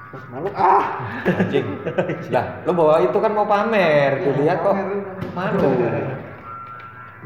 [0.08, 1.04] Terus malu ah.
[1.36, 1.68] Anjing.
[2.32, 4.24] Lah, lo bawa itu kan mau pamer.
[4.24, 4.72] Tuh lihat kok
[5.36, 5.68] malu.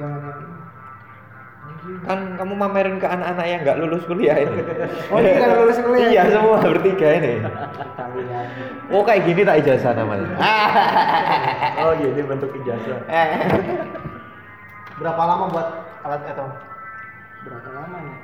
[0.02, 0.51] Jangan
[2.02, 4.60] Kan kamu mamerin ke anak-anak yang nggak lulus kuliah ini.
[5.12, 6.08] Oh, ini nggak lulus kuliah?
[6.10, 7.32] Iya, semua bertiga ini.
[7.94, 8.46] kalian.
[8.90, 10.28] Oh, kayak gini tak ijazah namanya.
[11.82, 13.00] Oh iya ini bentuk ijazah.
[15.00, 15.68] Berapa lama buat
[16.06, 16.46] alat itu?
[17.48, 18.16] Berapa lama nih?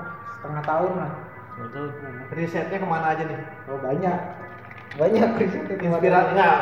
[0.00, 0.08] Oh,
[0.38, 1.12] setengah tahun lah.
[1.52, 1.86] Tahu.
[2.32, 3.40] Risetnya ke mana aja nih?
[3.68, 4.18] Oh, banyak.
[4.96, 6.56] Banyak risetnya Inspirasi enggak?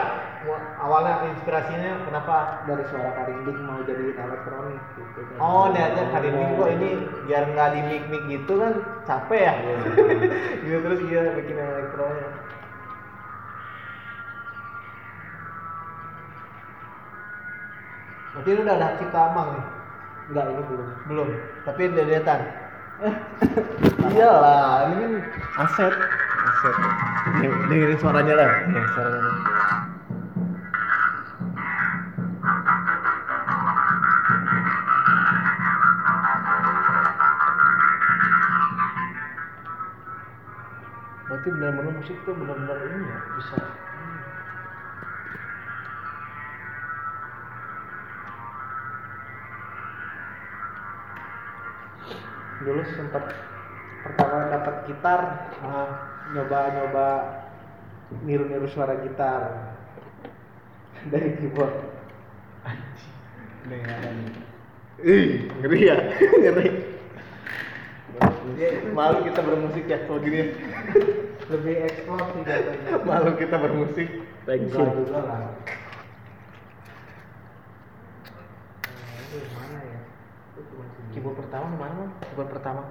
[0.81, 2.65] Awalnya inspirasinya kenapa?
[2.65, 5.37] dari suara karinding mau jadi elektronik gitu kan.
[5.37, 6.91] Oh, niatnya hari ini kok ini
[7.29, 8.73] biar nggak di mic mic gitu kan
[9.05, 9.55] capek ya.
[10.65, 12.29] gitu terus dia bikin elektronya.
[18.33, 19.65] Berarti lu udah ada cipta amang nih?
[20.31, 20.89] Enggak, ini belum.
[21.11, 21.29] Belum.
[21.69, 22.41] Tapi udah liatan.
[24.17, 25.13] Iyalah, ini kan
[25.69, 25.95] aset.
[26.49, 26.77] Aset.
[27.69, 28.51] Dengerin suaranya lah.
[28.71, 29.33] Nih, suaranya.
[41.41, 43.57] Berarti benar-benar musik tuh benar-benar ini ya bisa.
[52.61, 53.25] Dulu sempat
[54.05, 55.21] pertama dapat gitar,
[55.65, 55.89] Ah,
[56.37, 57.09] nyoba-nyoba
[58.21, 59.73] niru-niru suara gitar
[61.09, 61.73] dari keyboard.
[65.09, 65.97] Ih, ngeri ya,
[66.45, 66.69] ngeri.
[68.93, 70.49] Malu kita bermusik ya, kalau gini ya.
[71.51, 72.91] Lebih eksplor sih jatuhnya.
[73.09, 74.09] Malu kita bermusik.
[74.47, 74.87] Pensil.
[74.87, 75.41] Juga lah.
[79.59, 80.01] Mana ya?
[81.11, 81.95] Keyboard pertama mana?
[82.07, 82.11] Bang?
[82.23, 82.83] Keyboard pertama.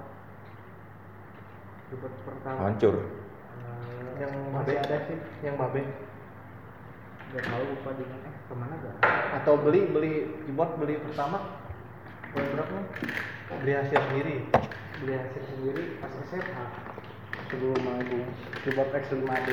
[1.88, 2.58] Keyboard pertama.
[2.68, 2.94] Hancur.
[3.00, 5.18] Eh, Yang masih babe ada sih.
[5.40, 5.82] Yang babe.
[7.30, 8.94] nggak tahu lupa di mana ke mana gak
[9.38, 11.62] atau beli beli keyboard beli pertama
[12.34, 12.78] Berapa berapa
[13.62, 14.50] beli hasil sendiri
[14.98, 16.66] beli hasil sendiri pas SMA
[17.50, 18.24] sebelum album
[18.62, 19.48] keyboard X5D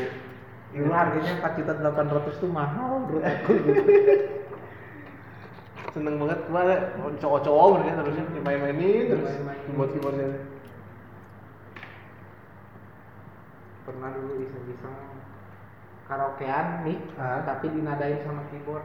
[0.76, 3.84] dulu harganya 4 juta 800 tuh mahal menurut aku gitu
[5.96, 6.80] seneng banget kemarin
[7.18, 9.32] cowok-cowok ya terusnya dimain-mainin terus
[9.66, 10.30] keyboard keyboardnya.
[13.88, 14.98] Pernah dulu iseng-iseng
[16.06, 17.42] karaokean nih Ah.
[17.48, 18.84] tapi dinadain sama keyboard.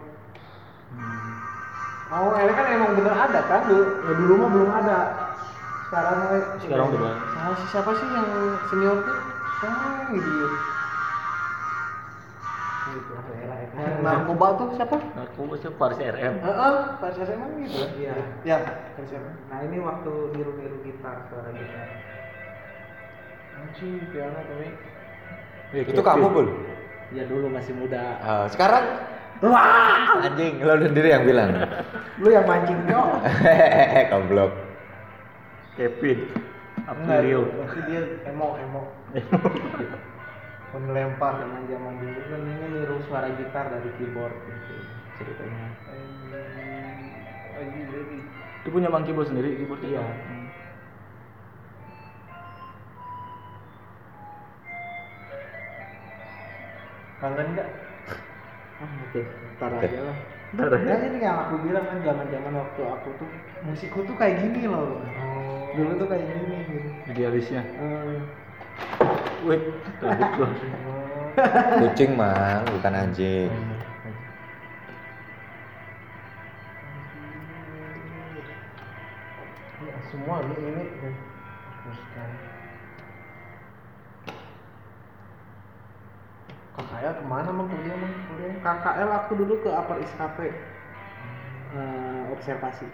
[2.13, 3.61] Oh ini kan emang bener ada kan?
[3.67, 4.97] Dulu ya dulu mah belum ada
[5.93, 7.21] sekarang Sekarang udah banyak.
[7.37, 8.29] Nah, si siapa sih yang
[8.73, 9.19] senior tuh
[9.69, 10.57] ah gitu gitu
[13.73, 16.35] yang narkoba tuh siapa Narkoba sih Faris RM.
[16.45, 17.81] Heeh, Pak SMA gitu.
[18.01, 18.15] Iya.
[18.45, 18.57] Ya,
[18.97, 19.33] Pak SMA.
[19.49, 21.89] nah ini waktu niru-niru gitar suara gitar
[23.53, 24.69] Anjing, piano tapi.
[25.89, 26.49] Itu kamu, Bul?
[27.13, 28.85] ya dulu masih muda Ah, sekarang
[29.43, 31.51] Wah, anjing, lo sendiri yang bilang.
[32.23, 34.53] lu yang mancing cok Hehehe, goblok.
[35.77, 36.19] Kevin.
[36.85, 37.47] Aprilio.
[37.63, 38.83] Pasti dia emo emo.
[40.73, 41.33] Pengelempar.
[41.41, 44.75] zaman zaman dulu kan ini niru suara gitar dari keyboard gitu
[45.21, 45.67] ceritanya.
[48.63, 50.01] Itu punya Bang Kibo sendiri keyboard Iya.
[50.03, 50.49] Hmm.
[57.21, 57.69] Kangen enggak?
[58.83, 59.21] ah oke
[59.55, 59.87] ntar Oke.
[59.87, 60.17] aja lah
[60.59, 60.79] Ntar ya.
[60.91, 63.29] ya ini yang aku bilang kan zaman zaman waktu aku tuh
[63.63, 64.99] musikku tuh kayak gini loh
[65.73, 67.63] dulu tuh kayak gini gitu Idealisnya.
[69.43, 69.61] Wih,
[69.99, 70.49] terbit gua.
[71.83, 73.51] Kucing, Mang, bukan anjing.
[79.83, 80.85] Ya, semua ini ini.
[86.73, 88.55] Kakaknya ke mana mang kuliah mang kuliah?
[88.65, 90.49] KKL aku dulu ke Upper East Cafe
[91.73, 92.85] Eh, observasi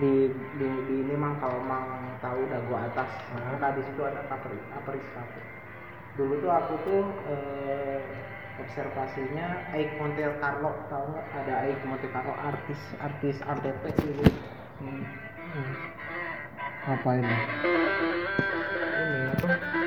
[0.00, 4.24] di, di, di ini mang kalau mang tahu dagu atas nah di situ ada
[4.96, 5.40] East Cafe
[6.16, 8.00] dulu tuh aku tuh eh,
[8.60, 11.26] observasinya Aik Monte Carlo tahu nggak?
[11.44, 14.24] Ada Aik Monte Carlo artis artis RTP gitu
[16.82, 17.32] Apa ini?
[17.32, 17.36] ini.
[19.32, 19.81] apa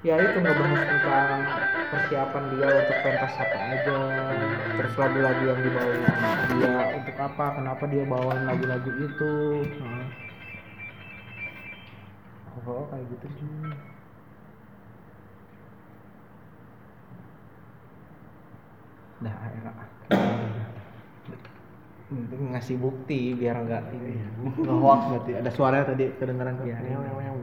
[0.00, 1.40] ya itu ngebahas tentang
[1.92, 3.98] persiapan dia untuk pentas apa aja
[4.80, 6.04] terus lagu-lagu yang dibawain
[6.56, 9.32] dia untuk apa kenapa dia bawain lagu-lagu itu
[9.76, 10.08] nah.
[12.64, 13.48] oh kayak gitu sih
[19.20, 19.72] Dah, era.
[22.32, 24.16] Ngasih bukti biar nggak ini
[24.64, 25.32] Nge-hoax berarti.
[25.44, 26.08] Ada suaranya tadi.
[26.08, 26.24] Iya,
[26.64, 26.76] iya.
[26.80, 27.36] Meow, meow, meow.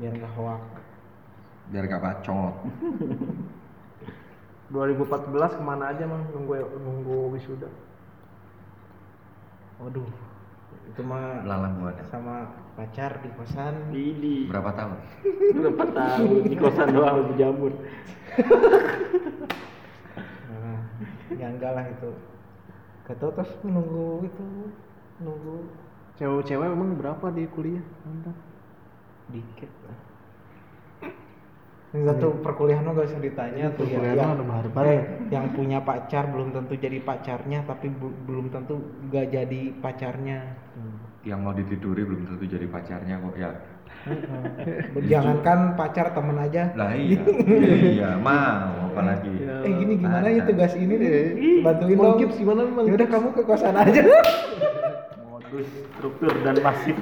[0.00, 0.91] biar nggak hoax.
[1.72, 2.54] Biar gak bacot.
[4.72, 7.68] 2014 ke mana aja mang nunggu nunggu wisuda?
[9.76, 10.08] Waduh,
[10.88, 11.96] itu mah Lalang buat.
[12.08, 13.92] sama pacar di kosan.
[13.92, 14.96] Ini Berapa tahun?
[15.60, 17.72] berapa tahun di kosan doang lebih jamur.
[20.48, 20.78] Nah,
[21.36, 22.10] ya enggak lah itu.
[23.04, 24.44] Gak tau terus nunggu itu
[25.20, 25.68] nunggu
[26.16, 27.84] Cewek-cewek emang berapa di kuliah?
[28.04, 28.36] Mantap.
[29.28, 29.96] dikit lah.
[31.92, 36.24] Enggak tuh perkuliahan mah gak usah ditanya tuh ya, Perkuliahan yang, eh, yang punya pacar
[36.32, 38.80] belum tentu jadi pacarnya tapi bu- belum tentu
[39.12, 40.56] gak jadi pacarnya.
[41.20, 43.50] Yang mau ditiduri belum tentu jadi pacarnya kok ya.
[45.12, 46.72] Jangankan pacar temen aja.
[46.80, 47.20] Lah iya.
[47.92, 49.36] iya, mau apalagi.
[49.44, 51.60] Eh gini gimana ya tugas ini nih?
[51.60, 52.16] Bantuin dong.
[52.16, 54.00] Gips gimana Mang Ya udah kamu ke kosan aja.
[55.28, 56.96] Modus, struktur dan masif.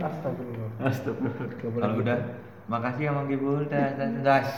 [0.00, 0.70] Astagfirullah.
[0.80, 1.76] Astagfirullah.
[1.76, 2.18] Kalau udah
[2.70, 3.66] makasih ya Mang Kibul.
[3.66, 4.48] Das, das, das.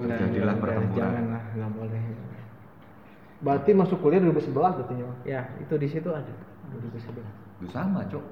[0.00, 0.94] Terjadilah pertempuran.
[0.94, 2.02] Jangan lah, nggak boleh.
[3.40, 5.04] Berarti masuk kuliah 2011 berarti ya?
[5.06, 5.18] Mang?
[5.26, 6.34] Ya, itu di situ ada.
[6.70, 7.64] 2011.
[7.64, 8.24] Lu sama, Cok.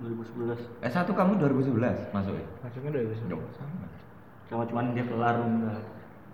[0.00, 0.56] 2011.
[0.80, 2.46] S1 kamu 2011 masuk ya?
[2.64, 3.28] Masuknya 2011.
[3.28, 3.86] Cok, sama.
[4.48, 5.84] Sama cuman dia kelar enggak.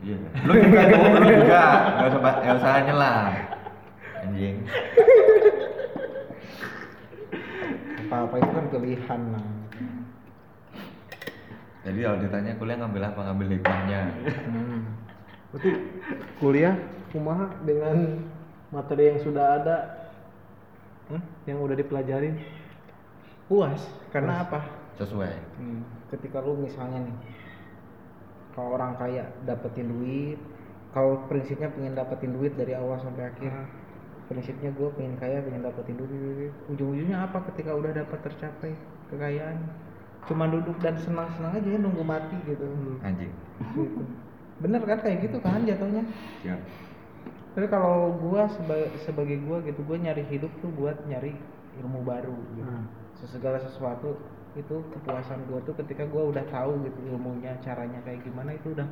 [0.04, 0.16] Iya.
[0.46, 1.64] Lu juga lu juga.
[1.96, 3.20] Enggak usah enggak usah nyelah.
[4.24, 4.56] Anjing.
[8.06, 9.46] Apa-apa itu kan pilihan lah.
[11.86, 13.20] Jadi kalau ditanya kuliah ngambil apa?
[13.30, 14.00] Ngambil hikmahnya.
[14.50, 14.80] Hmm.
[15.54, 15.70] Berarti
[16.42, 16.74] kuliah
[17.14, 18.26] kumaha dengan
[18.74, 19.76] materi yang sudah ada
[21.06, 21.22] Hmm?
[21.46, 22.34] yang udah dipelajarin
[23.46, 23.78] Puas.
[24.10, 24.58] Karena apa?
[24.98, 25.38] Sesuai.
[25.54, 27.16] Hmm, ketika lu misalnya nih
[28.58, 30.34] kalau orang kaya dapetin duit
[30.90, 33.52] kalau prinsipnya pengen dapetin duit dari awal sampai akhir
[34.26, 38.74] prinsipnya gue pengen kaya pengen dapetin duit ujung-ujungnya apa ketika udah dapat tercapai
[39.14, 39.56] kekayaan
[40.26, 42.66] cuma duduk dan senang-senang aja nunggu mati gitu.
[43.06, 43.30] Anjing.
[43.78, 44.02] gitu.
[44.58, 46.02] Bener kan kayak gitu kan jatuhnya.
[46.42, 46.60] Siap.
[47.54, 51.32] Tapi kalau gua seba- sebagai gua gitu, gua nyari hidup tuh buat nyari
[51.78, 52.66] ilmu baru gitu.
[52.66, 52.90] Hmm.
[53.30, 54.18] Segala sesuatu
[54.58, 58.88] itu kepuasan gua tuh ketika gua udah tahu gitu ilmunya, caranya kayak gimana itu udah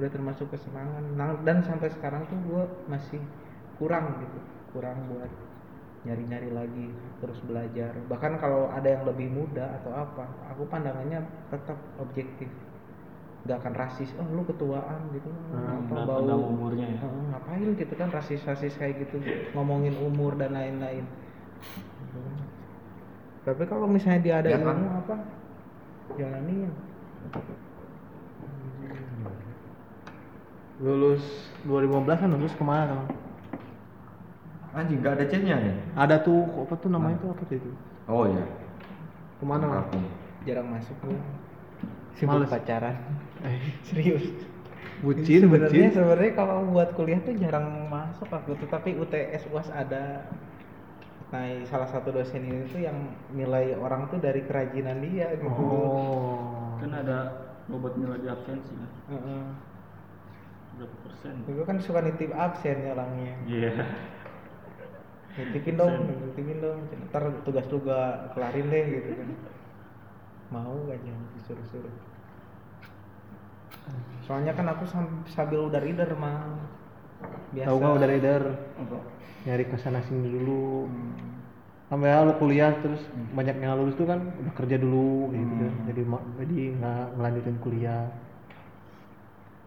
[0.00, 1.04] udah termasuk kesenangan.
[1.14, 3.20] Nah, dan sampai sekarang tuh gua masih
[3.76, 4.38] kurang gitu,
[4.72, 5.30] kurang buat
[6.00, 6.86] nyari-nyari lagi,
[7.20, 7.92] terus belajar.
[8.08, 12.48] Bahkan kalau ada yang lebih muda atau apa, aku pandangannya tetap objektif.
[13.44, 16.98] Gak akan rasis, oh lu ketuaan gitu, Hmm, apa nggak bau umurnya ya.
[17.00, 19.16] Heeh, ngapain gitu kan rasis-rasis kayak gitu
[19.56, 21.04] ngomongin umur dan lain-lain
[22.10, 22.36] kan.
[23.40, 24.76] tapi kalau misalnya dia ada Ya kan?
[24.76, 25.16] ilmu apa
[26.20, 26.68] jalanin
[30.80, 31.24] lulus
[31.64, 33.08] 2015 kan lulus ke mana Bang?
[34.70, 35.74] Anjing nggak ada chatnya nih.
[35.98, 37.70] ada tuh apa tuh namanya tuh apa tuh itu
[38.06, 38.44] Oh iya.
[39.36, 39.66] ke mana?
[39.66, 40.06] Kampung.
[40.40, 41.16] jarang masuk lu
[42.16, 42.48] sibuk Males.
[42.48, 42.96] pacaran
[43.42, 44.24] eh serius
[45.00, 49.68] bucin sebenarnya bucin sebenarnya kalau buat kuliah tuh jarang masuk aku tuh tapi UTS UAS
[49.68, 50.24] ada
[51.30, 52.96] nah salah satu dosen ini tuh yang
[53.30, 57.18] nilai orang tuh dari kerajinan dia gitu oh Kan ada
[57.68, 58.90] bobot nilai di absensi kan.
[59.12, 59.42] Heeh.
[60.74, 61.32] Berapa persen?
[61.44, 63.36] Gue kan suka nitip absen ya orangnya.
[63.44, 63.72] Iya.
[65.38, 66.78] Nitipin dong, nitipin dong.
[67.10, 69.28] Ntar tugas lu gak kelarin deh gitu kan.
[70.50, 71.94] Mau aja disuruh-suruh.
[74.26, 76.58] Soalnya kan aku sam- sambil udah reader mah.
[77.50, 77.66] Biasa.
[77.66, 78.42] tahu nggak udah reader
[78.80, 78.96] Apa?
[79.44, 81.12] nyari ke sana sini dulu Hmm.
[81.90, 83.02] sampai lu kuliah terus
[83.34, 86.02] banyak yang lulus tuh kan udah kerja dulu gitu kan jadi
[86.40, 88.06] jadi nggak ngelanjutin kuliah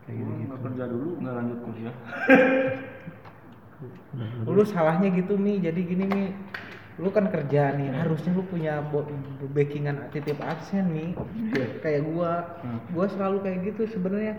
[0.07, 1.95] kayak gitu gitu Nggak kerja dulu, nggak lanjut kuliah.
[4.45, 6.23] Lu salahnya gitu Mi, jadi gini Mi.
[7.01, 8.79] Lu kan kerja nih, harusnya lu punya
[9.49, 11.17] backingan titip absen Mi.
[11.79, 12.31] Kayak gua.
[12.61, 12.79] Hmm.
[12.91, 14.37] Gua selalu kayak gitu sebenarnya.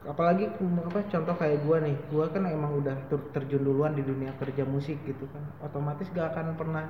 [0.00, 1.96] Apalagi kem- apa contoh kayak gua nih.
[2.08, 5.42] Gua kan emang udah ter- terjun duluan di dunia kerja musik gitu kan.
[5.60, 6.84] Otomatis gak akan pernah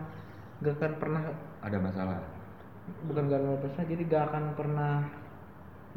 [0.61, 1.23] gak akan pernah
[1.65, 2.21] Ada masalah.
[3.07, 4.93] bukan gak ada masalah jadi gak akan pernah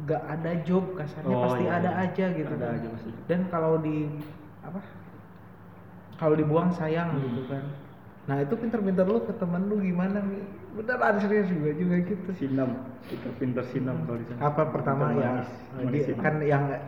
[0.04, 2.04] gak ada job kasarnya Oh, pasti iya, ada iya.
[2.06, 2.76] aja gitu Ada kan.
[2.78, 3.10] aja pasti.
[3.26, 3.96] dan kalau di
[4.60, 4.80] apa
[6.16, 7.22] kalau dibuang sayang Hmm.
[7.24, 7.64] gitu kan.
[8.24, 10.40] Nah itu pinter-pinter lu ke temen lu gimana Mi?
[10.74, 12.30] beneran serius juga juga gitu.
[12.34, 12.74] Sinam,
[13.06, 14.40] kita pinter sinam kalau di sana.
[14.42, 15.30] apa pertama Pinter ya?
[15.30, 16.22] manis, manis di- sinam.
[16.24, 16.82] kan yang nge-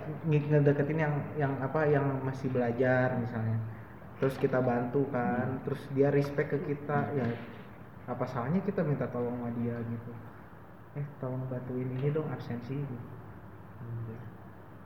[0.51, 3.63] ngedeketin yang yang apa yang masih belajar misalnya.
[4.19, 7.27] Terus kita bantu kan terus dia respect ke kita ya
[8.09, 10.13] apa salahnya kita minta tolong sama dia gitu.
[10.99, 12.97] Eh tolong bantuin ini dong absensi gitu.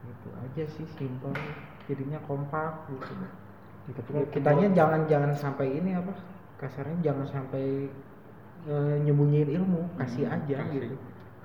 [0.04, 1.32] Gitu aja sih simpel.
[1.88, 3.14] Jadinya kompak gitu
[3.90, 6.14] Kita tuh Ya, kan kitanya jangan jangan sampai ini apa
[6.60, 7.64] kasarnya jangan sampai
[8.68, 10.72] eh, nyembunyiin ilmu kasih Hmm, aja kasih.
[10.78, 10.96] gitu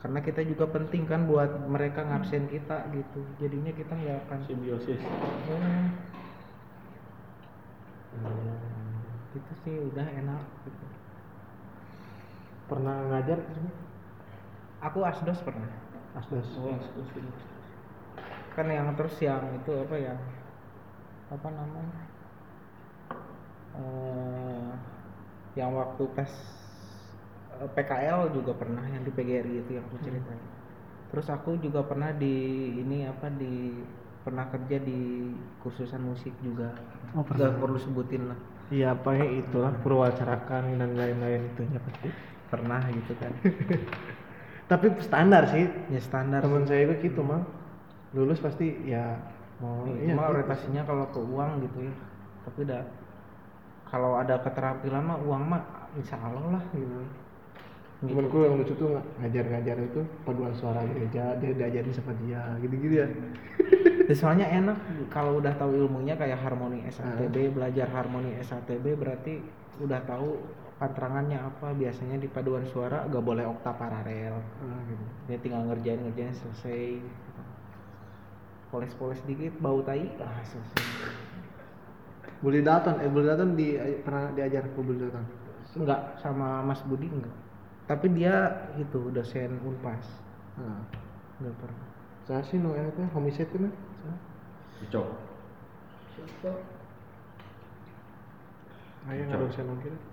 [0.05, 5.01] karena kita juga penting kan buat mereka ngabsen kita gitu jadinya kita nggak akan Simbiosis.
[5.01, 5.89] Hmm.
[9.35, 10.85] itu sih udah enak gitu.
[12.65, 13.39] pernah ngajar
[14.81, 15.69] aku asdos pernah
[16.15, 17.21] asdos Oh, astaga.
[18.55, 20.15] kan yang terus yang itu apa ya
[21.27, 22.04] apa namanya
[23.79, 24.69] eh
[25.55, 26.31] yang waktu tes
[27.59, 30.43] eh, PKL juga pernah yang di PGRI itu yang aku ceritain.
[31.11, 32.35] Terus aku juga pernah di
[32.75, 33.71] ini apa di
[34.25, 35.31] pernah kerja di
[35.63, 36.75] kursusan musik juga.
[37.15, 37.53] Oh, pernah.
[37.53, 38.39] Nggak perlu sebutin lah.
[38.73, 42.09] Iya apa ya itulah purwacarakan dan lain-lain itu ya pasti
[42.49, 43.31] pernah gitu kan.
[44.71, 45.69] Tapi standar sih.
[45.93, 47.45] Ya standar teman saya juga gitu mah
[48.17, 49.19] lulus pasti ya
[49.61, 51.93] mau Cuma iya, orientasinya kalau ke uang gitu ya.
[52.49, 52.81] Tapi udah
[53.89, 55.63] kalau ada keterampilan mah uang mah
[55.95, 56.99] insya Allah lah gitu.
[58.05, 63.01] Temenku yang lucu tuh ng- ngajar-ngajar itu paduan suara gereja dia diajarin sama dia gitu-gitu
[63.01, 63.07] ya.
[64.05, 69.41] Ya, soalnya enak kalau udah tahu ilmunya kayak harmoni SATB belajar harmoni SATB berarti
[69.81, 70.45] udah tahu
[70.77, 71.73] panterangannya apa.
[71.73, 74.37] Biasanya di paduan suara gak boleh oktav paralel.
[74.61, 75.05] Ah, gitu.
[75.25, 77.01] dia tinggal ngerjain ngerjain selesai.
[78.69, 81.24] Poles-poles dikit bau tai ah selesai
[82.45, 83.73] Bully Dalton eh Bully Dalton di
[84.05, 85.25] pernah diajar ke Bully Dalton
[85.75, 87.33] enggak sama Mas Budi enggak.
[87.85, 90.05] Tapi dia itu dosen Unpas.
[90.61, 90.85] Nah.
[91.41, 91.87] enggak pernah.
[92.25, 93.73] Saya sih no enaknya homicide kan
[94.85, 95.07] Ucok.
[99.05, 100.03] ayo nggak dosen lagi deh.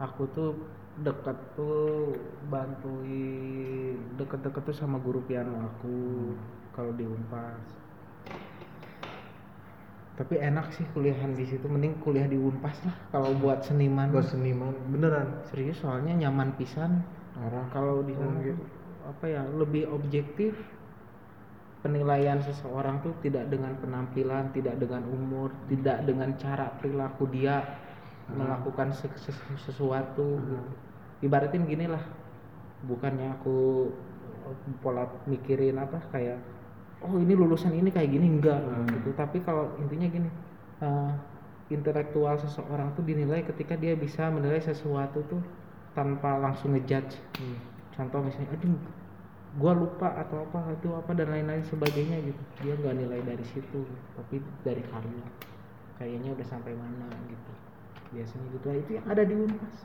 [0.00, 0.54] aku tuh
[1.02, 2.14] dekat tuh
[2.46, 5.96] bantuin deket-deket tuh sama guru piano aku
[6.70, 7.79] kalau di Unpas
[10.18, 11.64] tapi enak sih kuliahan di situ.
[11.66, 14.10] Mending kuliah di Unpas lah kalau buat seniman.
[14.10, 15.28] Buat seniman beneran.
[15.50, 17.02] Serius soalnya nyaman pisan.
[17.40, 18.58] Orang kalau di sana tuh,
[19.08, 20.54] apa ya lebih objektif.
[21.80, 27.64] Penilaian seseorang tuh tidak dengan penampilan, tidak dengan umur, tidak dengan cara perilaku dia
[28.28, 30.36] melakukan se- se- sesuatu.
[30.44, 30.60] gitu.
[31.24, 32.04] Ibaratin gini lah,
[32.84, 33.88] bukannya aku
[34.84, 36.36] pola mikirin apa kayak
[37.00, 38.60] oh ini lulusan ini kayak gini enggak
[38.92, 39.10] gitu.
[39.16, 40.28] Tapi kalau intinya gini,
[40.84, 41.12] eh,
[41.70, 45.40] intelektual seseorang tuh dinilai ketika dia bisa menilai sesuatu tuh
[45.94, 47.18] tanpa langsung ngejudge.
[47.94, 48.78] Contoh misalnya, aduh,
[49.58, 52.42] gua lupa atau apa itu apa dan lain-lain sebagainya gitu.
[52.62, 53.80] Dia nggak nilai dari situ,
[54.14, 55.24] tapi dari karya.
[55.98, 57.52] Kayaknya udah sampai mana gitu.
[58.14, 58.64] Biasanya gitu.
[58.66, 59.76] Nah, itu yang ada di Unpas.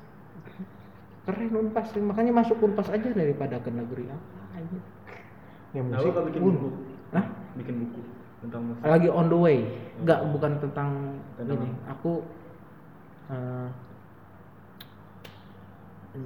[1.25, 4.79] Keren Unpas, makanya masuk Unpas aja daripada ke negeri apa aja.
[5.75, 6.69] yang Nah, musik lo bikin buku.
[7.13, 7.25] Hah?
[7.59, 8.01] Bikin buku
[8.41, 8.81] tentang musik.
[8.85, 9.59] lagi on the way.
[10.01, 10.89] Nggak bukan tentang
[11.37, 11.69] Tentang ini.
[11.89, 12.21] aku
[13.29, 13.69] eh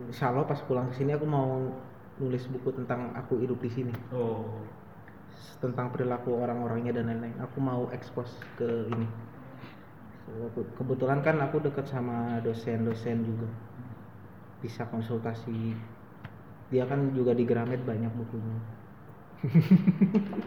[0.10, 1.66] insya Allah pas pulang ke sini aku mau
[2.20, 3.94] nulis buku tentang aku hidup di sini.
[4.14, 4.46] Oh.
[5.60, 7.36] tentang perilaku orang-orangnya dan lain-lain.
[7.44, 9.04] Aku mau ekspos ke ini.
[10.56, 13.44] Ke- kebetulan kan aku dekat sama dosen-dosen juga.
[14.64, 15.76] Bisa konsultasi.
[16.72, 18.56] Dia kan juga di Gramet banyak bukunya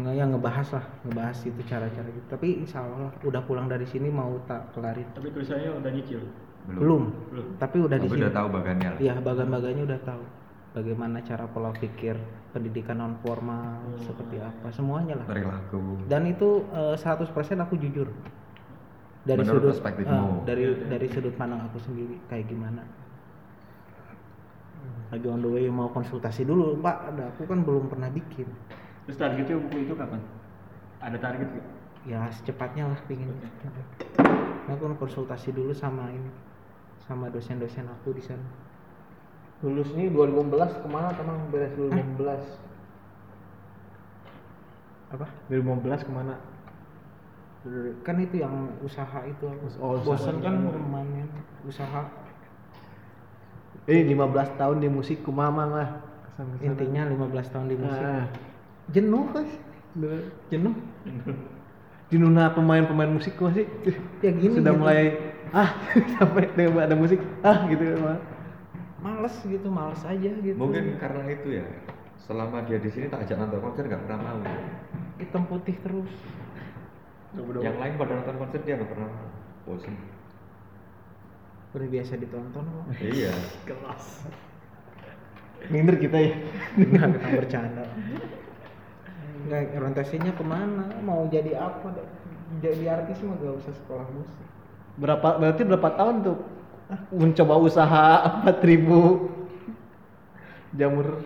[0.00, 4.08] nggak yang ngebahas lah ngebahas itu cara-cara gitu tapi insya Allah udah pulang dari sini
[4.08, 6.22] mau tak kelarin Tapi tulisannya udah nyicil.
[6.70, 7.46] belum, Belum.
[7.56, 8.98] tapi udah di Tapi sini udah tahu bagannya lah.
[9.00, 10.22] Iya, bagan-bagannya udah tahu.
[10.70, 12.14] Bagaimana cara pola pikir
[12.48, 13.98] pendidikan non formal Hmm.
[13.98, 15.26] seperti apa, semuanya lah.
[15.26, 16.04] Perilaku.
[16.06, 17.26] Dan itu eh, 100%
[17.58, 18.06] aku jujur.
[19.20, 20.14] Dari Menurut sudut perspektifmu.
[20.14, 22.84] eh, dari dari sudut pandang aku sendiri kayak gimana.
[25.10, 27.10] Lagi on the way mau konsultasi dulu, Pak.
[27.10, 28.46] Ada aku kan belum pernah bikin.
[29.06, 30.22] Terus targetnya buku itu kapan?
[31.02, 31.66] Ada target nggak?
[32.06, 33.28] Ya secepatnya lah pingin.
[34.70, 36.30] Aku konsultasi dulu sama ini
[37.02, 38.46] sama dosen-dosen aku di sana.
[39.60, 42.16] lulus nih 2015 ke mana teman beres 2015
[45.12, 45.26] Apa?
[45.52, 46.40] 2015 ke mana
[48.00, 49.44] kan itu yang usaha itu
[49.76, 50.16] Oh, usaha.
[50.16, 51.28] bosan kan kemarin
[51.68, 52.08] usaha
[53.90, 54.14] eh 15
[54.54, 55.88] tahun di musik kumama lah
[56.24, 56.62] Kesan-kesan.
[56.64, 58.24] intinya 15 tahun di musik Ah,
[58.88, 59.52] jenuh guys
[59.92, 60.22] bener.
[60.48, 60.74] jenuh
[62.06, 63.66] Jununa pemain-pemain musik masih
[64.18, 64.80] ya gini sudah gitu.
[64.80, 65.14] mulai
[65.50, 65.70] ah
[66.14, 68.18] sampai dengan ada musik ah gitu mah
[68.98, 71.64] males gitu males aja gitu Mungkin karena itu ya.
[72.20, 74.38] Selama dia di sini tak ajak nonton konser nggak pernah mau.
[75.16, 76.12] hitam putih terus
[77.56, 79.28] Yang lain pada nonton konser dia nggak pernah mau.
[81.70, 83.30] Udah biasa ditonton kok iya.
[85.68, 86.32] minder kita ya.
[86.80, 87.84] Nggak kita bercanda.
[89.44, 90.88] Nggak orientasinya ke mana?
[91.04, 91.92] Mau jadi apa?
[92.64, 94.46] Jadi artis mah gak usah sekolah musik.
[94.98, 96.38] Berapa berarti berapa tahun tuh?
[97.14, 98.06] Mencoba usaha
[98.48, 101.22] 4000 jamur.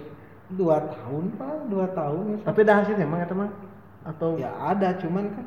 [0.52, 1.56] Dua tahun pak.
[1.72, 3.48] Dua tahun ya tapi ada hasilnya emang ya teman
[4.04, 4.92] atau ya ada.
[5.00, 5.46] Cuman kan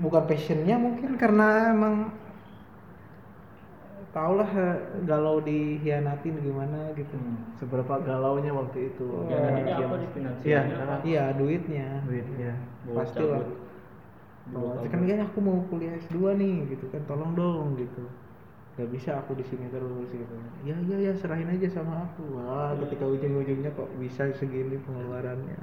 [0.00, 2.08] bukan passionnya mungkin karena emang
[4.16, 7.12] tau lah eh, galau dihianatin gimana gitu.
[7.60, 9.28] Seberapa galaunya waktu itu.
[9.28, 10.48] Ya, nantinya Dia- apa finansialnya?
[10.48, 10.62] iya
[11.04, 12.00] iya duitnya.
[12.08, 12.52] Duitnya.
[12.96, 13.44] Pasti lah.
[14.56, 17.04] Oh, kan kan aku mau kuliah S2 nih gitu kan.
[17.04, 18.08] Tolong dong gitu.
[18.80, 20.36] Gak bisa aku di sini terus gitu.
[20.64, 22.40] Ya ya ya serahin aja sama aku.
[22.40, 25.60] Wah ketika ujung-ujungnya kok bisa segini pengeluarannya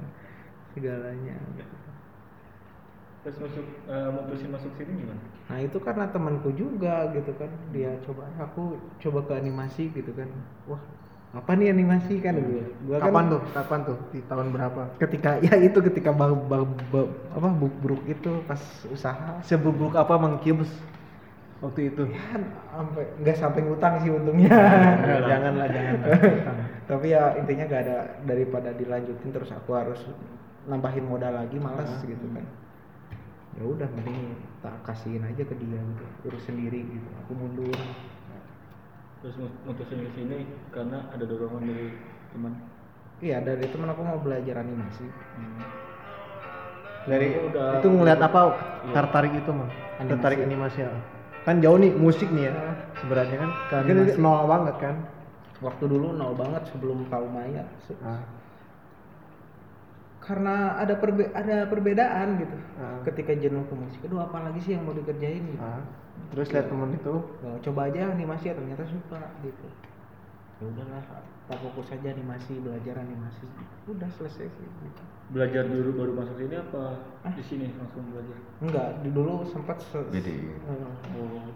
[0.78, 1.76] segalanya gitu.
[3.26, 5.22] Terus masuk eh, mutusin masuk sini gimana?
[5.44, 7.50] Nah itu karena temanku juga gitu kan.
[7.70, 10.28] Dia coba aku coba ke animasi gitu kan.
[10.68, 10.80] Wah
[11.34, 12.22] apa nih animasi?
[12.22, 13.40] Kan gue gua kan kapan tuh?
[13.50, 13.96] Kapan tuh?
[14.14, 14.82] Di tahun berapa?
[15.02, 16.64] Ketika ya itu ketika bang, bang,
[16.94, 19.42] bang- apa buruk itu pas usaha.
[19.42, 20.70] Sebubruk apa Mang Kims
[21.58, 22.06] waktu itu.
[22.06, 24.54] Kan sampai nggak sampai ngutang sih untungnya.
[25.26, 25.96] Janganlah jangan
[26.84, 27.98] tapi ya intinya gak ada
[28.28, 30.00] daripada dilanjutin terus aku harus
[30.68, 32.44] nambahin modal lagi malas gitu kan
[33.54, 37.70] ya udah mending tak kasihin aja ke dia gitu urus sendiri gitu aku mundur.
[39.20, 41.88] Terus mu- mutusin di sini karena ada dorongan dari
[42.34, 42.52] teman.
[43.22, 45.06] iya dari temen aku mau belajar animasi.
[47.04, 48.40] Dari Aku udah- itu ngeliat apa
[48.82, 48.92] Iya.
[48.92, 50.10] tertarik itu mah Animasi.
[50.10, 50.90] tertarik animasi ya
[51.44, 52.54] kan jauh nih musik nih ya
[52.98, 53.50] sebenarnya kan.
[53.68, 54.96] Ke kan nol banget kan?
[55.60, 57.64] Waktu dulu nol banget sebelum tahu Maya.
[58.00, 58.24] Ah.
[60.24, 62.96] Karena ada perbe ada perbedaan gitu Ah.
[63.04, 65.84] ketika jenuh ke musik aduh apa lagi sih yang mau dikerjain gitu Ah.
[66.28, 69.66] terus lihat temen itu Nah, coba aja animasi ya ternyata suka gitu
[70.54, 71.02] ya udahlah
[71.44, 73.44] tak fokus aja animasi belajar animasi
[73.84, 75.02] udah selesai sih gitu.
[75.26, 76.82] Belajar dulu baru masuk sini apa
[77.26, 78.36] di sini langsung belajar?
[78.60, 80.28] enggak di dulu sempat se- BD.
[80.30, 81.48] Eh,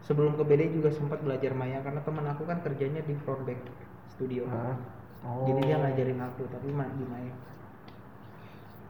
[0.00, 3.62] sebelum ke BD juga sempat belajar Maya karena teman aku kan kerjanya di front bank
[4.08, 4.74] studio Ah.
[5.20, 5.44] Oh.
[5.44, 7.30] jadi dia ngajarin aku tapi di main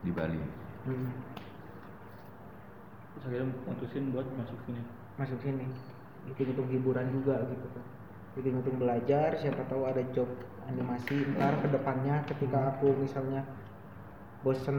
[0.02, 0.38] Di Bali.
[0.86, 1.10] Hmm,
[3.18, 4.82] Terus akhirnya mutusin buat masuk sini.
[5.18, 5.66] masuk sini
[6.30, 7.84] itu untuk hiburan juga gitu kan
[8.38, 10.30] jadi untuk belajar siapa tahu ada job
[10.70, 13.42] animasi ntar ke depannya ketika aku misalnya
[14.46, 14.78] bosen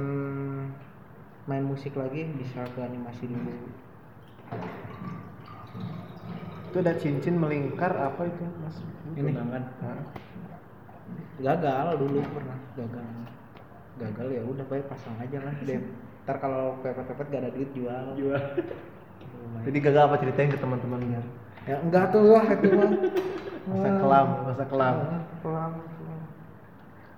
[1.44, 3.52] main musik lagi bisa ke animasi dulu
[6.70, 8.78] Itu ada cincin melingkar apa itu, Mas?
[9.18, 9.34] Ini.
[9.34, 9.64] Tunangan.
[11.42, 13.06] Gagal dulu pernah gagal
[14.00, 15.80] gagal ya udah baik pasang aja lah deh
[16.24, 18.42] ntar kalau pepet-pepet gak ada duit jual Jual.
[19.66, 21.26] Jadi gagal apa ceritain ke teman-teman biar
[21.66, 22.92] ya enggak tuh wah itu mah
[23.70, 24.96] masa kelam, masa kelam.
[25.44, 26.22] Kelam kelam.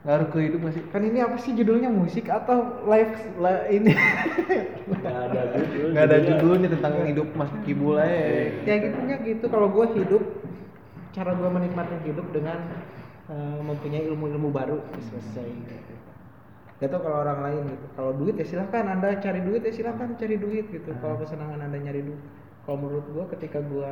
[0.01, 3.93] Ngaruh ke hidup masih kan ini apa sih judulnya musik atau live lah ini
[4.97, 5.87] Gak ada judul.
[5.93, 8.65] nggak ada judulnya tentang hidup Mas Kibul aja.
[8.65, 10.23] ya gitunya gitu kalau gue hidup
[11.11, 12.57] cara gue menikmati hidup dengan
[13.27, 15.93] eh, mempunyai ilmu-ilmu baru selesai gitu.
[16.81, 20.17] Gak tau kalau orang lain gitu kalau duit ya silahkan anda cari duit ya silahkan
[20.17, 22.21] cari duit gitu kalau kesenangan anda nyari duit
[22.65, 23.91] kalau menurut gue ketika gue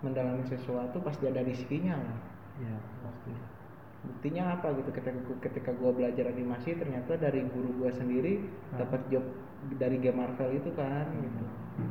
[0.00, 2.18] mendalami sesuatu pasti ada rezekinya lah
[2.58, 3.30] Ya, pasti.
[4.02, 8.42] buktinya apa gitu ketika gua, ketika gua belajar animasi ternyata dari guru gua sendiri
[8.74, 8.82] Nah.
[8.82, 9.22] dapat job
[9.78, 11.42] dari game Marvel itu kan gitu.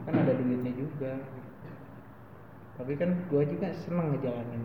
[0.03, 1.67] kan ada duitnya juga gitu.
[2.75, 4.63] tapi kan gua juga seneng ngejalanin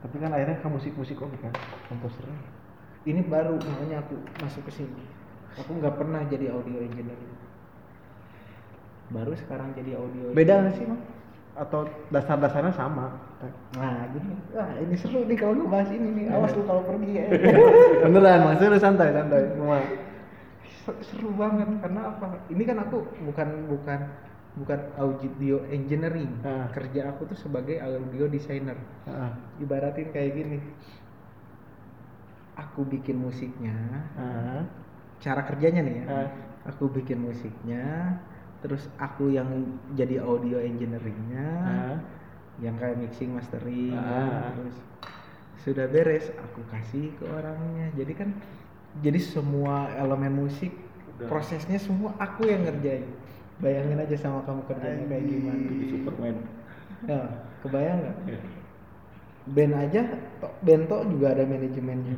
[0.00, 1.52] Tapi kan akhirnya ke musik-musik oke kan,
[1.88, 2.24] komposer.
[3.06, 5.02] Ini baru makanya aku masuk ke sini.
[5.62, 7.16] Aku nggak pernah jadi audio engineer.
[9.06, 11.00] Baru sekarang jadi audio Beda nggak sih, Mang?
[11.56, 13.16] Atau dasar-dasarnya sama?
[13.78, 14.34] nah gini.
[14.52, 16.24] Wah ini seru nih kalau ngebahas ini nih.
[16.34, 17.26] Awas lu kalau pergi ya.
[18.04, 19.54] Beneran, maksudnya santai, santai.
[20.82, 21.70] Ser- seru banget.
[21.80, 22.42] Karena apa?
[22.50, 24.00] Ini kan aku bukan bukan
[24.56, 26.32] bukan audio engineering.
[26.42, 26.68] Ah.
[26.74, 28.76] kerja aku tuh sebagai audio designer.
[29.06, 30.58] Ah, ibaratin kayak gini
[32.56, 33.76] aku bikin musiknya
[34.16, 34.64] ah,
[35.20, 36.28] cara kerjanya nih ya ah.
[36.66, 38.16] aku bikin musiknya
[38.60, 39.46] terus aku yang
[39.94, 41.96] jadi audio engineeringnya Ah.
[42.58, 44.52] yang kayak mixing mastering Ah.
[44.56, 44.76] terus
[45.60, 48.28] sudah beres aku kasih ke orangnya jadi kan
[49.04, 50.72] jadi semua elemen musik
[51.16, 51.28] Udah.
[51.28, 53.04] prosesnya semua aku yang ngerjain
[53.56, 56.36] bayangin aja sama kamu kerjanya kayak gimana Jadi Superman.
[57.08, 57.20] ya
[57.60, 58.38] kebayang nggak Ya.
[59.46, 60.02] Band aja
[60.62, 62.16] band toh juga ada manajemennya.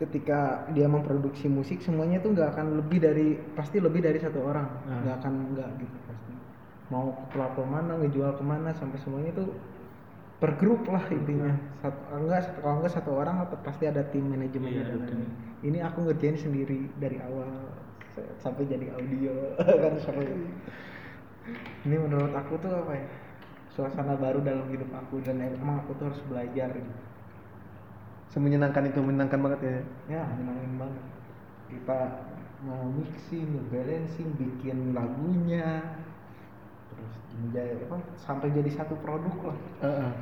[0.00, 4.68] Ketika dia memproduksi musik semuanya tuh nggak akan lebih dari pasti lebih dari satu orang.
[4.88, 5.00] Ah.
[5.04, 6.32] nggak akan nggak gitu pasti.
[6.90, 9.48] Mau ke platform mana ngejual ke mana sampai semuanya tuh
[10.42, 11.54] per grup lah intinya.
[11.80, 15.20] Satu enggak kalau enggak satu orang atau pasti ada tim manajemennya Iya, dan
[15.62, 17.48] ini aku ngerjain sendiri dari awal
[18.42, 20.20] sampai jadi audio kan seru
[21.88, 23.06] ini menurut aku tuh apa ya
[23.72, 26.92] suasana baru dalam hidup aku dan emang aku tuh harus belajar gitu.
[28.32, 29.72] Semenyenangkan itu, menyenangkan banget ya.
[30.20, 31.02] ya menyenangin banget
[31.72, 32.00] kita
[32.62, 35.80] mau mixing, ngebalancing, bikin lagunya
[36.92, 40.12] terus menjadi apa sampai jadi satu produk lah Heeh.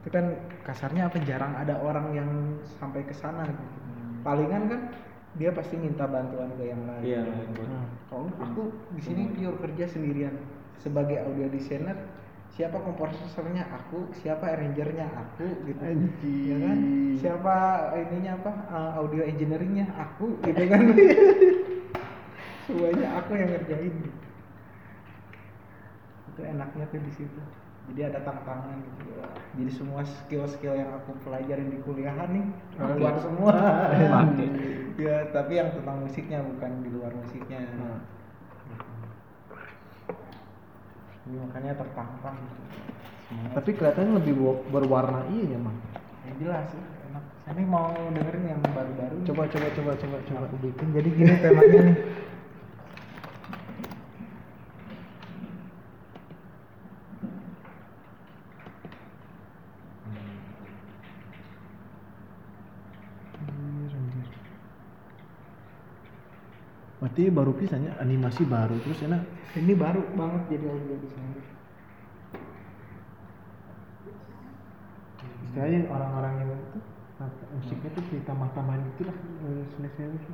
[0.00, 0.24] itu kan
[0.62, 2.30] kasarnya apa jarang ada orang yang
[2.78, 3.64] sampai ke sana gitu.
[4.22, 4.80] palingan kan
[5.34, 7.22] dia pasti minta bantuan ke yang lain Iya.
[7.26, 7.90] Hmm.
[8.06, 8.62] kalau aku
[8.94, 10.38] di sini pure kerja sendirian
[10.78, 11.98] sebagai audio designer
[12.60, 13.64] siapa komposernya?
[13.72, 14.12] Aku.
[14.20, 15.08] Siapa arrangernya?
[15.16, 15.80] Aku gitu.
[15.80, 16.44] Anjing.
[16.44, 16.78] ya kan?
[17.16, 17.56] Siapa
[17.96, 18.52] ininya apa?
[18.68, 19.88] Uh, audio engineeringnya?
[19.96, 20.92] Aku gitu kan.
[22.68, 23.96] Semuanya aku yang ngerjain
[26.30, 27.40] itu enaknya tuh di situ.
[27.90, 29.08] Jadi ada tantangan gitu.
[29.56, 32.46] Jadi semua skill-skill yang aku pelajarin di kuliahan nih
[32.76, 33.56] keluar semua.
[35.00, 37.64] Ya tapi yang tentang musiknya bukan di luar musiknya.
[37.80, 38.19] Nah.
[41.30, 42.62] Ini makanya tertantang gitu.
[43.54, 44.34] Tapi kelihatannya lebih
[44.74, 45.78] berwarna iya ya, Mang.
[46.26, 47.24] yang jelas ya enak
[47.54, 49.16] ini mau dengerin yang baru-baru.
[49.30, 50.40] Coba coba coba coba coba.
[50.50, 51.96] aku bikin jadi gini temanya nih
[67.00, 69.24] Berarti baru pisannya animasi baru terus enak.
[69.56, 71.42] ini baru banget jadi audio designer
[75.48, 76.78] Istilahnya orang-orang yang itu
[77.56, 79.16] musiknya tuh cerita mahkamahan gitu lah
[79.74, 80.32] seni-seni itu.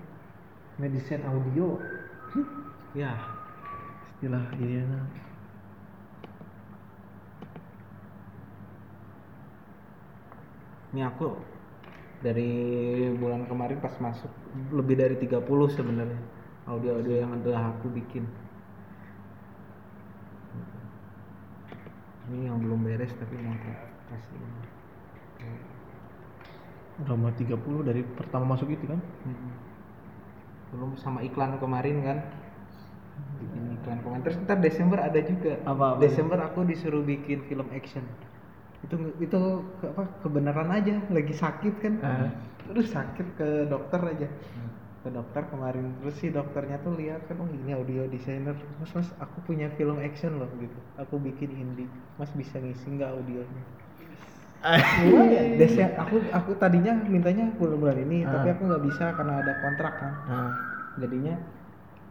[0.76, 1.80] Ngedesain audio
[2.92, 3.16] ya
[4.16, 5.04] istilah iya nah.
[10.92, 11.36] ini aku
[12.24, 12.48] dari
[13.20, 14.32] bulan kemarin pas masuk
[14.72, 15.44] lebih dari 30
[15.76, 16.35] sebenarnya
[16.66, 18.26] audio-audio yang adalah aku bikin.
[22.26, 23.70] Ini yang belum beres tapi mau aku
[24.10, 24.38] kasih
[27.06, 29.00] Udah mau 30 dari pertama masuk itu kan?
[29.24, 29.52] Hmm.
[30.74, 32.18] belum sama iklan kemarin kan?
[33.38, 34.22] Bikin iklan kemarin.
[34.26, 35.62] Terus ntar Desember ada juga.
[35.62, 36.02] Apa- apa?
[36.02, 38.02] Desember aku disuruh bikin film action.
[38.82, 39.40] Itu itu
[39.78, 40.98] ke- apa kebenaran aja.
[41.14, 41.94] Lagi sakit kan?
[42.02, 42.30] Ah.
[42.66, 44.26] terus sakit ke dokter aja
[45.06, 49.06] ke dokter kemarin terus si dokternya tuh lihat kan oh ini audio designer mas mas
[49.22, 51.86] aku punya film action loh gitu aku bikin indie
[52.18, 53.62] mas bisa ngisi nggak audionya
[55.06, 55.62] Lumayan.
[55.62, 58.54] Desa, aku aku tadinya mintanya bulan-bulan ini, tapi Ah.
[58.56, 60.12] aku nggak bisa karena ada kontrak kan.
[60.26, 60.50] Nah,
[60.98, 61.38] Jadinya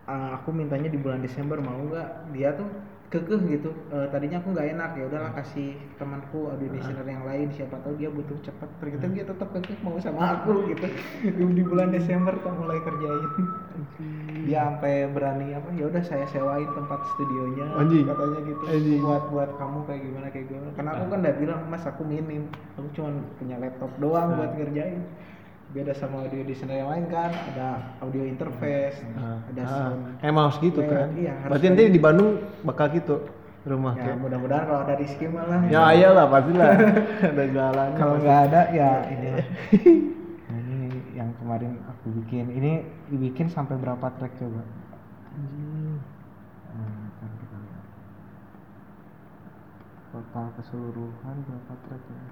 [0.07, 2.31] uh, aku mintanya di bulan Desember mau nggak?
[2.31, 2.69] Dia tuh
[3.15, 3.69] kekeh gitu.
[3.87, 7.95] Uh, tadinya aku nggak enak ya udahlah kasih temanku audio designer yang lain siapa tahu
[7.95, 8.67] dia butuh cepat.
[8.83, 10.85] Ternyata dia tetap kekeh mau sama aku gitu.
[11.23, 13.29] di, di bulan Desember tuh mulai kerjain.
[14.45, 15.69] dia sampai berani apa?
[15.73, 18.05] Ya udah saya sewain tempat studionya Anjing.
[18.05, 18.63] katanya gitu.
[18.67, 19.01] Anjing.
[19.01, 20.69] Buat buat kamu kayak gimana kayak gimana.
[20.75, 22.43] Karena aku kan udah bilang mas aku minim.
[22.75, 23.09] Aku cuma
[23.39, 25.01] punya laptop doang buat ngerjain
[25.75, 27.69] beda sama audio designer yang lain kan ada
[27.99, 29.67] audio interface ah, ada ah.
[29.67, 31.07] sound Emang harus gitu Iya, kan?
[31.13, 31.91] iya, harus Berarti nanti gitu.
[31.91, 32.29] di Bandung
[32.63, 33.15] bakal gitu
[33.61, 36.69] rumah ya mudah-mudahan kalau ada Rizky malah Ya iyalah pastilah.
[37.33, 37.89] Ada jalan.
[37.97, 39.29] kalau nggak ada ya ini
[40.45, 40.77] Nah, ini
[41.11, 42.71] yang kemarin aku bikin ini
[43.07, 44.63] dibikin sampai berapa track coba
[45.35, 45.99] Hmm.
[47.19, 47.83] Lihat.
[50.09, 52.23] total keseluruhan berapa track ya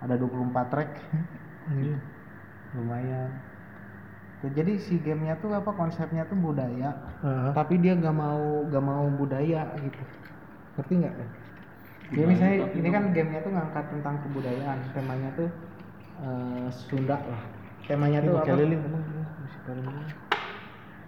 [0.00, 0.32] ada 24
[0.66, 0.90] track
[1.66, 1.98] Anjing.
[2.74, 3.30] lumayan
[4.42, 7.52] jadi si gamenya tuh apa konsepnya tuh budaya Ah.
[7.52, 10.00] tapi dia nggak mau nggak mau budaya gitu
[10.74, 11.28] ngerti nggak ya
[12.10, 15.48] Budaya, misalnya tapi ini nggak- kan gamenya tuh ngangkat tentang kebudayaan temanya tuh
[16.18, 17.42] eh, Sunda lah
[17.82, 20.08] temanya tuh apa emang ya, musik keliling.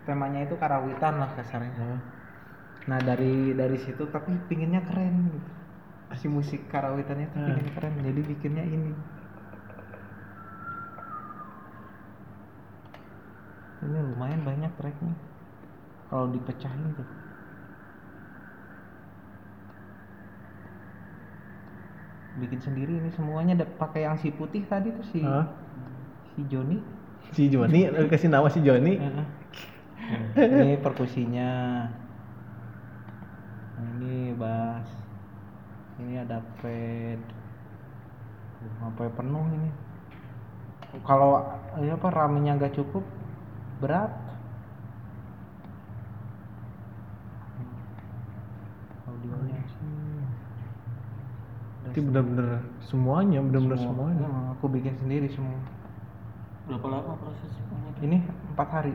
[0.02, 2.00] temanya itu karawitan lah kasarnya Ah.
[2.84, 5.50] nah dari dari situ tapi pinginnya keren gitu
[6.14, 7.48] si musik karawitannya tuh Hmm.
[7.50, 8.92] pingin keren jadi bikinnya ini
[13.82, 15.14] ini lumayan banyak tracknya
[16.06, 17.08] kalau dipecahin tuh
[22.32, 25.46] bikin sendiri ini semuanya ada pakai yang si putih tadi tuh si Ah.
[26.34, 26.80] si Joni
[27.32, 28.98] Si Joni, kasih nama si Joni.
[30.36, 31.48] Ini perkusinya
[33.72, 34.84] Nah, ini bass
[36.02, 37.20] ini ada pad
[38.58, 39.70] Tuh, sampai penuh ini
[41.02, 41.40] kalau
[41.78, 43.00] ini apa ramenya nggak cukup
[43.78, 44.12] berat
[49.06, 49.58] audionya
[51.92, 54.24] Itu bener-bener semuanya, bener-bener Semua- semuanya.
[54.24, 55.58] Emang aku bikin sendiri semua
[56.64, 57.64] Berapa lama prosesnya?
[58.00, 58.18] ini
[58.54, 58.94] empat hari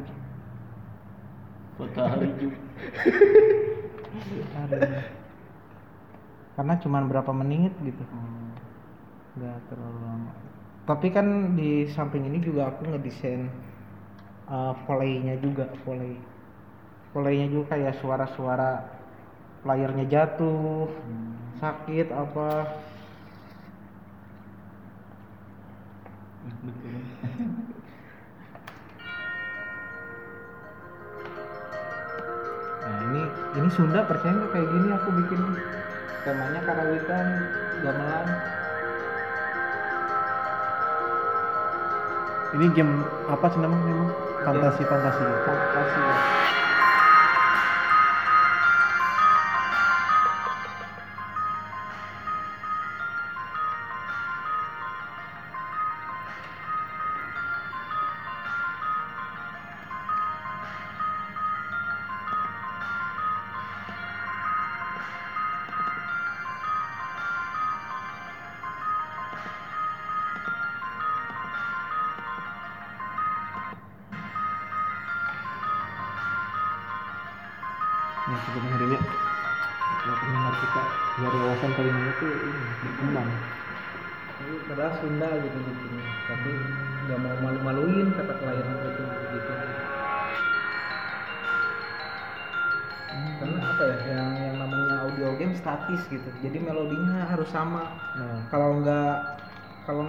[1.78, 2.58] Kota hari juga.
[4.18, 5.27] Empat hari.
[6.58, 8.02] Karena cuman berapa menit gitu.
[9.38, 10.34] Nggak terlalu lama.
[10.90, 13.46] Tapi kan di samping ini juga aku ngedesain
[14.50, 16.18] uh, volley-nya juga volley.
[17.14, 18.90] Volley-nya juga kayak suara-suara
[19.62, 20.90] layarnya jatuh
[21.62, 22.50] sakit apa.
[32.82, 33.22] Nah ini
[33.62, 35.42] ini Sunda percaya nggak kayak gini aku bikin
[36.28, 37.26] temanya karawitan
[37.80, 38.28] gamelan
[42.58, 44.08] Ini game apa sih namanya?
[44.42, 45.20] Fantasi fantasi.
[45.46, 46.24] fantasi Yang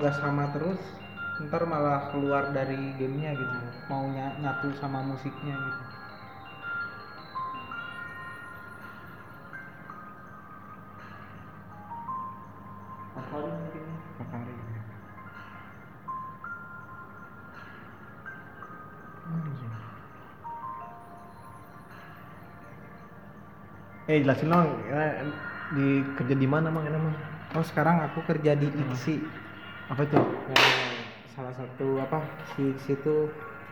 [0.08, 0.80] nggak sama terus
[1.52, 3.56] ntar malah keluar dari gamenya gitu
[3.92, 5.82] mau nya- nyatu sama musiknya gitu
[14.16, 14.52] Empat hari.
[24.08, 25.20] eh jelasin dong, eh,
[25.76, 26.88] di kerja di mana mang?
[26.88, 27.16] Enak mang?
[27.60, 29.47] oh sekarang aku kerja di IXI
[29.88, 30.18] Apa itu?
[30.20, 30.66] Yang
[31.32, 32.18] salah satu apa
[32.52, 33.16] si IXI itu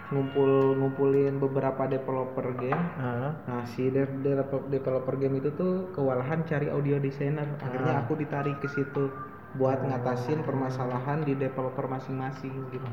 [0.07, 3.35] ngumpul ngumpulin beberapa developer game Ah.
[3.43, 7.45] Nah, si de- de- developer game itu tuh kewalahan cari audio designer.
[7.59, 8.03] Akhirnya Ah.
[8.07, 9.11] aku ditarik ke situ
[9.57, 12.87] buat ngatasin permasalahan di developer masing-masing gitu.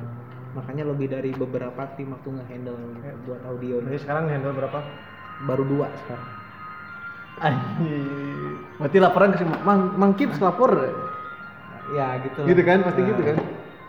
[0.54, 3.76] Makanya lebih dari beberapa tim aku nge-handle gitu, buat audio.
[3.84, 4.80] Jadi sekarang handle berapa?
[5.44, 6.30] Baru dua sekarang.
[7.42, 8.58] Anjir.
[8.80, 10.72] Berarti laporan ke si Mang, Mang Kips lapor.
[11.92, 12.40] Ya gitu.
[12.44, 12.50] lah.
[12.50, 13.38] Gitu kan, pasti Nah, gitu kan.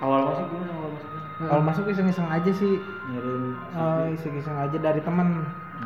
[0.04, 1.20] Awal masuk gimana awal masuknya?
[1.48, 2.74] Kalau masuk iseng-iseng aja sih.
[3.08, 3.42] Ngirim
[3.74, 5.28] Oh, iseng-iseng aja dari teman.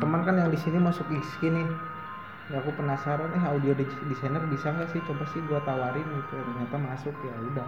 [0.01, 1.67] Teman kan yang di sini masuk XK nih.
[2.49, 6.33] Ya aku penasaran eh audio de- designer bisa nggak sih coba sih gua tawarin gitu
[6.41, 7.67] ternyata masuk ya udah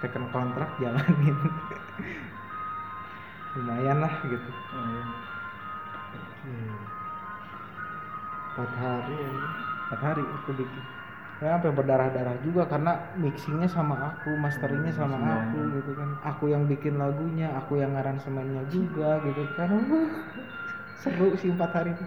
[0.00, 1.36] tekan kontrak jalanin
[3.56, 4.50] lumayan lah gitu
[6.44, 6.76] Hmm.
[8.54, 9.30] Empat hari ya.
[9.88, 10.84] empat hari aku bikin
[11.40, 16.08] ya sampai berdarah-darah juga karena mixingnya sama aku masteringnya sama aku gitu kan.
[16.36, 19.72] Aku yang bikin lagunya aku yang ngaransemennya juga gitu kan.
[21.00, 22.04] Seru sih empat hari itu.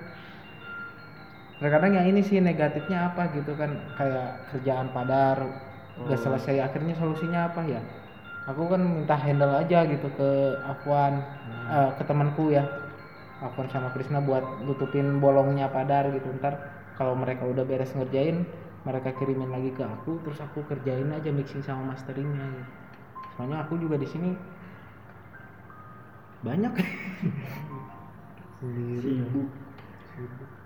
[1.57, 5.41] Terkadang yang ini sih negatifnya apa gitu kan kayak kerjaan padar
[5.93, 7.81] gak selesai akhirnya solusinya apa ya?
[8.45, 10.29] Aku kan minta handle aja gitu ke
[10.61, 11.17] Afwan
[11.73, 12.69] eh, ke temanku ya.
[13.41, 16.29] Afwan sama Krisna buat tutupin bolongnya padar gitu.
[16.37, 16.53] Ntar
[16.93, 18.45] kalau mereka udah beres ngerjain
[18.83, 22.47] mereka kirimin lagi ke aku terus aku kerjain aja mixing sama masteringnya.
[22.51, 22.71] Gitu.
[23.33, 24.29] soalnya aku juga di sini
[26.43, 26.73] banyak.
[28.59, 29.23] Sendiri.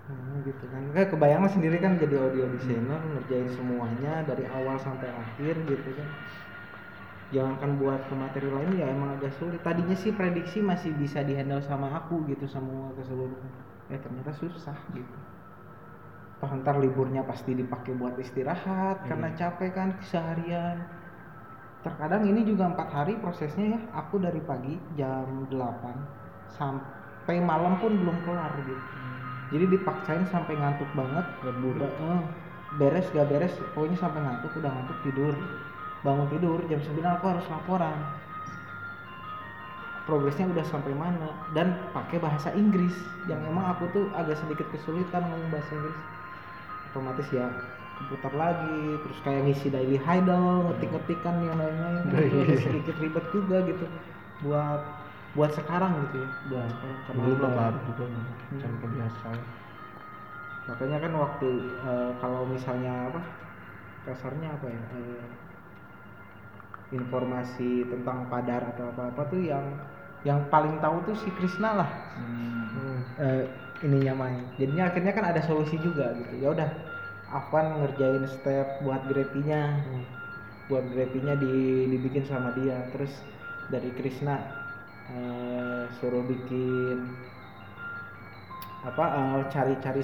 [0.08, 0.82] Hmm, gitu kan.
[0.92, 5.90] Kayak kebayang lah sendiri kan jadi audio designer ngerjain semuanya dari awal sampai akhir gitu
[5.94, 6.08] kan.
[7.28, 9.60] Jangankan buat ke materi lain ya emang agak sulit.
[9.60, 13.52] Tadinya sih prediksi masih bisa dihandle sama aku gitu semua keseluruhan.
[13.92, 15.27] Eh ternyata susah gitu
[16.38, 20.86] Toh ntar liburnya pasti dipakai buat istirahat karena capek kan seharian
[21.82, 27.90] terkadang ini juga empat hari prosesnya ya aku dari pagi jam 8 sampai malam pun
[27.90, 28.84] belum kelar gitu.
[29.48, 31.26] Jadi dipaksain sampai ngantuk banget.
[31.42, 32.22] Udah eh,
[32.78, 35.34] beres gak beres pokoknya sampai ngantuk udah ngantuk tidur.
[36.06, 37.98] Bangun tidur jam 9 aku harus laporan.
[40.06, 41.34] Progresnya udah sampai mana?
[41.52, 42.94] Dan pakai bahasa Inggris
[43.28, 45.98] yang emang aku tuh agak sedikit kesulitan ngomong bahasa Inggris
[46.92, 47.46] otomatis ya
[47.98, 52.02] keputar lagi terus kayak ngisi daily idle ngetik-ngetikan yang lain-lain.
[52.14, 53.84] Agak sedikit ribet juga gitu
[54.46, 54.80] buat
[55.36, 56.30] buat sekarang gitu ya.
[56.50, 56.72] Buat
[57.06, 59.28] karena Dulu belum baru juga macam kebiasa.
[60.68, 61.48] makanya kan waktu
[61.80, 63.20] eh, kalau misalnya apa
[64.04, 65.24] kasarnya apa ya eh,
[66.88, 69.64] informasi tentang padar atau apa apa tuh yang
[70.24, 71.90] yang paling tahu tuh si Krisna lah.
[72.18, 72.98] Hmm.
[73.20, 73.44] eh,
[73.82, 74.42] ininya main.
[74.58, 76.34] Jadinya akhirnya kan ada solusi juga gitu.
[76.42, 76.68] Ya udah
[77.28, 79.78] Afwan ngerjain step buat grafinya.
[80.66, 82.88] Buat grafinya di, dibikin sama dia.
[82.92, 83.12] Terus
[83.68, 84.40] dari Krisna
[85.12, 87.04] eh, suruh bikin
[88.86, 90.02] apa eh, cari-cari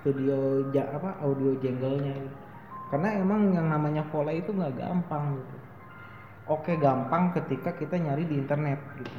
[0.00, 2.14] studio ja, apa audio jenggolnya.
[2.14, 2.38] Gitu.
[2.86, 5.56] karena emang yang namanya volley itu nggak gampang gitu.
[6.46, 9.10] Oke gampang ketika kita nyari di internet gitu.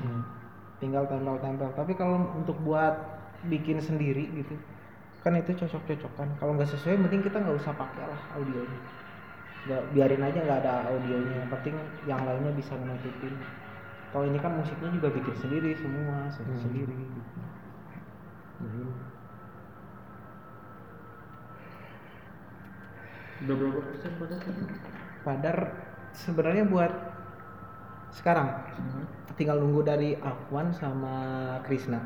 [0.79, 1.75] Tinggal tempel-tempel.
[1.75, 4.55] Tapi kalau untuk buat bikin sendiri gitu.
[5.23, 6.29] Kan itu cocok-cocokan.
[6.39, 8.81] Kalau nggak sesuai mending kita nggak usah pakai lah audionya.
[9.67, 11.33] Nggak biarin aja nggak ada audionya.
[11.45, 11.75] Yang penting
[12.09, 13.35] yang lainnya bisa nutupin.
[14.11, 16.57] Kalau ini kan musiknya juga bikin sendiri semua se- Hmm.
[16.57, 17.39] sendiri gitu.
[23.37, 24.35] Udah berapa persen pada
[25.25, 25.57] Padar
[26.15, 26.91] sebenarnya buat
[28.15, 28.49] sekarang.
[29.37, 31.15] Tinggal nunggu dari Afwan sama
[31.61, 32.01] Krisna.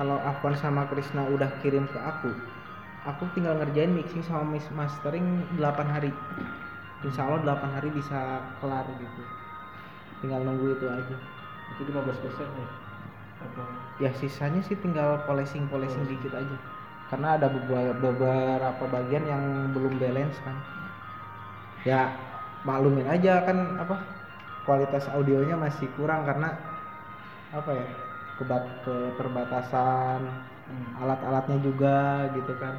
[0.00, 2.32] Kalau Afwan sama Krisna udah kirim ke aku,
[3.04, 5.60] aku tinggal ngerjain mixing sama mastering 8
[5.92, 6.08] hari.
[7.04, 9.22] Insya Allah 8 hari bisa kelar gitu.
[10.24, 11.16] Tinggal nunggu itu aja.
[11.76, 12.68] Itu 15 persen ya?
[13.44, 13.62] Apa?
[14.00, 16.56] Ya sisanya sih tinggal polishing-polishing dikit aja.
[17.12, 17.52] Karena ada
[17.92, 20.56] beberapa bagian yang belum balance kan.
[21.84, 22.16] Ya
[22.64, 24.00] maklumin aja kan apa
[24.64, 26.56] kualitas audionya masih kurang karena
[27.52, 27.84] apa ya
[28.40, 30.20] kebat keterbatasan
[30.96, 31.98] alat-alatnya juga
[32.36, 32.74] gitu kan.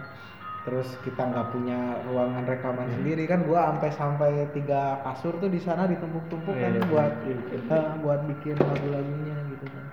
[0.65, 5.57] Terus kita nggak punya ruangan rekaman sendiri kan gua sampai sampai tiga kasur tuh di
[5.61, 7.37] sana ditumpuk-tumpuk kan Iya, buat iya,
[7.77, 9.85] eh, buat bikin lagu-lagunya gitu kan.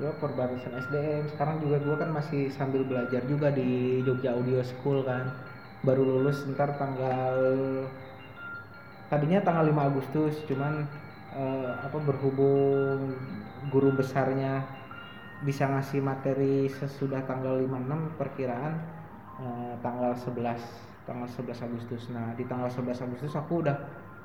[0.00, 5.04] Ke perbatasan SDM sekarang juga gua kan masih sambil belajar juga di Jogja Audio School
[5.04, 5.24] kan.
[5.86, 7.36] Baru lulus ntar tanggal
[9.10, 10.86] tadinya tanggal 5 Agustus cuman
[11.34, 13.14] eh, apa berhubung
[13.70, 14.66] guru besarnya
[15.40, 18.74] bisa ngasih materi sesudah tanggal 56 perkiraan
[19.40, 22.02] eh, tanggal 11 tanggal 11 Agustus.
[22.14, 23.76] Nah, di tanggal 11 Agustus aku udah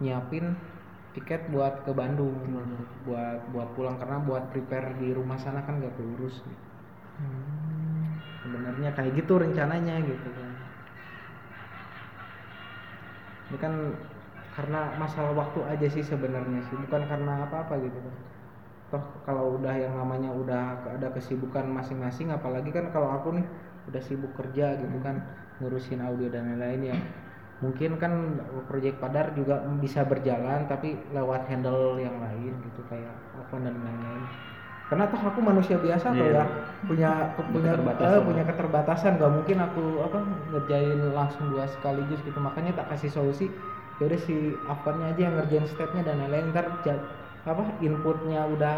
[0.03, 0.53] nyiapin
[1.15, 2.35] tiket buat ke Bandung
[3.07, 3.97] buat buat pulang.
[3.97, 6.43] Karena buat prepare di rumah sana kan gak keurus.
[8.45, 10.51] Sebenarnya kayak gitu rencananya gitu kan.
[13.49, 13.73] Ini kan
[14.55, 16.75] karena masalah waktu aja sih sebenarnya sih.
[16.79, 18.15] Bukan karena apa-apa gitu kan
[18.85, 23.45] toh kalau udah yang namanya udah ada kesibukan masing-masing apalagi kan kalau aku nih
[23.89, 25.25] udah sibuk kerja gitu kan
[25.57, 26.97] ngurusin audio dan lain-lain ya.
[27.63, 28.11] Mungkin kan
[28.69, 34.23] proyek Padar juga bisa berjalan tapi lewat handle yang lain gitu kayak apa dan lain-lain.
[34.85, 36.45] Karena toh aku manusia biasa tuh Iya.
[36.45, 36.45] ya
[36.85, 37.09] punya
[37.41, 38.13] punya Keterbatasan.
[38.13, 39.11] eh, punya keterbatasan.
[39.17, 40.17] Gak mungkin aku apa
[40.53, 42.37] ngerjain langsung dua sekaligus gitu.
[42.37, 43.49] Makanya tak kasih solusi
[43.99, 44.35] yaudah si
[44.67, 46.51] Afwannya aja yang ngerjain stepnya dan lain-lain.
[46.51, 46.65] Ntar
[47.45, 48.77] apa inputnya udah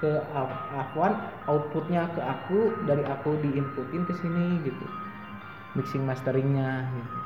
[0.00, 1.12] ke Af- Afwan
[1.46, 4.86] outputnya ke aku dari aku diinputin ke sini gitu.
[5.78, 7.18] Mixing masteringnya gitu.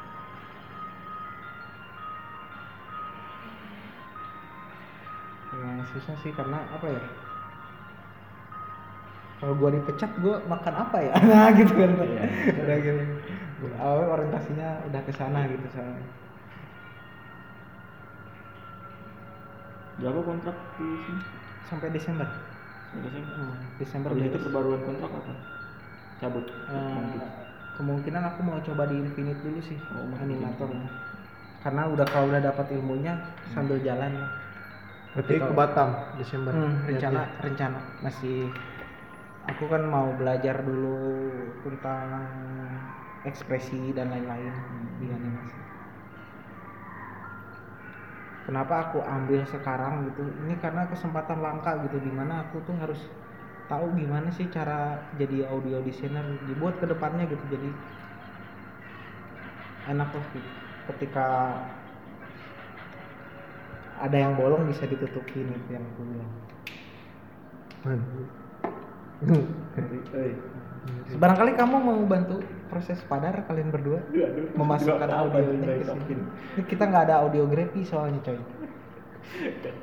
[5.59, 7.03] Yang susah sih karena apa ya?
[9.39, 11.13] Kalau gua dipecat gua makan apa ya?
[11.31, 12.25] Nah gitu kan Iya.
[12.63, 13.03] udah gitu.
[13.79, 16.05] Orientasinya udah ke sana gitu soalnya
[19.99, 21.23] Berapa kontrak di sini?
[21.69, 22.25] sampai Desember
[22.97, 23.21] Udah sih.
[23.21, 25.33] Hmm, Desember Habis itu perbaruan kontrak apa?
[26.19, 26.45] Cabut.
[26.49, 27.21] Eh,
[27.77, 30.81] kemungkinan aku mau coba di Infinite dulu sih Oh, mau animator di
[31.59, 33.19] karena udah kalau udah dapat ilmunya
[33.51, 34.15] sambil jalan
[35.15, 36.55] Berarti ke Batam Desember.
[36.55, 38.51] Hmm, rencana rencana masih
[39.47, 40.99] aku kan mau belajar dulu
[41.67, 42.07] tentang
[43.27, 44.55] ekspresi dan lain-lain
[45.03, 45.59] di animasi
[48.49, 50.25] kenapa aku ambil sekarang gitu?
[50.49, 52.97] Ini karena kesempatan langka gitu di mana aku tuh harus
[53.69, 57.45] tahu gimana sih cara jadi audio designer dibuat ke depannya gitu.
[57.53, 57.69] Jadi
[59.93, 60.51] enak lah gitu.
[60.89, 61.29] Ketika
[64.01, 66.33] ada yang bolong bisa ditutupin itu yang aku bilang.
[71.21, 74.01] Barangkali kamu mau bantu proses padar kalian berdua
[74.55, 76.25] memasukkan audionya ke sini.
[76.57, 78.39] Ini Kita nggak ada audiografi soalnya coy.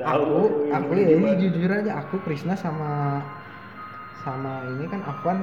[0.01, 3.21] Aku, aku ya ini jujur aja aku Krisna sama
[4.25, 5.37] sama ini kan Afwan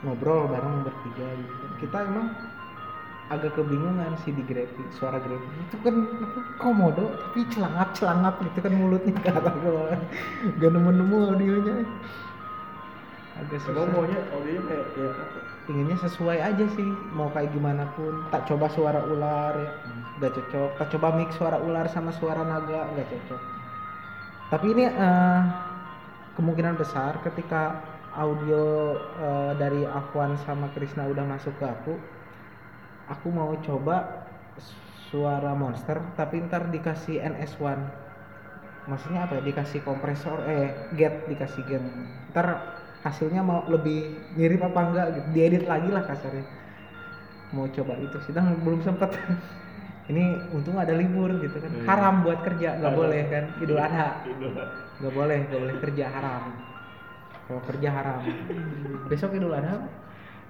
[0.00, 1.64] ngobrol bareng bertiga gitu.
[1.84, 2.32] Kita emang
[3.30, 5.96] agak kebingungan sih di grafi suara grafi itu kan
[6.58, 9.94] komodo tapi celangap celangap gitu kan mulutnya ke ke bawah
[10.58, 11.74] gak nemu nemu audionya
[13.40, 15.38] agak susah maunya audionya kayak kayak apa?
[15.70, 18.26] inginnya sesuai aja sih mau kayak gimana pun.
[18.34, 19.70] Tak coba suara ular ya.
[20.18, 20.70] Nggak cocok.
[20.82, 23.40] Tak coba mix suara ular sama suara naga nggak cocok.
[24.50, 25.40] Tapi ini eh,
[26.34, 27.86] kemungkinan besar ketika
[28.18, 31.94] audio eh, dari Afwan sama Krisna udah masuk ke aku
[33.10, 34.26] aku mau coba
[35.10, 37.78] suara monster tapi ntar dikasih NS1
[38.86, 39.42] maksudnya apa ya?
[39.54, 41.82] Dikasih kompresor eh get dikasih get
[42.34, 45.26] ntar hasilnya mau lebih mirip apa enggak gitu.
[45.32, 46.44] Diedit lagi lah kasarnya.
[47.56, 48.16] Mau coba itu.
[48.28, 49.10] Sedang belum sempet.
[50.10, 51.70] Ini untung ada libur gitu kan.
[51.70, 51.86] Hmm.
[51.86, 52.82] haram buat kerja.
[52.82, 53.44] Nggak boleh kan.
[53.62, 54.08] Idul adha.
[55.00, 55.38] Nggak boleh.
[55.48, 56.04] Nggak boleh kerja.
[56.10, 56.42] Haram.
[57.46, 58.20] Kalau kerja haram.
[59.10, 59.82] Besok idul adha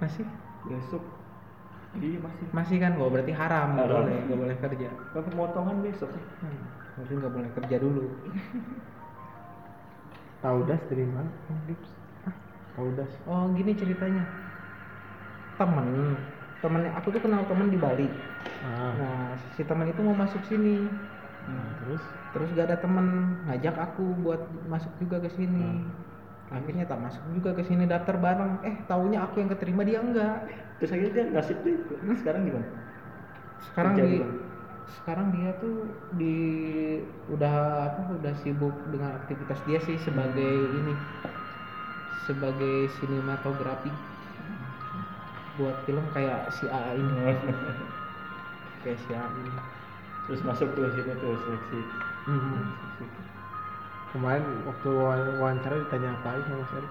[0.01, 0.25] masih?
[0.69, 1.05] Besok.
[1.97, 2.45] Iya masih.
[2.55, 2.93] masih kan?
[2.97, 3.69] Gak berarti haram.
[3.77, 4.17] Nggak boleh.
[4.27, 4.89] Nggak boleh kerja.
[5.13, 6.11] Kan pemotongan besok.
[6.13, 6.61] hmm.
[6.97, 8.05] berarti nggak boleh kerja dulu.
[10.41, 11.29] Tahu das dari mana?
[12.97, 13.13] Das.
[13.27, 14.25] oh gini ceritanya.
[15.59, 16.17] Temen
[16.61, 18.09] temennya aku tuh kenal temen di Bali.
[18.61, 18.93] Ah.
[18.93, 20.85] nah si teman itu mau masuk sini.
[21.49, 22.05] Nah, terus?
[22.37, 23.37] Terus gak ada temen.
[23.49, 25.89] Ngajak aku buat masuk juga ke sini.
[26.53, 28.61] Akhirnya tak masuk juga ke sini daftar bareng.
[28.61, 30.53] Eh taunya aku yang keterima dia enggak.
[30.79, 32.69] Terus akhirnya dia nasib dia sekarang gimana?
[33.69, 34.37] sekarang Kerja di di mana?
[34.91, 35.77] sekarang dia tuh
[36.19, 36.37] di
[37.31, 37.55] udah
[37.87, 40.95] apa udah sibuk dengan aktivitas dia sih sebagai ini
[42.27, 43.91] sebagai sinematografi
[45.61, 47.13] buat film kayak si A ini.
[48.85, 49.53] Kayak si A ini.
[50.25, 51.81] Terus masuk tuh sini tuh seleksi.
[52.29, 52.61] Mhm.
[54.11, 56.83] kemarin waktu wawan- wawancara ditanya apa aja sama Mas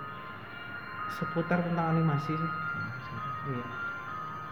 [1.20, 2.52] seputar tentang animasi sih.
[3.52, 3.66] Iya.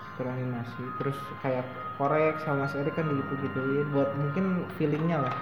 [0.03, 0.83] Seputar animasi.
[0.99, 1.63] Terus kayak
[1.95, 4.45] korek sama Mas Erik kan gitu gituin buat mungkin
[4.75, 5.35] feelingnya lah.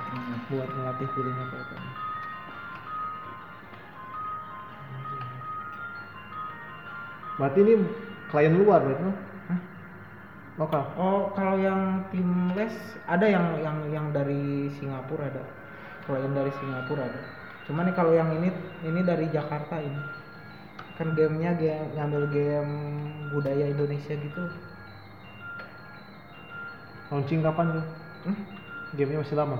[0.54, 1.85] Buat melatih feelingnya kayak apa
[7.36, 7.74] Berarti ini
[8.32, 9.18] klien luar berarti mah?
[9.52, 9.60] Hah?
[10.60, 10.84] Lokal.
[10.96, 12.76] Oh, kalau yang tim les
[13.06, 15.44] ada yang yang yang dari Singapura ada.
[16.08, 17.22] Klien dari Singapura ada.
[17.68, 18.50] Cuman nih kalau yang ini
[18.86, 20.02] ini dari Jakarta ini.
[20.96, 22.74] kan gamenya game ngambil game
[23.28, 24.44] budaya Indonesia gitu
[27.12, 27.86] launching kapan tuh
[28.32, 28.38] hmm?
[28.96, 29.60] gamenya masih lama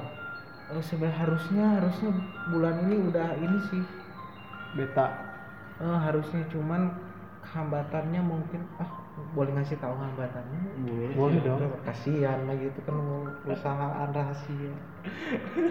[0.66, 2.10] Oh, sebenarnya harusnya harusnya
[2.50, 3.84] bulan ini udah ini sih
[4.74, 5.36] beta
[5.76, 6.88] Eh, harusnya cuman
[7.46, 8.90] hambatannya mungkin ah
[9.32, 10.62] boleh ngasih tahu hambatannya?
[11.14, 11.40] Boleh.
[11.40, 11.60] Dong.
[11.84, 12.96] Kasihan lah gitu kan
[13.42, 14.74] perusahaan rahasia.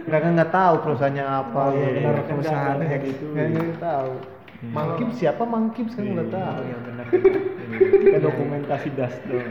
[0.05, 3.25] Nggak kan nggak tahu perusahaannya apa Oh, iya, benar, Kan perusahaan nggak- kayak gitu.
[3.31, 4.13] nggak nggak tahu.
[4.65, 6.61] Mangkip siapa mangkip sekarang nggak tahu.
[6.63, 7.07] Ya benar.
[8.05, 9.49] Kayak dokumentasi das dong.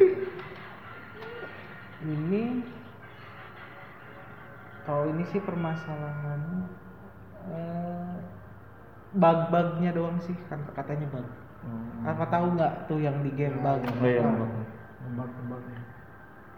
[2.03, 2.59] ini
[4.83, 6.61] kalau ini sih permasalahannya
[7.47, 8.15] eh,
[9.13, 11.23] bug-bugnya doang sih kan katanya bug
[12.03, 14.23] apa tahu nggak tuh yang di game bug Oh iya,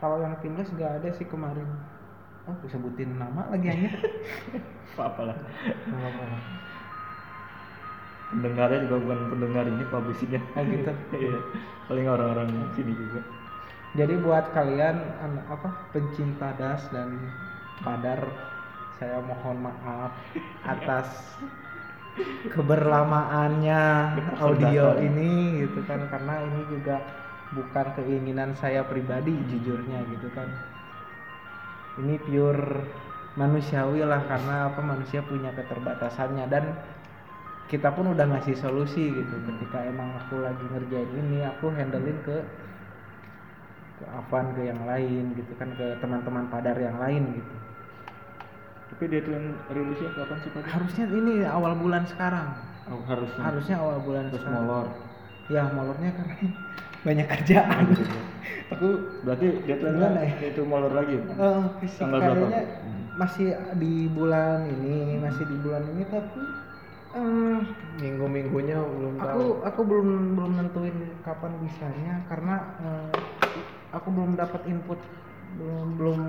[0.01, 1.67] kalau yang timnas nggak ada sih kemarin
[2.45, 3.89] oh disebutin nama lagi aja
[4.95, 5.37] Apa lah.
[5.91, 6.39] Nggak apa-apa.
[8.25, 10.41] Pendengarnya juga bukan pendengar ini publishingnya.
[10.57, 10.91] Oh, gitu.
[11.25, 11.39] Iya.
[11.87, 13.21] Paling orang-orang sini juga.
[13.95, 17.31] jadi buat kalian an- apa pencinta das dan
[17.79, 18.27] padar
[18.99, 20.11] saya mohon maaf
[20.73, 21.07] atas
[22.53, 23.81] keberlamaannya
[24.39, 27.03] audio ini gitu kan karena ini juga
[27.51, 30.47] bukan keinginan saya pribadi jujurnya gitu kan.
[31.95, 32.67] Ini pure
[33.39, 36.45] manusiawi lah karena apa manusia punya keterbatasannya.
[36.47, 36.63] Dan
[37.65, 42.37] kita pun udah ngasih solusi gitu ketika emang aku lagi ngerjain ini aku handlein ke
[43.97, 47.55] ke Avan ke yang lain gitu kan ke teman-teman padar yang lain gitu
[48.85, 50.63] Tapi deadline rilisnya kapan sih Pak?
[50.65, 52.47] harusnya ini awal bulan sekarang
[52.85, 53.41] Oh, harusnya.
[53.41, 54.61] harusnya awal bulan Terus sekarang.
[54.61, 54.87] molor.
[55.45, 56.35] ya molornya karena
[57.05, 57.83] banyak kerjaan
[58.67, 58.87] aku
[59.21, 60.29] Berarti deadline ya?
[60.47, 61.17] itu molor lagi.
[61.17, 62.45] eh, sih Tanggal berapa?
[62.45, 62.61] kayaknya
[63.15, 66.41] masih di bulan ini masih di bulan ini tapi
[67.15, 67.59] eh,
[67.97, 73.09] minggu-minggunya belum tahu aku aku belum belum nentuin kapan bisanya karena eh,
[73.91, 74.99] aku belum dapat input
[75.55, 76.19] belum belum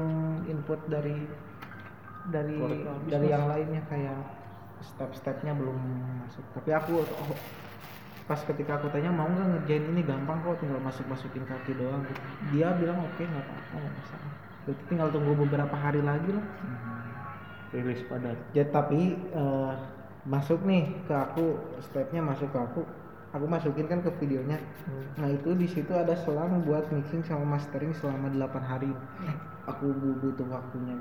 [0.46, 1.26] input dari
[2.30, 2.56] dari
[3.06, 4.18] dari yang lainnya kayak
[4.82, 5.76] step-stepnya belum
[6.26, 6.44] masuk.
[6.52, 7.30] Tapi aku oh,
[8.26, 10.02] pas ketika aku tanya mau nggak ngerjain ini?
[10.04, 12.02] Gampang kok tinggal masuk masukin kaki doang.
[12.04, 12.20] Gitu.
[12.56, 14.30] dia bilang oke nggak apa-apa nggak masalah.
[14.66, 16.46] Berarti tinggal tunggu beberapa hari lagi lah.
[17.74, 19.72] Rilis pada Ya tapi eh,
[20.26, 22.80] masuk nih ke aku stepnya masuk ke aku
[23.34, 24.58] aku masukin kan ke videonya.
[25.20, 28.90] Nah itu di situ ada selang buat mixing sama mastering selama 8 hari.
[29.66, 30.94] Aku bu- butuh waktunya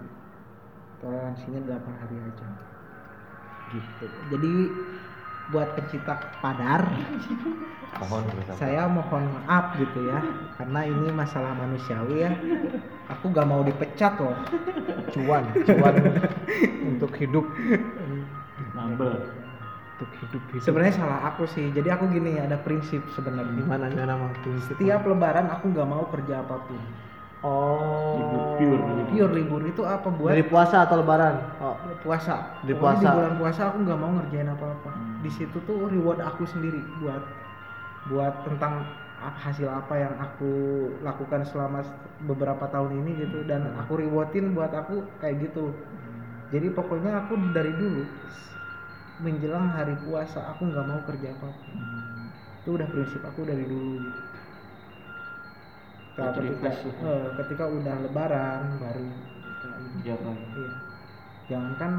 [1.01, 2.47] toleransinya 8 hari aja?
[3.73, 4.05] Gitu.
[4.31, 4.53] Jadi
[5.53, 6.89] buat pencinta padar
[7.95, 8.27] Mohon
[8.59, 10.19] saya mohon maaf gitu ya.
[10.59, 12.31] Karena ini masalah manusiawi ya.
[13.07, 14.35] Aku gak mau dipecat loh.
[15.15, 15.95] Cuan cuan
[16.83, 17.47] untuk hidup.
[18.75, 19.15] Nambel.
[19.95, 20.63] untuk hidup hidup.
[20.67, 21.71] Sebenarnya salah aku sih.
[21.71, 23.63] Jadi aku gini ada prinsip sebenarnya.
[23.63, 26.75] Gimana gimana mau prinsip setiap lebaran aku nggak mau kerja apa pun
[27.45, 28.17] oh.
[28.17, 28.81] Libur, pure.
[29.13, 30.33] pure libur itu apa buat?
[30.33, 31.35] Dari puasa atau lebaran?
[31.61, 32.35] Oh puasa.
[32.61, 33.01] Di puasa.
[33.01, 34.91] di bulan puasa aku nggak mau ngerjain apa-apa.
[35.25, 37.25] Di situ tuh reward aku sendiri buat
[38.05, 38.85] buat tentang
[39.17, 40.51] hasil apa yang aku
[41.01, 41.81] lakukan selama
[42.29, 43.41] beberapa tahun ini gitu.
[43.49, 45.73] Dan aku rewardin buat aku kayak gitu.
[46.53, 48.05] Jadi pokoknya aku dari dulu
[49.25, 51.65] menjelang hari puasa aku nggak mau kerja apa-apa.
[52.61, 53.97] Itu udah prinsip aku dari dulu.
[54.05, 54.21] gitu.
[56.15, 56.89] Nah, ketika, gitu.
[57.03, 59.87] eh, ketika udah lebaran baru lagi.
[60.55, 60.71] Iya.
[61.45, 61.91] Jangankan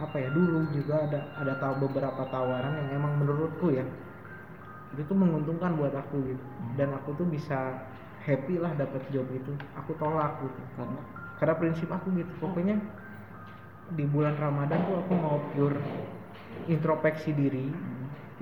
[0.00, 3.84] apa ya dulu juga ada ada tahu beberapa tawaran yang emang menurutku ya
[4.90, 6.44] itu tuh menguntungkan buat aku gitu.
[6.74, 7.78] Dan aku tuh bisa
[8.26, 9.54] happy lah dapat job itu.
[9.78, 10.60] Aku tolak gitu.
[10.74, 11.00] Karena?
[11.38, 12.32] Karena prinsip aku gitu.
[12.42, 12.74] Pokoknya
[13.94, 15.78] di bulan Ramadan tuh aku mau pure
[16.66, 17.70] introspeksi diri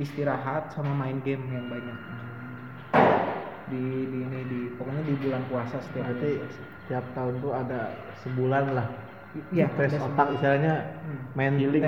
[0.01, 1.97] istirahat sama main game yang banyak
[3.69, 6.61] di, di ini di pokoknya di bulan puasa setiap berarti bulan puasa.
[6.87, 7.81] tiap tahun tuh ada
[8.21, 8.89] sebulan lah
[9.53, 11.21] Iya, fresh ada otak istilahnya Hmm.
[11.33, 11.85] maintain Healing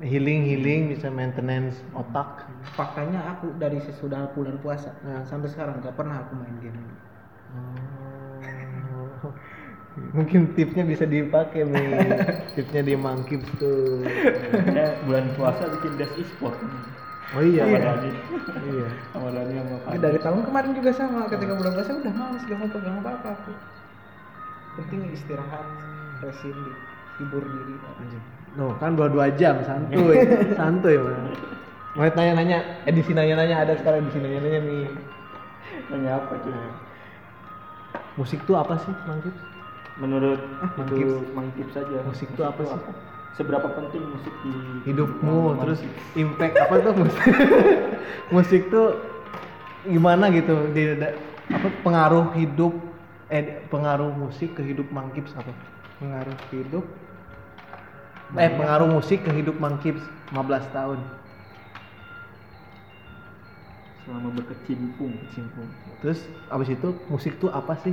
[0.00, 0.48] healing lah.
[0.48, 5.22] healing, bisa maintenance otak faktanya aku dari sesudah bulan puasa Nah.
[5.22, 6.78] sampai sekarang nggak pernah aku main game
[7.50, 9.34] Oh.
[10.16, 11.90] mungkin tipsnya bisa dipakai nih
[12.54, 14.06] tipsnya di mangkip tuh
[14.70, 16.56] Eh, bulan puasa bikin des e-sport.
[17.30, 18.10] Oh iya Sama iya Dani.
[18.66, 20.00] iya Sama Dani sama Ini Fadli.
[20.00, 23.28] dari tahun kemarin juga sama ketika bulan puasa udah males gak mau pegang apa apa
[23.32, 23.52] aku
[24.76, 25.66] penting istirahat
[26.20, 26.56] resin
[27.16, 27.74] hibur diri
[28.52, 30.26] Noh kan baru dua jam santuy
[30.58, 31.30] santuy man.
[31.92, 34.82] mau nanya-nanya edisi nanya-nanya ada sekarang edisi nanya-nanya nih
[35.86, 36.54] Nanya apa cuy?
[38.14, 39.34] musik tuh apa sih mangkip
[39.98, 40.40] Menurut
[40.76, 41.06] Mangkip.
[41.60, 41.98] itu saja.
[42.02, 42.80] musik tuh apa sih
[43.34, 44.52] seberapa penting musik di
[44.90, 45.80] hidupmu terus
[46.18, 46.92] impact apa tuh?
[47.02, 47.24] Musik
[48.30, 48.88] musik tuh
[49.86, 50.70] gimana gitu?
[50.74, 51.16] Di da-
[51.50, 52.74] apa pengaruh hidup
[53.30, 55.50] eh pengaruh musik ke hidup Mangkips apa?
[56.02, 56.84] Pengaruh hidup
[58.38, 60.98] eh pengaruh musik ke hidup Mangkips 15 tahun.
[64.06, 65.12] Selama berkecimpung.
[65.34, 65.66] Simpul
[66.00, 67.92] terus abis itu musik tuh apa sih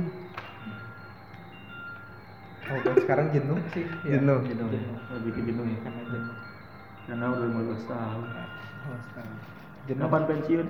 [2.68, 3.84] oh kalau sekarang jenuh sih.
[4.04, 4.20] Ya.
[4.20, 4.40] jenuh.
[4.44, 4.68] Jenuh.
[4.72, 4.92] Ya.
[5.16, 6.36] lebih ke jenuh ya karena jenuh
[7.08, 8.26] karena udah 15 tahun.
[8.84, 9.36] Oh, sekarang
[9.88, 10.02] jenuh.
[10.04, 10.68] Kapan pensiun?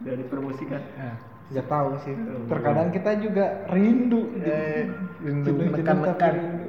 [0.00, 1.12] Dari permusikan Ya,
[1.52, 2.14] nggak tahu sih.
[2.48, 4.32] Terkadang kita juga rindu.
[4.44, 4.92] Eh,
[5.24, 6.68] rindu menekan-nekan rindu.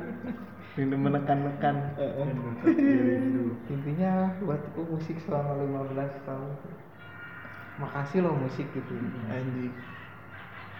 [0.79, 1.75] rindu menekan-nekan.
[3.67, 5.59] Intinya buatku musik selama
[5.91, 6.51] 15 tahun.
[7.83, 8.93] Makasih loh musik gitu
[9.27, 9.75] anjing.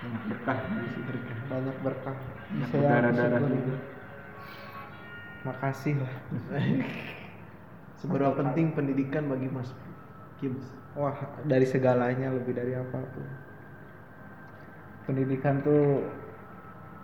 [0.01, 2.17] Banyak berkah musik berkah banyak berkah
[2.59, 3.75] Saya berdarah-darah juga.
[5.41, 6.13] makasih lah
[8.01, 9.69] seberapa penting pendidikan bagi Mas
[10.39, 10.65] Kims
[10.97, 11.15] wah
[11.47, 13.27] dari segalanya lebih dari apa pun.
[15.05, 16.13] Pendidikan tuh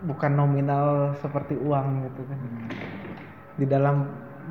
[0.09, 2.39] bukan nominal seperti uang gitu kan.
[3.59, 3.95] Di dalam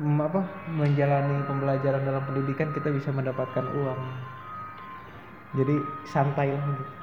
[0.03, 4.01] mm, apa menjalani pembelajaran dalam pendidikan kita bisa mendapatkan uang.
[5.57, 6.96] Jadi santai lah gitu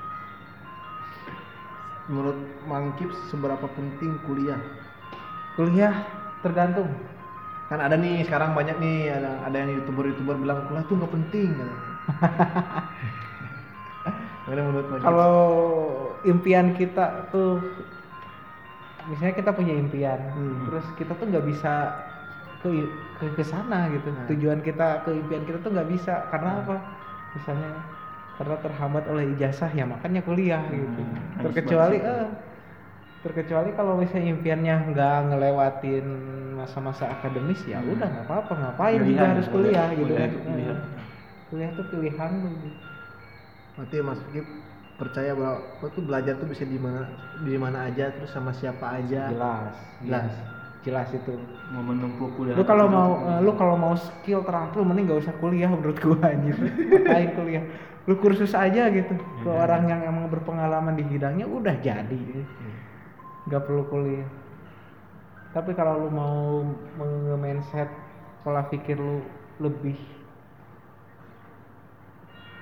[2.07, 4.61] menurut Mangkips seberapa penting kuliah?
[5.55, 5.95] Kuliah
[6.41, 6.89] tergantung.
[7.69, 11.13] Kan ada nih sekarang banyak nih ada ada yang youtuber youtuber bilang kuliah tuh nggak
[11.13, 11.49] penting
[14.61, 15.07] menurut Mangkips?
[15.09, 15.37] kalau
[16.29, 17.65] impian kita tuh
[19.09, 20.69] misalnya kita punya impian Hmm.
[20.69, 21.73] terus kita tuh nggak bisa
[22.61, 22.69] ke
[23.17, 24.09] ke ke sana gitu.
[24.09, 24.25] Nah.
[24.29, 26.29] tujuan kita ke impian kita tuh nggak bisa.
[26.29, 26.77] Karena apa?
[27.37, 27.73] Misalnya
[28.35, 32.27] karena terhambat oleh ijazah ya makanya kuliah gitu harus terkecuali eh
[33.21, 36.07] terkecuali kalau misalnya impiannya nggak ngelewatin
[36.55, 37.97] masa-masa akademis ya Hmm.
[37.97, 40.77] udah nggak apa-apa ngapain juga Pilihan, harus ya, kuliah kuliah gitu kan itu pilihan.
[40.77, 40.79] Eh,
[41.49, 42.49] kuliah tuh pilihan lu
[43.75, 44.47] Berarti Mas Kip
[44.95, 47.11] percaya bahwa kau tuh belajar tuh bisa di mana
[47.43, 49.27] di mana aja terus sama siapa aja.
[49.27, 50.31] jelas Jelas.
[50.85, 51.35] jelas itu
[51.73, 55.35] mau menempuh kuliah lu kalau mau eh, lu kalau mau skill terampil mending gak usah
[55.41, 56.55] kuliah menurut gua anjir
[57.03, 57.65] ngapain kuliah
[58.05, 62.21] lu kursus aja gitu ke orang yang emang berpengalaman di bidangnya udah jadi.
[63.49, 64.29] Nggak perlu kuliah.
[65.57, 66.67] Tapi kalau lu mau
[67.01, 67.89] nge-mindset
[68.45, 69.25] pola pikir lu
[69.63, 69.97] lebih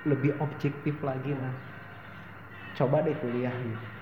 [0.07, 1.53] lebih objektif lagi lah.
[2.79, 3.51] Coba deh kuliah.
[3.51, 3.93] Gitu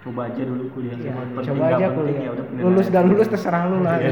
[0.00, 2.20] coba aja dulu kuliah Iya, Penting coba aja penting kuliah.
[2.24, 3.96] ya udah lulus gak lulus terserah lu lah.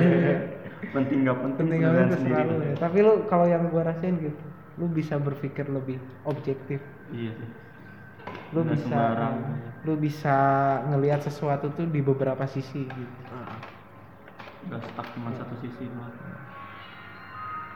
[0.94, 2.74] Penting nggak penting, penting gak penilaian terserah lu ya.
[2.78, 4.44] tapi lu kalau yang gua rasain gitu
[4.78, 6.78] lu bisa berpikir lebih objektif.
[7.10, 7.50] Iya sih.
[8.52, 9.36] Lu Nggak bisa sembarang.
[9.86, 10.36] lu bisa
[10.90, 13.14] ngelihat sesuatu tuh di beberapa sisi gitu.
[14.68, 16.12] Nggak stuck cuma satu sisi doang.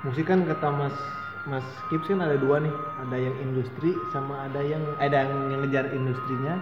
[0.02, 0.96] Musik kan kata Mas
[1.46, 5.90] Mas Kips kan ada dua nih, ada yang industri sama ada yang ada yang ngejar
[5.90, 6.58] industrinya,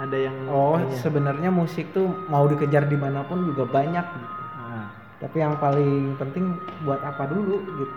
[0.00, 0.96] ada yang oh ininya.
[0.96, 4.42] sebenarnya musik tuh mau dikejar di mana pun juga banyak gitu.
[4.64, 4.88] Nah,
[5.20, 7.96] tapi yang paling penting buat apa dulu gitu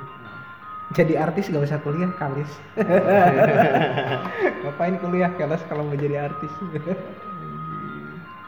[0.96, 2.48] jadi artis gak usah kuliah kalis.
[4.64, 6.52] Ngapain kuliah kalis kalau mau jadi artis?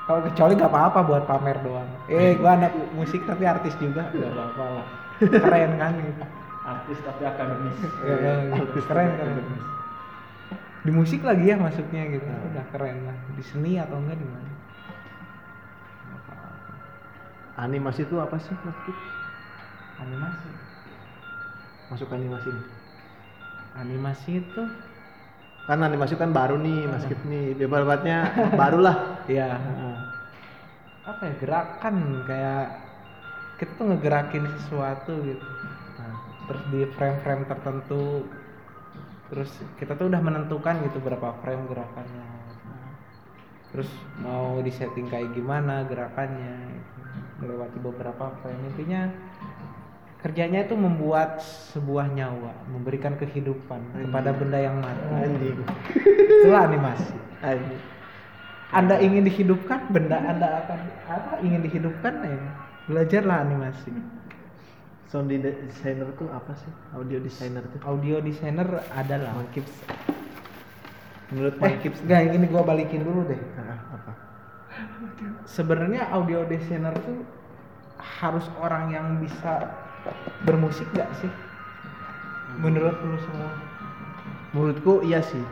[0.07, 1.89] Kalau kecuali nggak apa-apa buat pamer doang.
[2.09, 4.09] Eh gua anak musik tapi artis juga.
[4.09, 4.85] Nggak apa-apa lah.
[5.19, 5.93] Keren kan?
[5.99, 6.23] Gitu
[6.69, 7.77] artis tapi akademis.
[8.05, 8.79] Ya, ya, gitu.
[8.85, 9.45] keren keren.
[10.79, 12.29] di musik lagi ya masuknya gitu.
[12.29, 13.17] Udah keren lah.
[13.35, 14.51] Di seni atau enggak di mana?
[17.59, 18.55] Animasi itu apa sih
[19.99, 20.47] animasi
[21.89, 22.65] Masuk animasi nih.
[23.79, 24.63] animasi itu?
[25.69, 28.97] Kan animasi kan baru nih Mas Kips nih, beberapanya baru lah.
[29.29, 29.97] ya Nah,
[31.05, 31.95] apa ya gerakan
[32.25, 32.65] kayak
[33.61, 35.45] kita tuh ngegerakin sesuatu gitu.
[35.97, 36.13] Nah,
[36.49, 38.25] terus di frame-frame tertentu
[39.29, 42.29] terus kita tuh udah menentukan gitu berapa frame gerakannya.
[43.69, 43.89] Terus
[44.25, 46.99] mau disetting kayak gimana gerakannya gitu.
[47.45, 48.73] melewati beberapa frame.
[48.73, 49.13] Intinya
[50.19, 51.39] kerjanya itu membuat
[51.71, 55.59] sebuah nyawa memberikan kehidupan kepada benda yang mati anjing.
[56.43, 57.81] itulah animasi Anjing.
[58.75, 62.35] anda ingin dihidupkan benda anda akan apa ingin dihidupkan ya
[62.91, 63.95] belajarlah animasi
[65.09, 66.69] Sound designer tuh apa sih?
[66.93, 67.81] Audio designer tuh.
[67.81, 69.73] audio designer adalah Mang Kips.
[71.33, 74.11] Menurut eh Mang Kips nggak ini gua balikin dulu deh Nah, apa?
[75.49, 77.25] sebenarnya audio designer tuh
[77.97, 79.73] harus orang yang bisa
[80.43, 81.31] bermusik gak sih?
[82.59, 83.49] Menurut lu semua?
[84.51, 85.43] Menurutku iya sih,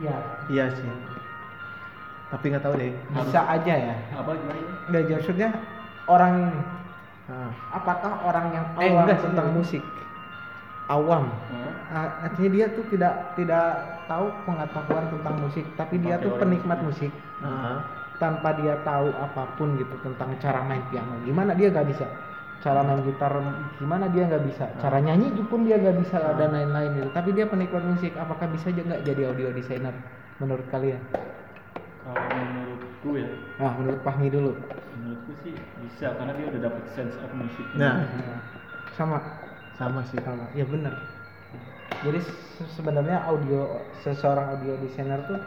[0.00, 0.16] ya
[0.48, 0.88] iya sih.
[2.32, 2.96] Tapi nggak tahu deh.
[3.12, 3.94] bisa aja ya.
[4.16, 4.72] Apa gimana ini?
[4.88, 5.48] Nggak maksudnya
[6.08, 6.60] orang ini.
[7.30, 7.52] Ah.
[7.70, 9.26] apakah orang yang Eh, awam enggak sih.
[9.30, 9.82] tentang musik?
[10.90, 11.24] Awam?
[11.92, 13.68] Ah, artinya dia tuh tidak tidak
[14.10, 17.12] tahu pengetahuan tentang musik tapi dia tuh penikmat musik.
[17.44, 17.84] Ah.
[18.18, 21.14] tanpa dia tahu apa pun gitu tentang cara main piano.
[21.26, 21.52] Gimana?
[21.58, 22.06] Dia nggak bisa
[22.64, 23.32] cara main gitar
[23.80, 24.64] gimana dia nggak bisa?
[24.82, 27.08] Cara nyanyi pun dia nggak bisa dan lain-lain gitu.
[27.18, 28.12] Tapi dia penikmat musik.
[28.14, 29.94] Apakah bisa aja nggak jadi audio designer
[30.40, 31.02] menurut kalian?
[32.02, 33.30] Kalau menurutku ya,
[33.62, 34.52] ah menurut Fahmi dulu.
[34.98, 37.66] Menurutku sih bisa karena dia udah dapet sense of music.
[37.78, 38.38] Nah, Nah,
[38.98, 39.18] sama.
[39.78, 40.18] Sama sih.
[40.20, 40.50] sama.
[40.58, 40.94] Ya benar.
[42.02, 45.38] Jadi se- sebenarnya audio seseorang audio designer tuh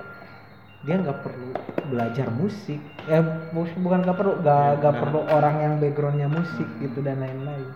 [0.85, 1.49] dia nggak perlu
[1.89, 2.77] belajar musik
[3.09, 3.21] ya
[3.53, 5.01] mus- bukan nggak perlu nggak Ya, nggak nah.
[5.01, 7.69] perlu orang yang backgroundnya musik gitu dan lain-lain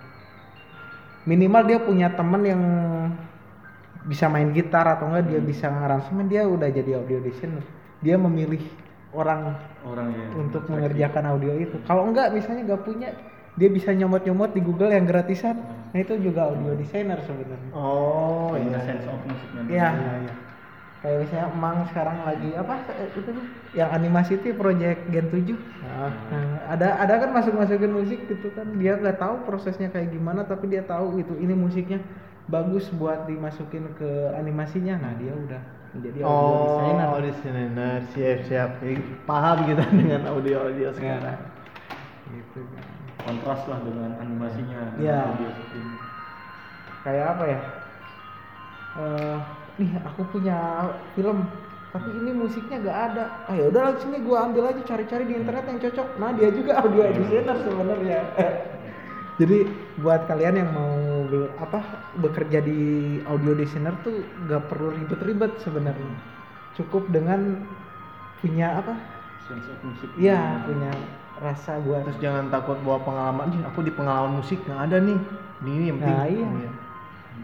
[1.26, 2.62] minimal dia punya temen yang
[4.08, 7.62] bisa main gitar atau enggak dia bisa ngaransemen dia udah jadi audio designer
[8.00, 8.64] dia memilih
[9.12, 9.54] orang
[9.84, 11.76] Orang yang untuk mengerjakan audio itu.
[11.88, 13.10] Kalau enggak misalnya nggak punya,
[13.58, 15.56] dia bisa nyomot-nyomot di Google yang gratisan.
[15.92, 17.72] Nah itu juga audio designer sebenarnya.
[17.74, 18.80] Oh, iya.
[18.86, 19.62] sense of musiknya.
[19.66, 19.90] Iya.
[19.90, 20.34] Iya, iya.
[21.00, 22.74] Kayak misalnya Emang sekarang lagi apa
[23.08, 23.36] itu tuh
[23.72, 25.56] yang animasi itu project Gen 7.
[25.82, 26.12] Ah.
[26.28, 28.68] Nah, ada ada kan masuk-masukin musik gitu kan.
[28.76, 32.04] Dia nggak tahu prosesnya kayak gimana tapi dia tahu itu ini musiknya
[32.46, 35.00] bagus buat dimasukin ke animasinya.
[35.00, 37.08] Nah, dia udah menjadi audio Oh, designer.
[37.08, 37.96] audio designer.
[38.12, 38.70] Siap, siap.
[39.24, 41.40] Paham kita dengan audio-audio sekarang.
[42.28, 42.84] Gitu kan.
[43.20, 44.80] Kontras lah dengan animasinya.
[44.94, 45.20] dengan Iya.
[45.32, 45.84] audio system.
[47.00, 47.60] kayak apa ya
[49.00, 49.38] eh
[49.80, 50.58] nih aku punya
[51.16, 51.48] film
[51.90, 55.66] tapi ini musiknya gak ada ah ya udah sini gua ambil aja cari-cari di internet
[55.66, 58.20] yang cocok nah dia juga audio designer sebenarnya
[59.40, 59.58] jadi
[59.98, 60.94] buat kalian yang mau
[61.26, 61.80] be- apa
[62.20, 62.80] bekerja di
[63.24, 66.14] audio designer tuh gak perlu ribet-ribet sebenarnya
[66.76, 67.64] cukup dengan
[68.40, 68.96] punya apa
[69.50, 70.14] Sense of music.
[70.14, 70.94] ya punya
[71.42, 73.50] rasa buat Terus jangan takut bawa pengalaman.
[73.56, 75.18] "Ih, Aku di pengalaman musik nggak ada nih.
[75.66, 76.46] Ini yang penting.
[76.46, 76.70] Nah, iya.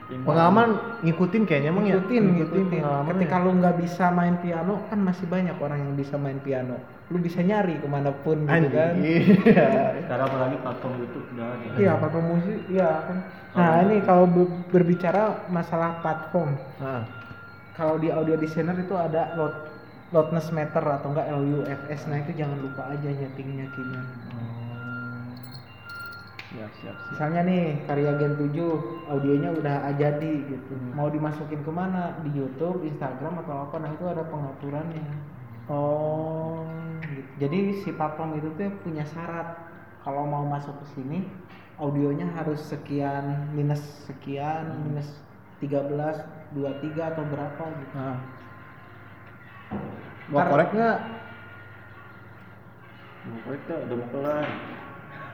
[0.05, 0.69] Pengalaman
[1.01, 1.97] ngikutin kayaknya emang ya.
[1.97, 3.41] ngikutin ngikutin pengalaman ketika ya.
[3.41, 7.39] lu nggak bisa main piano kan masih banyak orang yang bisa main piano lu bisa
[7.39, 8.69] nyari ke mana pun gitu Anjing.
[8.71, 9.73] kan Iya.
[10.05, 11.65] Sekarang apalagi platform YouTube udah ada.
[11.75, 13.17] iya platform musik iya kan
[13.51, 17.01] nah ini kalau be- berbicara masalah platform Ah.
[17.73, 19.55] kalau di audio designer itu ada load
[20.11, 24.05] loudness meter atau enggak LUFS nah itu jangan lupa aja nyetingnya gimana
[26.55, 26.95] Siap, siap, siap.
[27.11, 32.87] misalnya nih karya Gen 7 audionya udah jadi gitu mau dimasukin ke mana di YouTube
[32.87, 35.03] Instagram atau apa nah itu ada pengaturannya
[35.65, 36.61] Oh.
[37.01, 37.25] gitu.
[37.41, 39.57] jadi si platform itu tuh punya syarat
[40.05, 41.25] kalau mau masuk ke sini
[41.75, 45.09] audionya harus sekian minus sekian minus
[45.59, 45.91] 13
[46.53, 48.19] 23 atau berapa gitu Nah.
[50.29, 50.97] Mau korek nggak?
[53.25, 54.45] Mau korek tuh udah mau kelar.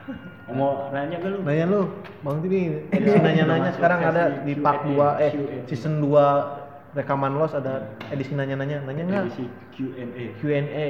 [0.50, 1.38] mau nanya gak lu?
[1.46, 1.80] Nanya lu,
[2.26, 2.58] Bang Tini.
[2.58, 5.32] Iya, Edisi nanya-nanya masuk sekarang sesi ada di part Q&A, 2 eh
[5.70, 8.82] season 2 rekaman los ada edisi nanya-nanya.
[8.82, 9.22] Nanya nggak?
[9.30, 9.46] Edisi
[9.78, 10.24] Q&A.
[10.42, 10.86] Q&A.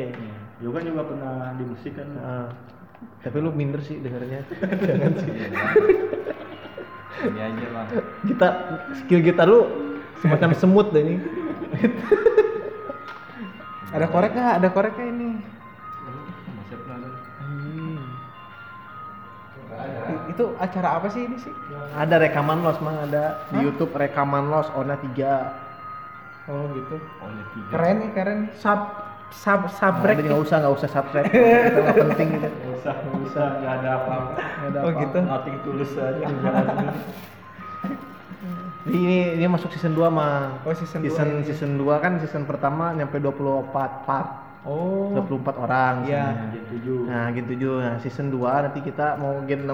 [0.65, 2.09] Yo kan juga pernah di musik kan.
[2.17, 2.49] Nah,
[3.21, 4.41] tapi lu minder sih dengarnya.
[4.89, 5.33] Jangan sih.
[7.23, 7.87] Ini aja lah.
[8.25, 8.49] Kita
[9.05, 9.69] skill gitar lu
[10.25, 11.17] semacam semut deh ini.
[13.93, 15.29] ada korek nggak ada koreknya ini
[20.27, 21.53] itu acara apa sih ini sih
[21.93, 25.09] Ada rekaman los mang ada di YouTube rekaman los Ona 3.
[26.47, 27.69] oh gitu Oh, ini tiga.
[27.71, 28.81] keren nih keren sub
[29.31, 31.27] sub subrek Nah, nggak usah nggak usah subscribe.
[31.27, 31.41] Itu
[31.81, 32.49] nggak penting gitu.
[32.49, 34.33] Nggak usah, nggak usah, nggak ada apa-apa.
[34.35, 35.01] Nggak ada Oh, apa-apa.
[35.01, 35.19] gitu.
[35.25, 36.61] Nothing tulus aja sendiri.
[38.83, 40.59] Ini ini masuk season 2 mah.
[40.61, 41.43] Oh, season dua season, ini.
[41.47, 43.71] season 2 kan season pertama nyampe 24
[44.03, 44.31] part.
[44.65, 45.95] Oh 24 orang.
[46.07, 46.25] Iya.
[46.31, 46.51] sebenarnya.
[46.53, 47.11] Gen 7.
[47.11, 47.73] Nah, Gen 7.
[47.79, 49.73] Nah, season 2 nanti kita mau Gen 6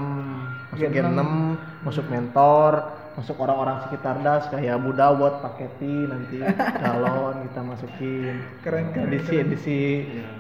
[0.68, 2.72] masuk Gen Gen 6, masuk mentor,
[3.14, 6.38] masuk orang-orang sekitar das kayak Buddha buat paketi nanti
[6.82, 8.36] calon kita masukin.
[8.60, 9.46] Keren, keren, Edisi keren.
[9.48, 9.78] edisi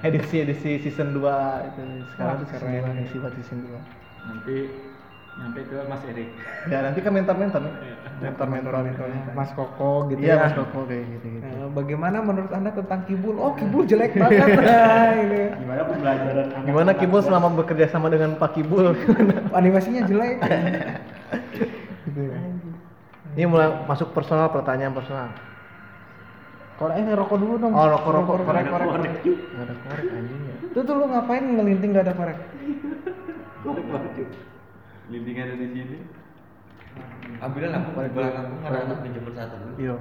[0.04, 2.82] edisi edisi season 2 itu sekarang Wah, season keren.
[2.84, 4.28] 2 edisi buat season 2.
[4.28, 4.56] Nanti
[5.38, 6.28] nyampe ke Mas Erik.
[6.66, 7.74] Ya nanti ke mentor-mentor nih.
[8.18, 8.72] Mentor-mentor
[9.30, 11.46] Mas Koko gitu Iya, ya Mas Koko kayak gitu-gitu.
[11.46, 16.90] Nah, bagaimana menurut anda tentang kibul oh kibul jelek banget nah, ini Gimana pembelajaran Gimana
[16.92, 18.90] Kibul selama bekerja sama dengan Pak Kibul?
[19.58, 20.42] animasinya jelek
[22.04, 22.38] gitu ya.
[23.30, 25.30] Ini mulai masuk personal pertanyaan personal.
[26.74, 28.88] kalau eh ngerokok dulu dong Oh, rokok rokok korek Ada korek.
[28.88, 29.38] korek, Cuk.
[29.48, 30.54] Nggak ada korek anjing ya.
[30.64, 32.38] itu tuh lu ngapain ngelinting gak ada korek
[33.60, 34.26] Korek banget,
[35.08, 35.98] Linting ada di sini.
[37.38, 39.74] Ambilin lampu di belakang ada anak menjemput satu dulu.
[39.80, 39.96] Yo.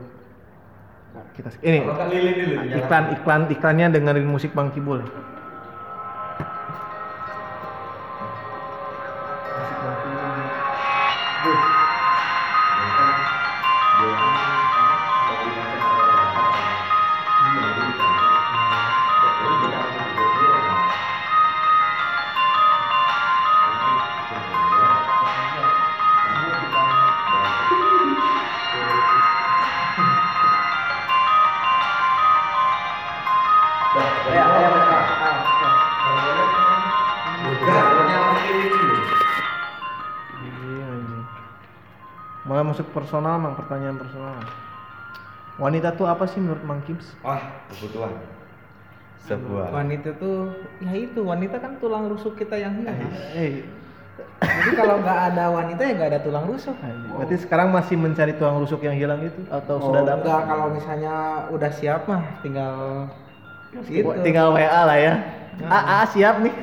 [1.34, 2.54] Kita ini Kalau nggak lilin dulu.
[2.78, 5.02] iklan iklan iklannya dengerin musik Bang Kibul.
[5.02, 5.37] Musik Bang Kibul.
[42.68, 44.36] Masuk personal, mang pertanyaan personal.
[45.58, 47.16] Wanita tuh apa sih menurut Mang Kims?
[47.20, 47.40] Wah,
[47.70, 48.14] kebutuhan.
[49.20, 49.76] Sebuah.
[49.76, 52.96] wanita tuh ya itu wanita kan tulang rusuk kita yang hilang
[53.36, 53.60] Eh,
[54.40, 57.12] jadi kalau nggak ada wanita ya nggak ada tulang rusuk anjing.
[57.12, 60.24] berarti sekarang masih mencari tulang rusuk yang hilang itu atau Oh, sudah dapat?
[60.24, 61.16] enggak kalau misalnya
[61.52, 62.74] udah siap mah tinggal
[63.84, 65.14] gitu Tinggal WA lah ya.
[65.60, 66.54] A, A siap nih.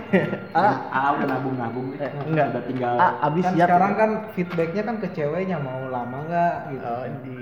[0.54, 0.62] A,
[0.94, 1.98] Ah, udah nabung-nabung nih.
[2.00, 2.46] Eh, enggak.
[2.50, 3.66] Udah tinggal A, abis kan siap.
[3.66, 7.38] sekarang kan feedbacknya kan ke ceweknya mau lama nggak gitu Oh, di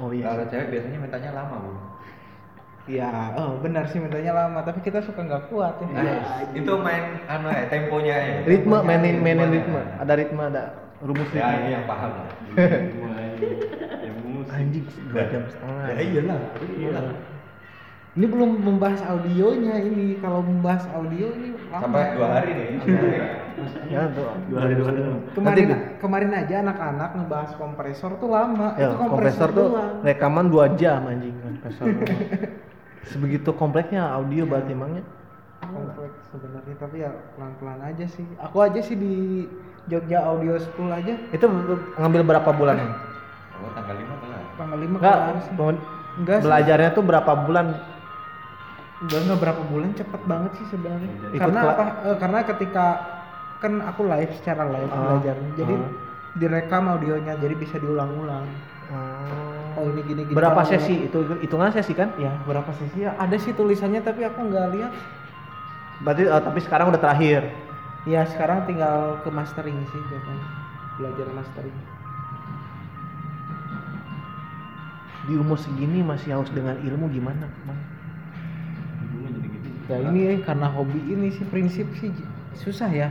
[0.00, 0.24] Oh iya.
[0.26, 1.70] Kalau cewek biasanya mintanya lama, Bu.
[2.82, 3.08] Iya,
[3.38, 5.86] oh benar sih mintanya lama, tapi kita suka nggak kuat ya.
[5.86, 6.18] Nah,
[6.50, 8.36] itu main anu ya, temponya ya.
[8.42, 9.54] Ritme mainin mainin Ritmenya.
[9.54, 9.82] ritme.
[10.02, 10.62] Ada ritme, ada
[10.98, 11.58] rumus Ya, ritme.
[11.60, 12.10] ini yang paham.
[14.52, 15.86] Anjing dua jam setengah.
[15.88, 16.38] Ya iyalah,
[16.76, 17.14] iyalah.
[18.12, 20.20] Ini belum membahas audionya ini.
[20.20, 21.80] Kalau membahas audio ini lama.
[21.80, 22.68] Sampai dua hari nih.
[23.88, 24.28] Ya, tuh.
[24.52, 25.00] dua hari dua hari.
[25.32, 28.76] Kemarin Nanti- kemarin aja anak-anak ngebahas kompresor tuh lama.
[28.76, 30.04] Ya, itu kompresor tuh doang.
[30.04, 31.88] rekaman dua jam anjing kompresor.
[33.10, 35.04] Sebegitu kompleksnya audio berarti emangnya.
[35.62, 38.26] kompleks sebenarnya tapi ya pelan-pelan aja sih.
[38.44, 39.46] Aku aja sih di
[39.88, 41.48] Jogja Audio School aja Itu
[41.96, 42.76] ngambil berapa bulan?
[43.56, 44.42] Oh, tanggal 5 kelar.
[44.58, 45.34] tanggal 5 Enggak, kelar.
[46.18, 46.44] Enggak sih.
[46.44, 47.66] belajarnya tuh berapa bulan?
[49.02, 51.10] Enggak berapa bulan cepet banget sih sebenarnya.
[51.34, 51.84] Ikut Karena apa?
[52.06, 52.86] eh, karena ketika
[53.58, 55.36] kan aku live secara live Ah, belajar.
[55.58, 55.90] Jadi ah.
[56.38, 58.46] direkam audionya jadi bisa diulang-ulang.
[59.72, 60.36] Oh ini gini gini.
[60.36, 61.08] Berapa sesi?
[61.08, 62.12] Itu hitungan sesi kan?
[62.20, 63.16] Ya berapa sesi ya?
[63.18, 64.92] Ada sih tulisannya tapi aku nggak lihat.
[66.06, 67.42] Berarti eh, tapi sekarang udah terakhir.
[68.06, 70.46] Ya sekarang tinggal ke mastering sih jatuhnya.
[70.98, 71.76] Belajar mastering.
[75.22, 77.78] Di umur segini masih haus dengan ilmu gimana, Bang?
[79.92, 82.08] Ya ini eh, karena hobi ini sih prinsip sih
[82.56, 83.08] susah ya.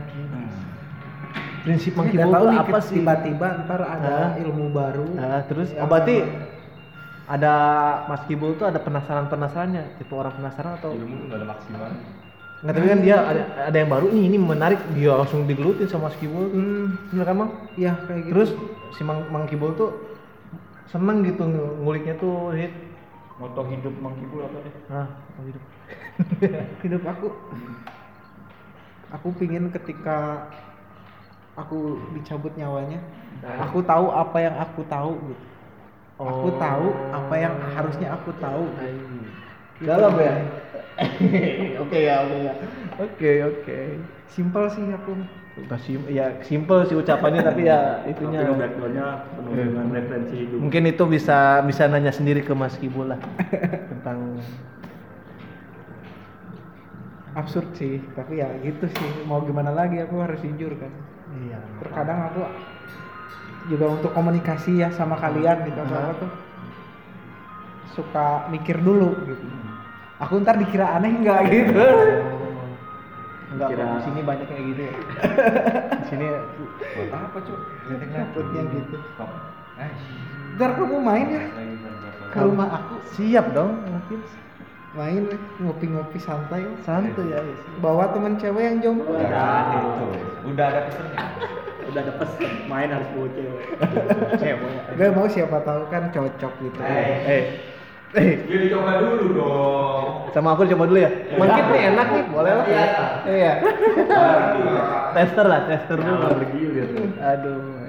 [1.62, 2.96] Prinsip Ini Monkey nggak Ball tahu apa sih?
[2.98, 4.42] tiba-tiba ntar ada Hah?
[4.42, 5.06] ilmu baru.
[5.14, 6.26] Nah, terus Ya, oh, berarti
[7.30, 7.54] ada
[8.10, 11.82] Mas Kibul tuh ada penasaran-penasarannya, tipe orang penasaran atau Ilmu nggak ada maksimal.
[12.62, 16.10] Nggak, tapi kan dia ada, ada yang baru nih, ini menarik, dia langsung digelutin sama
[16.10, 16.50] Mas Kibul.
[16.50, 17.52] Hmm, Bener kan, Mang?
[17.78, 18.34] ya kayak gitu.
[18.34, 18.50] Terus
[18.98, 19.90] si Mang, Mang Kibul tuh
[20.90, 22.74] seneng gitu ng- nguliknya tuh hit.
[23.38, 24.74] Moto hidup Mang Kibul apa nih?
[24.90, 25.64] Nah, oh hidup.
[26.82, 27.28] Hidup aku
[29.12, 30.48] aku pingin ketika
[31.54, 33.00] aku dicabut nyawanya
[33.60, 35.46] aku tahu apa yang aku tahu gitu
[36.22, 36.58] aku Oh.
[36.62, 39.90] tahu apa yang harusnya aku tahu gitu.
[39.90, 40.34] Dalam ya?
[41.82, 42.54] Oke ya, oke ya.
[43.02, 43.80] Oke, oke.
[44.30, 45.18] simpel sih aku
[45.82, 48.46] sim ya simple sih ucapannya tapi ya itunya.
[48.46, 49.66] Tapi backgroundnya penuh Iya.
[49.66, 50.58] dengan referensi hidup.
[50.62, 53.20] Mungkin itu bisa bisa nanya sendiri ke Mas Kibul lah
[53.92, 54.38] tentang
[57.34, 59.10] absurd sih tapi ya gitu sih.
[59.26, 60.92] Mau gimana lagi aku harus jujur kan.
[61.32, 61.64] Iya.
[61.80, 62.44] terkadang aku
[63.72, 65.80] juga untuk komunikasi ya sama kalian gitu.
[65.80, 66.32] Apa tuh?
[67.96, 69.46] Suka mikir dulu gitu.
[70.22, 71.82] Aku ntar dikira aneh nggak gitu?
[73.52, 74.94] Enggak, Kira- di sini banyak kayak gitu ya.
[76.02, 76.26] di sini
[76.96, 77.60] Buat apa, Cuk?
[78.12, 78.96] takutnya gitu.
[79.82, 79.92] Eh,
[80.56, 81.44] ntar kamu main ya.
[82.32, 82.96] Ke rumah aku.
[83.20, 84.20] Siap dong mungkin
[84.92, 85.24] main
[85.58, 87.40] ngopi-ngopi santai santuy ya.
[87.80, 90.06] bawa teman cewek yang jomblo Udah itu.
[90.52, 91.20] Udah ada pesennya.
[91.88, 93.64] Udah ada pesen main harus bawa cewek.
[94.42, 94.72] Cewek.
[95.00, 97.44] gak mau siapa tahu kan cocok gitu Eh,
[98.12, 100.06] eh, Ya dicoba dulu dong.
[100.36, 101.12] sama aku coba dulu ya.
[101.32, 102.66] Mungkin nih enak nih, boleh lah.
[103.24, 103.54] Iya.
[105.16, 106.28] tester lah, tester dulu.
[107.18, 107.81] Aduh.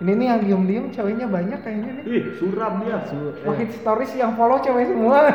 [0.00, 3.04] Ini nih yang diem-diem ceweknya banyak kayaknya nih Ih, suram dia.
[3.44, 5.28] Wahid stories yang follow cewek semua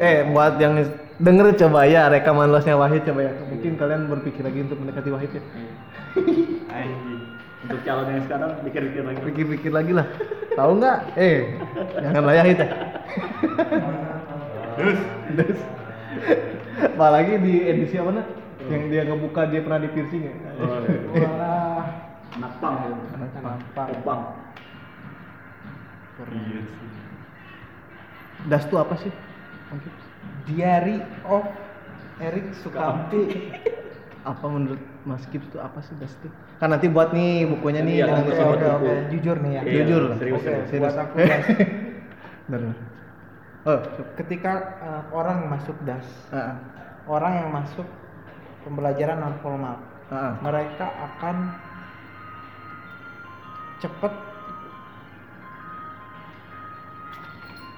[0.00, 0.80] Eh, buat yang
[1.20, 3.32] denger coba ya rekaman losnya Wahid coba ya.
[3.52, 5.42] Mungkin kalian berpikir lagi untuk mendekati Wahid ya.
[7.60, 9.20] Untuk calon yang sekarang pikir-pikir lagi.
[9.20, 10.06] Pikir-pikir lagi lah.
[10.56, 10.98] Tahu nggak?
[11.20, 11.38] Eh,
[12.00, 12.68] jangan lah Wahid ya.
[15.36, 15.60] Dus.
[16.80, 18.26] Apalagi di edisi apa nah?
[18.70, 20.34] Yang dia ngebuka dia pernah di piercing ya.
[20.54, 21.82] wah
[22.30, 22.88] Anak pang ya.
[23.42, 24.22] nampak Pang.
[26.30, 26.88] Iya sih.
[28.46, 29.10] Das tuh apa sih?
[30.46, 31.44] Diary of
[32.20, 33.50] Erik Sukamti
[34.30, 34.76] Apa menurut
[35.08, 36.28] Mas Gips tuh apa sih Das tuh?
[36.60, 39.62] Kan nanti buat nih bukunya nih Iya, jangan oke lupa oke oke jujur nih ya
[39.64, 40.16] Iya, Jujur lah.
[40.20, 40.80] serius, Oke, serius.
[40.84, 41.46] buat aku das
[42.50, 42.60] Benar.
[42.60, 42.76] benar.
[43.60, 43.78] Oh,
[44.16, 46.56] ketika eh, orang masuk das ah,
[47.08, 47.88] orang yang masuk
[48.64, 49.76] pembelajaran non formal.
[50.10, 50.34] Ah.
[50.42, 51.36] mereka akan
[53.78, 54.12] cepet.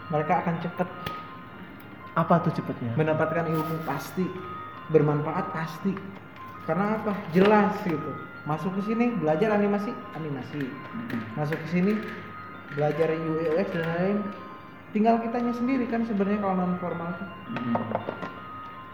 [0.09, 0.88] Mereka akan cepet.
[2.12, 2.92] Apa tuh cepetnya?
[2.92, 4.24] mendapatkan ilmu pasti
[4.92, 5.96] bermanfaat pasti.
[6.68, 7.12] Karena apa?
[7.32, 8.12] Jelas gitu.
[8.44, 10.68] Masuk ke sini belajar animasi animasi.
[11.36, 11.92] Masuk ke sini
[12.76, 14.16] belajar UI UX dan lain
[14.92, 17.28] tinggal kitanya sendiri kan sebenarnya kalau non formal tuh.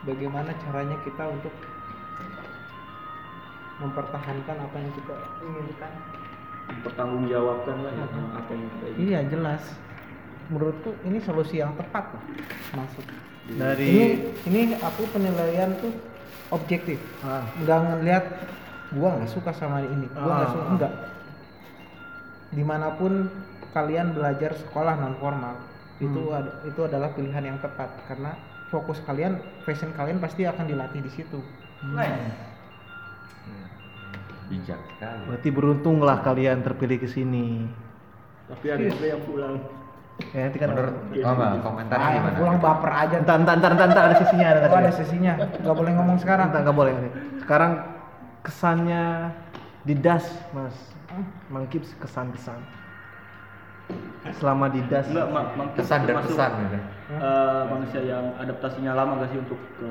[0.07, 1.55] Bagaimana caranya kita untuk
[3.79, 5.93] mempertahankan apa yang kita inginkan.
[6.81, 9.01] Pertanggungjawabkan lah ya sama apa yang kita ingin.
[9.03, 9.63] iya jelas.
[10.49, 12.25] Menurutku ini solusi yang tepat lah
[12.75, 13.05] masuk
[13.51, 14.05] Dari ini
[14.45, 15.93] ini aku penilaian tuh
[16.49, 16.97] objektif.
[17.21, 17.45] Ah.
[17.59, 18.25] nggak ngelihat
[18.91, 20.53] gua nggak suka sama ini gua nggak Ah.
[20.53, 20.93] suka enggak
[22.49, 23.29] di mana pun
[23.71, 25.61] kalian belajar sekolah non formal
[25.99, 26.39] itu Hmm.
[26.39, 27.93] ad- itu adalah pilihan yang tepat.
[28.05, 28.33] Karena
[28.69, 31.41] fokus kalian passion kalian pasti akan dilatih di situ
[34.49, 35.23] Bijak sekali.
[35.29, 37.69] Berarti beruntunglah kalian terpilih ke sini.
[38.49, 39.55] Tapi ada juga yang pulang.
[40.35, 42.37] Ya nanti kan Menurut Mama, komentarnya ah, gimana?
[42.43, 45.33] pulang baper aja Entar, entar, entar, entar, ada sesinya, ada oh, ada sesinya.
[45.39, 46.93] sesinya nggak boleh ngomong sekarang Entar, nggak boleh.
[47.39, 47.73] Sekarang
[48.43, 49.05] kesannya
[49.87, 50.75] di das, Mas.
[51.49, 52.59] Mangkips kesan-kesan.
[54.37, 55.07] Selama di das.
[55.07, 56.79] Enggak, mak- Kesan dan pesan gitu.
[57.09, 59.87] eh, manusia yang adaptasinya lama gak sih untuk ke,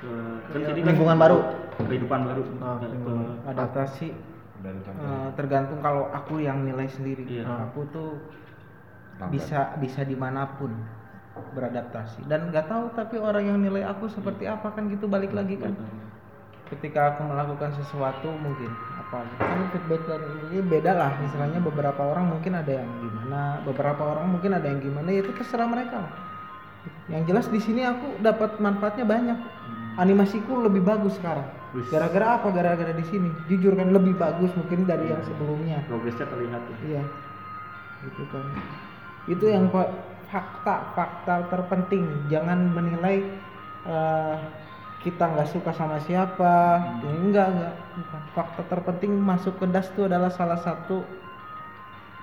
[0.00, 0.10] ke,
[0.48, 1.38] kan sini kan Lingkungan baru.
[1.80, 2.42] kehidupan baru.
[2.60, 7.24] Ah, Ke- adaptasi eh, tergantung kalau aku yang nilai sendiri.
[7.24, 7.48] Iya.
[7.68, 8.20] aku tuh
[9.16, 9.32] Lambat.
[9.32, 10.72] bisa bisa di mana pun
[11.56, 12.28] beradaptasi.
[12.28, 15.72] Dan nggak tahu tapi orang yang nilai aku seperti apa kan gitu balik lagi kan.
[16.68, 21.12] Ketika aku melakukan sesuatu mungkin apa kan feedback dari ini beda lah.
[21.18, 25.32] Misalnya beberapa orang mungkin ada yang gimana beberapa orang mungkin ada yang gimana ya itu
[25.34, 26.12] terserah mereka lah.
[27.10, 29.38] Yang jelas di sini aku dapat manfaatnya banyak
[30.00, 31.46] animasiku lebih bagus sekarang
[31.92, 36.62] gara-gara apa gara-gara di sini jujur kan lebih bagus mungkin dari yang sebelumnya progresnya terlihat
[36.66, 36.76] ya.
[36.82, 37.02] Iya,
[38.08, 38.46] gitu kan.
[39.28, 39.92] Itu yang fa-
[40.30, 42.26] fakta fakta terpenting.
[42.32, 43.16] Jangan menilai
[43.86, 44.36] eh,
[45.00, 46.54] kita nggak suka sama siapa.
[47.04, 47.74] Ya, enggak enggak.
[48.34, 51.04] Fakta terpenting masuk ke das itu adalah salah satu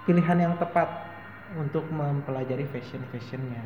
[0.07, 0.87] pilihan yang tepat
[1.55, 3.63] untuk mempelajari fashion fashionnya.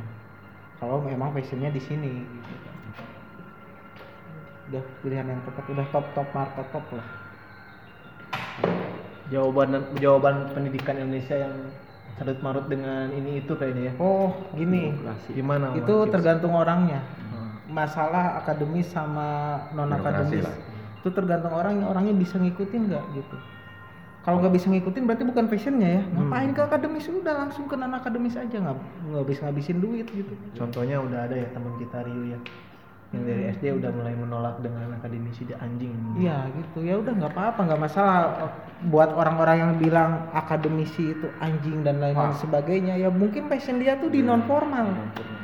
[0.82, 2.14] Kalau memang fashionnya di sini.
[2.42, 2.81] Gitu kan.
[4.72, 7.08] Udah pilihan yang tepat, udah top top market top lah.
[9.28, 9.70] Jawaban
[10.00, 11.56] jawaban pendidikan Indonesia yang
[12.16, 13.94] sadut marut dengan ini itu kayaknya ya.
[13.98, 14.92] Oh, gini.
[14.92, 15.30] Demokrasi.
[15.32, 15.66] Gimana?
[15.74, 17.00] itu tergantung orangnya
[17.32, 17.56] Hmm.
[17.72, 20.44] masalah akademis sama non akademis
[21.00, 23.38] itu tergantung orangnya orangnya bisa ngikutin nggak gitu
[24.22, 27.96] kalau nggak bisa ngikutin berarti bukan passionnya ya ngapain ke akademis udah langsung ke non
[27.96, 28.76] akademis aja nggak
[29.08, 32.40] nggak bisa ngabisin duit gitu Contohnya udah ada ya teman kita Rio ya.
[33.12, 35.92] Yang dari SD udah mulai menolak dengan akademisi dia anjing.
[36.16, 36.80] iya gitu.
[36.80, 38.20] Ya udah nggak apa-apa nggak masalah.
[38.88, 44.08] Buat orang-orang yang bilang akademisi itu anjing dan lain-lain sebagainya ya mungkin passion dia tuh
[44.08, 44.96] di non formal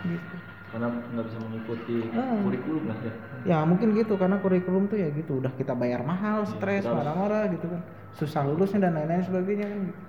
[0.02, 0.35] gitu.
[0.68, 2.39] Karena nggak bisa mengikuti Hmm.
[2.41, 3.14] kurikulum lah ya.
[3.44, 7.03] Ya mungkin gitu karena kurikulum tuh ya gitu udah kita bayar mahal stres kita harus-
[7.03, 7.81] marah-marah gitu kan.
[8.14, 10.02] Susah lulusnya dan lain-lain sebagainya kan gitu.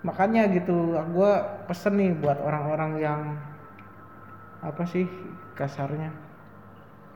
[0.00, 1.32] makanya gitu gue
[1.68, 3.20] pesen nih buat orang-orang yang
[4.60, 5.04] apa sih
[5.60, 6.10] kasarnya.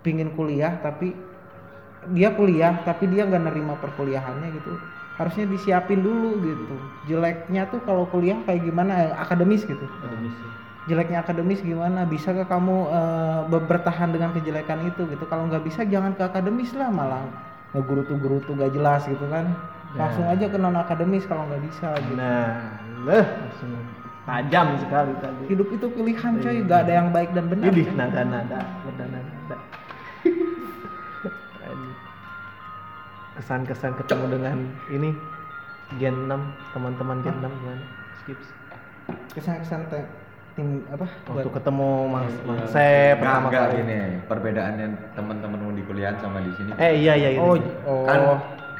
[0.04, 1.16] Pingin kuliah tapi
[2.12, 4.76] dia kuliah tapi dia nggak nerima perkuliahannya gitu.
[5.16, 6.76] Harusnya disiapin dulu gitu.
[7.08, 9.16] Jeleknya tuh kalau kuliah kayak gimana?
[9.16, 9.86] Akademis gitu.
[9.88, 10.50] Akademis ya.
[10.84, 12.04] jeleknya akademis gimana?
[12.04, 12.76] Bisa ke kamu
[13.48, 15.24] ber- bertahan dengan kejelekan itu gitu?
[15.24, 17.24] Kalau nggak bisa jangan ke akademis lah malah.
[17.72, 19.48] Ngegurutu gurutu gak jelas gitu kan?
[19.96, 22.18] Langsung aja ke non akademis kalau nggak bisa gitu.
[22.20, 22.76] Nah,
[23.08, 23.24] leh.
[23.24, 23.70] Langsung
[24.24, 25.42] tajam sekali tadi.
[25.52, 27.84] hidup itu pilihan coy gak ada yang baik dan benar coy.
[27.92, 29.56] nada nada, nada nada.
[33.34, 35.10] Kesan-kesan ketemu dengan ini
[35.98, 37.84] Gen 6, teman-teman Gen 6 gimana?
[38.22, 38.48] Skips.
[39.36, 39.80] kesan-kesan
[40.54, 42.46] tim apa Waktu buat ketemu Mas Iya.
[42.46, 43.76] Mas Sep Enggak, pertama enggak kali.
[43.82, 43.98] gini.
[44.24, 46.70] Perbedaannya teman-temanmu di kuliahan sama di sini.
[46.78, 47.68] Eh iya iya oh gitu.
[47.84, 48.20] oh Kan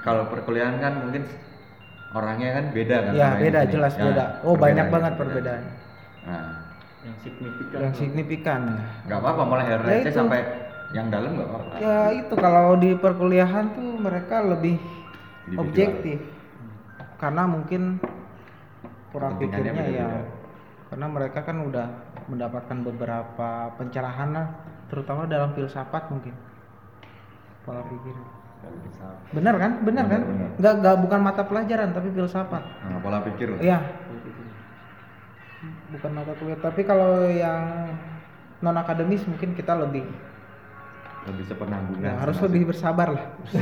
[0.00, 1.26] kalau perkuliahan kan mungkin
[2.14, 3.12] orangnya kan beda kan.
[3.12, 3.72] ya beda di sini.
[3.74, 5.62] jelas Ya, beda oh banyak perbedaannya, banget perbedaan
[6.24, 6.46] Nah,
[7.04, 8.60] yang signifikan yang signifikan
[9.04, 10.10] nggak apa-apa mulai dari Ya itu.
[10.10, 10.40] sampai
[10.90, 11.74] yang dalam nggak apa-apa.
[11.76, 14.78] ya itu kalau di perkuliahan tuh mereka lebih
[15.44, 15.60] Individual.
[15.60, 16.18] objektif
[17.14, 17.82] karena mungkin
[19.10, 20.08] kurang pikirnya ya
[20.88, 21.86] karena mereka kan udah
[22.24, 24.46] mendapatkan beberapa pencerahan lah
[24.86, 26.32] terutama dalam filsafat mungkin
[27.62, 28.16] pola pikir.
[29.34, 29.72] Benar kan?
[29.82, 30.20] Benar kan?
[30.22, 30.48] Benar, benar.
[30.60, 32.62] nggak nggak bukan mata pelajaran tapi filsafat.
[32.62, 33.60] Nah, pola pikir lah.
[33.60, 33.78] iya.
[35.94, 37.94] Bukan mata kuliah tapi kalau yang
[38.62, 40.06] non akademis mungkin kita lebih.
[41.24, 42.04] Lebih sepenanggungan.
[42.04, 43.24] ya, harus lebih bersabar lah.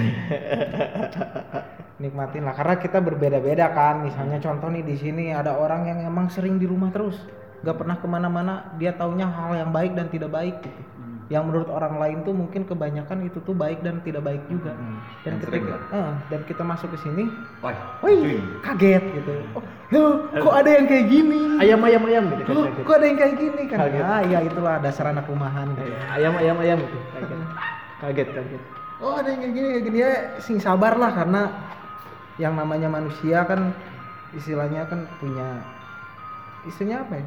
[2.02, 4.02] Nikmatin lah karena kita berbeda-beda kan.
[4.02, 7.14] Misalnya contoh nih di sini ada orang yang emang sering di rumah terus.
[7.62, 10.82] Nggak pernah ke mana-mana dia taunya hal yang baik dan tidak baik gitu
[11.32, 14.76] yang menurut orang lain tuh mungkin kebanyakan itu tuh baik dan tidak baik juga.
[15.24, 17.24] Dan Yang ketika eh, dan kita masuk ke sini
[17.64, 17.72] Wah,
[18.04, 18.36] cuy.
[18.60, 19.32] kaget gitu.
[19.56, 21.56] Oh, loh, kok ada yang kayak gini?
[21.56, 22.84] Ayam ayam ayam gitu Loh, kaget.
[22.84, 23.62] kok ada yang kayak gini?
[23.64, 23.78] Kan?
[23.80, 24.02] Kaget.
[24.04, 25.88] ah ya itulah dasar anak rumahan gitu.
[26.12, 27.38] ayam ayam ayam gitu kaget.
[28.04, 28.62] Kaget kaget.
[29.00, 29.98] Oh ada yang kayak gini kayak gini.
[30.04, 31.42] Ya sing sabar lah karena
[32.36, 33.72] yang namanya manusia kan
[34.36, 35.64] istilahnya kan punya
[36.64, 37.26] istilahnya apa ya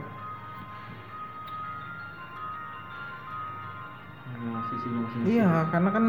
[4.86, 5.22] Masing-masing.
[5.26, 6.06] iya karena kan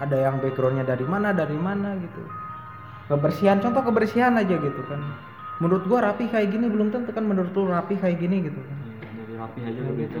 [0.00, 2.22] ada yang backgroundnya dari mana dari mana gitu.
[3.04, 5.00] Kebersihan contoh kebersihan aja gitu kan.
[5.60, 8.76] Menurut gua rapi kayak gini belum tentu kan menurut lu rapi kayak gini gitu kan.
[8.80, 10.18] Iya, dari rapi aja Ya gitu.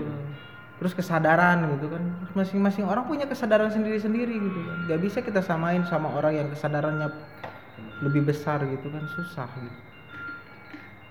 [0.74, 2.02] terus kesadaran gitu kan.
[2.36, 4.76] Masing-masing orang punya kesadaran sendiri-sendiri gitu kan.
[4.84, 7.08] Nggak bisa kita samain sama orang yang kesadarannya
[8.04, 9.80] lebih besar gitu kan susah gitu.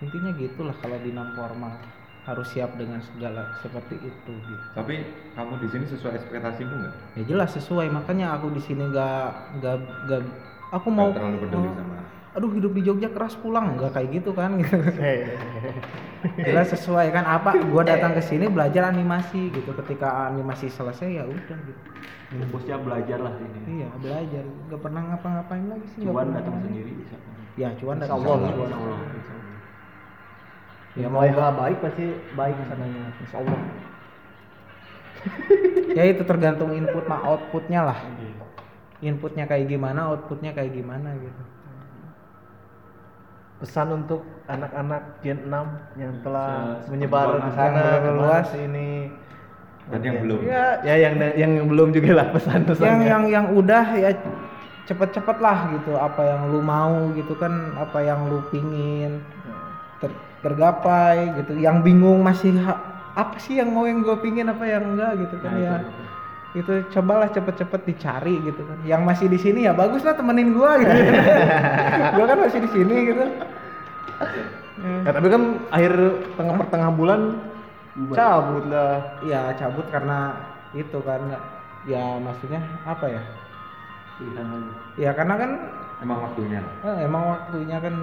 [0.04, 1.74] Intinya gitulah kalau di non formal
[2.24, 6.94] harus siap dengan segala seperti itu gitu Tapi kamu di sini sesuai ekspektasimu nggak?
[7.14, 9.28] ya jelas sesuai makanya aku di sini nggak
[9.60, 9.76] nggak
[10.08, 10.22] nggak
[10.72, 11.98] aku mau Nggak terlalu peduli mau- sama.
[12.34, 14.74] aduh hidup di Jogja keras pulang nggak kayak gitu kan gitu
[16.40, 21.24] jelas sesuai kan apa gua datang ke sini belajar animasi gitu ketika animasi selesai ya
[21.24, 21.82] udah gitu
[22.34, 23.78] Fokusnya belajar lah ini.
[23.78, 27.14] iya belajar nggak pernah ngapa-ngapain lagi sih Cuan datang sendiri bisa.
[27.54, 28.38] ya cuan datang Insya Allah.
[28.40, 28.58] sendiri.
[28.58, 29.43] Insya Allah.
[30.94, 33.60] Ya mau nggak baik pasti baik ke sananya insya Allah.
[35.94, 38.00] Ya itu tergantung input sama outputnya lah.
[38.98, 41.44] Inputnya kayak gimana outputnya kayak gimana gitu.
[43.62, 48.50] Pesan untuk anak-anak Gen 6 yang telah Se- menyebar di sana luas.
[48.50, 49.14] sini.
[49.84, 50.40] Dan yang belum.
[50.48, 54.12] ya ya yang yang belum juga lah pesan-pesannya yang yang yang udah ya
[54.90, 55.94] cepet-cepet lah gitu.
[55.94, 57.54] Apa yang lu mau gitu kan.
[57.78, 59.22] Apa yang lu pingin.
[60.02, 61.56] Ter- tergapai gitu.
[61.56, 62.60] Yang bingung masih
[63.14, 65.24] apa sih yang mau yang gue pingin apa yang enggak?
[65.24, 65.56] gitu kan.
[65.56, 66.04] Nah, ya itu.
[66.54, 68.78] itu cobalah cepet-cepet dicari gitu kan.
[68.84, 70.92] Yang masih di sini ya bagus lah temenin gua gitu.
[72.20, 73.26] Gua kan masih di sini gitu.
[74.84, 75.42] Ya, tapi kan
[75.72, 75.94] akhir
[76.36, 77.22] tengah pertengah bulan
[78.12, 79.18] cabut lah.
[79.24, 80.36] Ya cabut karena
[80.76, 81.38] itu karena
[81.88, 83.22] ya maksudnya apa ya?
[85.00, 85.52] Ya karena kan
[86.04, 86.60] Emang waktunya.
[86.84, 87.96] eh, emang waktunya kan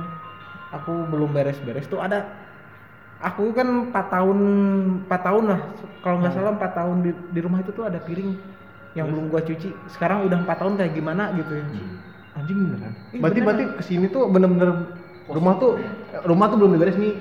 [0.71, 2.31] aku belum beres-beres tuh ada
[3.21, 4.39] aku kan 4 tahun
[5.07, 5.61] 4 tahun lah.
[6.01, 8.33] Kalau nggak salah 4 tahun di, di rumah itu tuh ada piring
[8.97, 9.71] yang belum gua cuci.
[9.93, 11.65] Sekarang udah 4 tahun kayak gimana gitu ya.
[12.39, 12.93] Anjing beneran.
[13.13, 13.47] Ih, berarti beneran.
[13.47, 14.71] berarti ke sini tuh bener-bener
[15.31, 15.77] rumah tuh
[16.25, 17.15] rumah tuh belum diberes nih.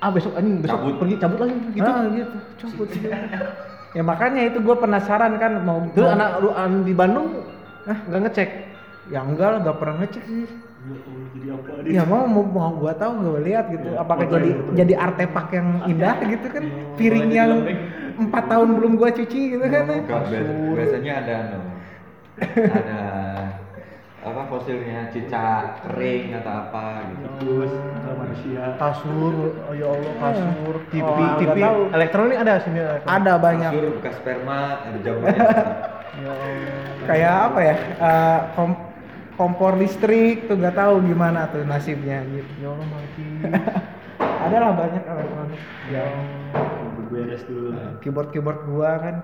[0.00, 0.94] Ah besok anjing besok Cabut.
[1.00, 1.90] pergi cabut lagi gitu.
[1.90, 2.36] Ah gitu.
[2.62, 2.88] Cabut.
[3.96, 7.32] Ya makanya itu gue penasaran kan mau terus mau- anak di Bandung
[7.88, 8.50] ah nggak ngecek?
[9.08, 10.44] Ya enggak lah gak pernah ngecek sih
[11.36, 13.88] jadi apa ya mau mau, mau gua tahu gua lihat gitu.
[13.94, 16.64] Apakah jadi jadi artefak yang indah gitu kan?
[16.94, 17.50] Piring yang
[18.16, 21.60] empat tahun belum gua cuci gitu kan Enggak, bias- biasanya ada anu.
[22.78, 23.00] ada
[24.22, 25.06] apa fosilnya?
[25.08, 27.26] Cicak kering atau apa gitu.
[27.38, 28.62] Terus ke manusia.
[28.76, 31.56] kasur oh ya Allah kasur TV Oh, TV.
[31.56, 31.78] tahu.
[31.92, 33.16] elektronik ada sini elektronik.
[33.16, 33.70] ada banyak.
[33.70, 35.40] Kasur bekas sperma ada jamurnya.
[36.22, 37.04] ya Allah.
[37.06, 37.74] Kayak apa ya?
[38.52, 38.85] Kom-
[39.36, 42.50] kompor listrik tuh nggak tahu gimana tuh nasibnya gitu.
[42.60, 43.24] Ya Allah mati
[44.46, 45.60] ada lah banyak elektronik
[45.92, 46.12] yang
[47.06, 47.70] Beres dulu.
[48.02, 49.16] keyboard keyboard gua kan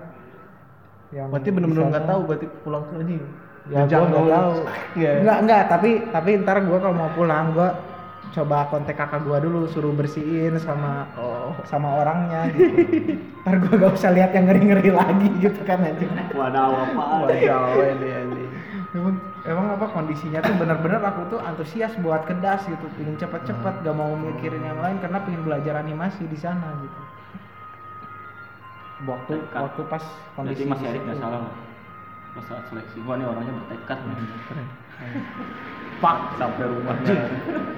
[1.11, 3.23] yang berarti bener-bener di nggak tahu berarti pulang tuh anjing.
[3.71, 4.51] Ya gua nggak tahu.
[4.99, 5.11] Iya.
[5.25, 7.69] nggak nggak tapi tapi ntar gua kalau mau pulang gua
[8.33, 11.53] coba kontak kakak gua dulu suruh bersihin sama oh.
[11.65, 13.17] sama orangnya gitu.
[13.43, 17.03] Ntar gua gak usah lihat yang ngeri ngeri lagi gitu kan aja Waduh apa?
[17.27, 18.43] wajah ini ini
[19.47, 22.85] emang, apa kondisinya tuh benar-benar aku tuh antusias buat kedas gitu.
[22.95, 27.01] Pingin cepet-cepet gak mau mikirin yang lain karena pingin belajar animasi di sana gitu.
[29.03, 29.61] Waktu Tekad.
[29.67, 30.03] waktu pas
[30.39, 31.53] kondisi Berarti Mas di Erik nggak salah lah.
[32.33, 34.17] Pas saat seleksi, wah ini orangnya bertekad nih.
[35.99, 36.95] pak Sampai rumah.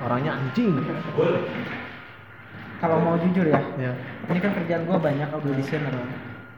[0.05, 0.73] orangnya anjing.
[2.77, 3.91] Kalau mau jujur ya ya.
[4.29, 5.95] ini kan kerjaan gua banyak audio designer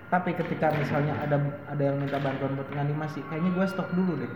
[0.07, 1.35] tapi ketika misalnya ada
[1.67, 4.31] ada yang minta bantuan buat nganimasi kayaknya gua stop dulu deh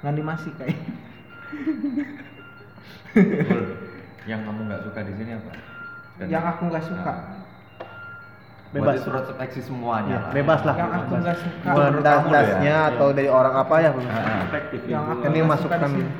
[0.00, 0.78] nganimasi kayak
[4.24, 5.50] yang kamu nggak suka di sini apa?
[6.16, 7.14] Dan- yang aku nggak suka
[8.68, 9.00] Nah, Bebas.
[9.00, 10.32] Surat seleksi semuanya Ya, lah.
[10.36, 12.00] bebas lah yang aku nggak suka loh ya?
[12.28, 15.10] dasnya atau dari orang apa ya Ah, Efektif yang itu.
[15.10, 15.78] aku Ini nggak masukkan.
[15.80, 16.12] suka di sini.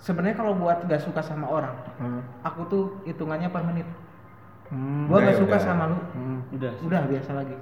[0.00, 2.20] sebenarnya kalau buat gak suka sama orang Hmm.
[2.40, 3.84] aku tuh hitungannya per menit
[4.66, 5.04] Hmm.
[5.04, 5.60] gua Udah, gak suka udah.
[5.62, 6.40] sama lu Hmm.
[6.50, 6.72] Udah.
[6.80, 7.56] udah biasa lagi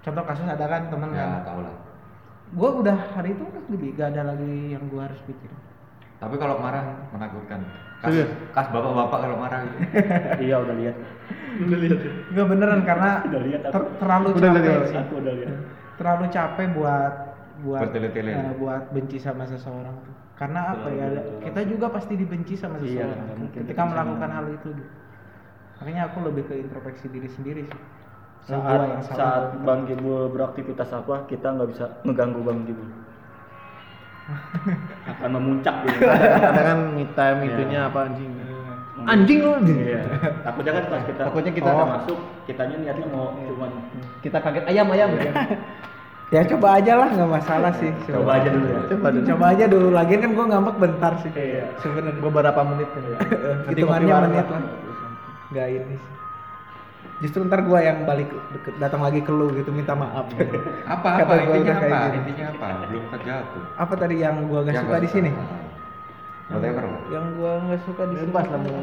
[0.00, 1.74] contoh kasus ada kan temen ya kan tahu lah.
[2.52, 5.60] Gua udah hari itu udah lebih gak ada lagi yang gua harus pikirin
[6.14, 7.60] Tapi kalau marah menakutkan.
[8.00, 8.26] Kas, Iya.
[8.52, 9.78] kas bapak-bapak kalau marah gitu.
[10.46, 10.96] iya udah lihat
[12.32, 14.98] Nggak beneran karena Udah lihat ter- terlalu Udah capek lihat, sih.
[14.98, 15.56] aku udah lihat
[15.94, 17.14] Terlalu capek buat
[17.64, 19.94] buat eh, buat benci sama seseorang.
[20.34, 21.06] Karena apa ya?
[21.38, 24.68] Kita juga pasti dibenci sama Iya, seseorang mungkin ketika melakukan hal itu.
[24.74, 24.84] gitu.
[25.78, 27.80] Makanya aku lebih ke introspeksi diri sendiri sih.
[28.44, 29.16] Saat Gua yang salah.
[29.16, 32.88] saat bang Gibul beraktivitas apa kita nggak bisa ngeganggu bang Gibul
[35.10, 37.48] akan memuncak gitu Ada kan me time Iya.
[37.50, 38.30] itunya apa anjing.
[39.04, 39.52] Anjing lu.
[39.68, 40.00] iya
[40.40, 43.70] takutnya kan pas kita Takutnya kita oh, ada- masuk kitanya niatnya mau cuman
[44.20, 45.08] Kita kaget ayam ayam.
[46.32, 47.92] Ya coba aja lah nggak masalah sih.
[48.06, 49.24] coba aja dulu ya Coba dulu.
[49.26, 49.88] Coba aja dulu.
[49.90, 51.30] Lagian kan gua ngambek bentar sih.
[51.30, 51.64] Iya.
[51.78, 52.16] Sebenarnya.
[52.18, 52.88] Beberapa menit.
[52.88, 54.62] Nanti Hitungannya menit lah.
[55.52, 56.12] Nggak ini sih.
[57.16, 60.26] Justru ntar gua yang balik deket- datang lagi ke lu gitu minta maaf.
[60.84, 61.98] Apa Kata apa gua intinya apa?
[62.04, 62.18] gini.
[62.20, 62.66] Intinya apa?
[62.84, 63.62] Belum kejawab tuh.
[63.76, 65.30] Apa tadi yang gua gak Yang suka di sini?
[66.46, 66.84] Whatever.
[67.08, 68.30] Yang gua nggak suka di sini.
[68.30, 68.78] Lah mau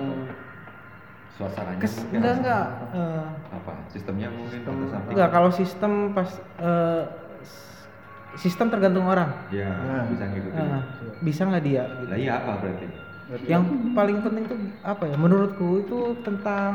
[1.32, 1.80] Suasananya.
[1.80, 2.66] Kes, enggak enggak.
[2.92, 3.72] eh, Apa?
[3.88, 7.04] Sistemnya mungkin Sistem- enggak kalau sistem pas eh,
[7.42, 7.88] s-
[8.38, 9.32] sistem tergantung orang.
[9.50, 10.04] Ya, Nah.
[10.08, 10.60] bisa ngikutin.
[10.62, 10.82] Eh,
[11.22, 11.84] bisa nggak dia?
[11.90, 12.08] gitu.
[12.08, 12.86] Lah iya apa berarti?
[13.44, 15.16] Yang paling penting tuh apa ya?
[15.16, 16.72] Menurutku itu tentang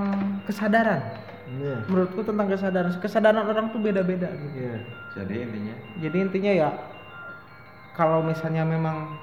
[0.47, 1.05] kesadaran.
[1.47, 1.77] Iya.
[1.87, 2.91] Menurutku tentang kesadaran.
[2.99, 4.55] Kesadaran orang tuh beda-beda gitu.
[4.59, 4.77] Iya.
[5.17, 6.69] Jadi intinya Jadi intinya ya
[7.97, 9.17] kalau misalnya memang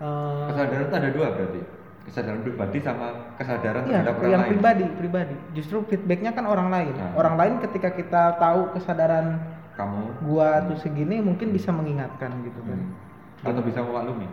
[0.00, 1.60] eh, kesadaran itu ada dua berarti.
[2.06, 4.50] Kesadaran pribadi sama kesadaran Iya, terhadap orang yang lain.
[4.54, 5.34] pribadi, pribadi.
[5.58, 6.94] Justru feedbacknya kan orang lain.
[6.94, 7.12] Nah.
[7.18, 9.42] Orang lain ketika kita tahu kesadaran
[9.76, 12.80] Kamu gua tuh segini mungkin bisa mengingatkan gitu kan.
[12.80, 14.24] hmm, atau bisa memaklumi.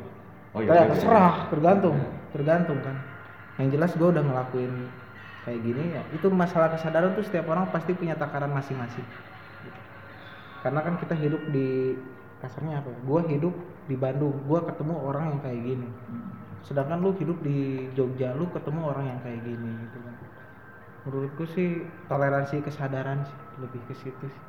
[0.55, 0.87] Oh iya.
[0.87, 1.99] Terserah, tergantung,
[2.31, 2.95] tergantung kan.
[3.59, 4.71] Yang jelas gua udah ngelakuin
[5.43, 6.03] kayak gini ya.
[6.15, 9.05] Itu masalah kesadaran tuh setiap orang pasti punya takaran masing-masing.
[10.63, 11.99] Karena kan kita hidup di
[12.39, 12.91] kasarnya apa?
[12.91, 12.99] ya?
[13.03, 13.55] Gua hidup
[13.87, 15.87] di Bandung, gua ketemu orang yang kayak gini.
[16.63, 20.15] Sedangkan lu hidup di Jogja, lu ketemu orang yang kayak gini gitu kan.
[21.03, 24.43] Menurutku sih toleransi kesadaran sih lebih ke situ sih.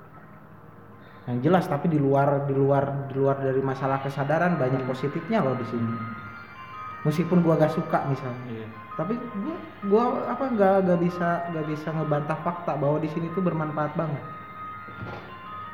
[1.26, 5.58] Yang jelas tapi di luar di luar di luar dari masalah kesadaran banyak positifnya loh
[5.58, 5.94] di sini.
[7.02, 8.83] Meskipun gua gak suka misalnya, Iya.
[8.94, 9.56] Tapi gua
[9.90, 14.24] gua apa nggak nggak bisa nggak bisa ngebantah fakta bahwa di sini tuh bermanfaat banget.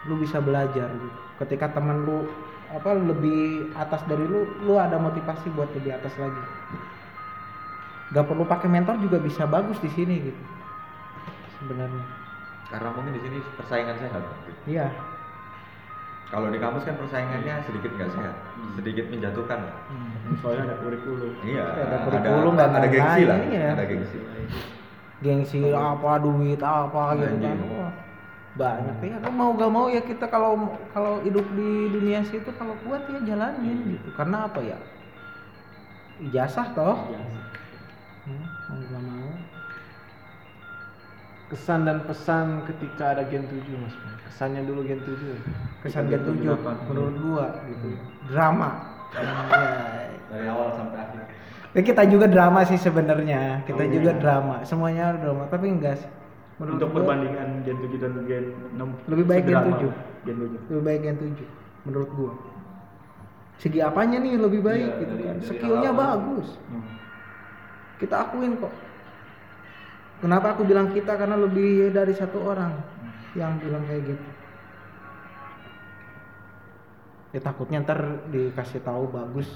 [0.09, 1.19] Lu bisa belajar gitu.
[1.45, 2.25] Ketika temen lu
[2.71, 6.43] apa lebih atas dari lu, lu ada motivasi buat lebih atas lagi.
[8.11, 10.43] Gak perlu pakai mentor juga bisa bagus di sini gitu.
[11.63, 12.05] Sebenarnya.
[12.71, 14.23] Karena mungkin di sini persaingan sehat.
[14.67, 14.87] Iya.
[16.31, 18.35] Kalau di kampus kan persaingannya sedikit nggak sehat,
[18.79, 19.61] sedikit menjatuhkan.
[20.39, 23.75] soalnya ada kurikulum Iya, Ada kurikulum ada, ada gengsi lah, iya.
[23.75, 24.17] ada gengsi.
[25.21, 27.59] Gengsi apa duit apa gitu kan.
[27.75, 27.93] Wah,
[28.55, 32.79] banyak ya kan mau gak mau ya kita kalau kalau hidup di dunia situ kalau
[32.87, 34.15] kuat ya jalanin gitu.
[34.15, 34.79] Karena apa ya?
[36.23, 37.11] Ijazah toh.
[37.11, 37.43] Hmm,
[41.51, 43.95] Kesan dan pesan ketika ada Gen 7 Mas.
[44.25, 45.35] Kesannya dulu Gen 7.
[45.83, 46.47] Kesan Gen 7
[46.87, 47.99] menurut gua gitu.
[48.27, 48.71] Drama.
[49.11, 50.15] Anjay.
[50.31, 51.19] dari awal sampai akhir
[51.71, 53.63] Ya, kita juga drama sih sebenarnya.
[53.63, 54.63] Kita juga drama.
[54.63, 56.11] Semuanya drama, tapi enggak sih.
[56.57, 59.79] Menurut untuk gua perbandingan Gen 7 dan Gen 6 Lebih baik Gen sederhana.
[59.83, 59.91] 7.
[60.23, 61.47] Gen 7 lebih baik Gen 7
[61.83, 62.33] menurut gua.
[63.59, 65.37] Segi apanya nih lebih baik Iya, gitu dari- kan.
[65.43, 66.49] Skillnya bagus.
[67.99, 68.73] Kita akuin kok.
[70.21, 72.77] Kenapa aku bilang kita karena lebih dari satu orang
[73.33, 74.27] yang bilang kayak gitu.
[77.31, 79.47] Ya takutnya ntar dikasih tahu bagus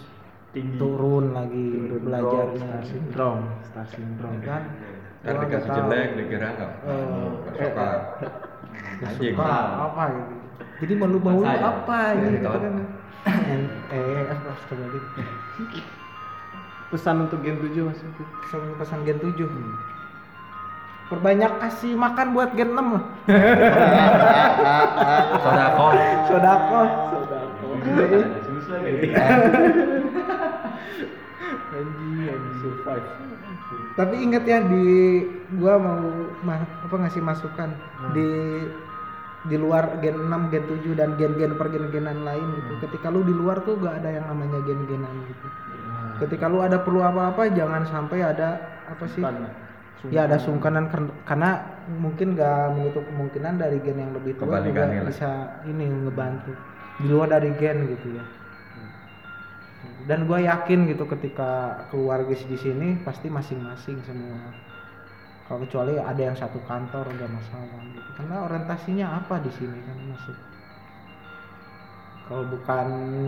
[0.55, 4.39] tinggi turun lagi belajarnya Star syndrome, star syndrome.
[4.41, 4.63] Ya kan.
[5.27, 7.29] Kan dikasih jelek dikira nggak Oh.
[7.45, 7.89] nggak suka.
[9.05, 9.35] Anjing.
[9.35, 9.53] suka
[9.85, 10.35] apa gitu.
[10.81, 12.75] Jadi mau lu mau apa ini gitu kan.
[13.91, 15.83] eh astagfirullahaladzim.
[16.93, 18.01] Pesan untuk Gen 7 Mas.
[18.47, 19.45] pesan pesan Gen 7
[21.05, 23.05] perbanyak kasih makan buat Gen 6 lah
[25.39, 25.87] Sodako.
[26.29, 26.81] sodako
[28.49, 28.81] susah
[32.65, 33.07] Survive.
[33.95, 34.87] tapi ingat ya di
[35.55, 36.01] gua mau
[36.41, 37.71] ma- apa ngasih masukan
[38.11, 38.29] di
[39.45, 42.73] di luar gen 6, gen 7 dan gen-gen per gen-genan lain gitu.
[42.81, 45.47] Ketika lu di luar tuh gak ada yang namanya gen-genan gitu.
[46.17, 48.57] Ketika lu ada perlu apa-apa jangan sampai ada
[48.89, 49.21] apa sih?
[50.13, 50.93] Ya ada sungkanan
[51.25, 51.65] karena
[51.97, 55.09] mungkin gak menutup kemungkinan dari gen yang lebih tua juga lah.
[55.09, 55.31] bisa
[55.65, 56.53] ini ngebantu
[57.01, 58.25] di luar dari gen gitu ya.
[60.05, 64.53] Dan gue yakin gitu ketika keluar guys di sini pasti masing-masing semua.
[65.49, 68.11] Kalau kecuali ada yang satu kantor udah masalah gitu.
[68.21, 70.37] Karena orientasinya apa di sini kan masuk.
[72.25, 72.87] kalau bukan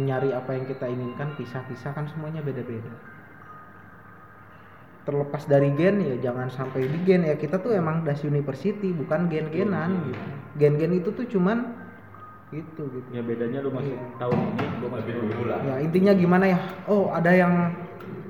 [0.08, 2.88] nyari apa yang kita inginkan pisah-pisah kan semuanya beda-beda
[5.06, 7.22] terlepas dari gen ya jangan sampai di gen.
[7.22, 10.20] Ya kita tuh emang das university bukan gen-genan gitu.
[10.58, 11.72] Gen-gen itu tuh cuman
[12.50, 13.08] itu gitu.
[13.14, 14.18] Ya bedanya lu masuk Iya.
[14.18, 15.58] tahun ini, gua tahun dulu lah.
[15.62, 16.58] ya intinya gimana ya?
[16.90, 17.70] Oh ada yang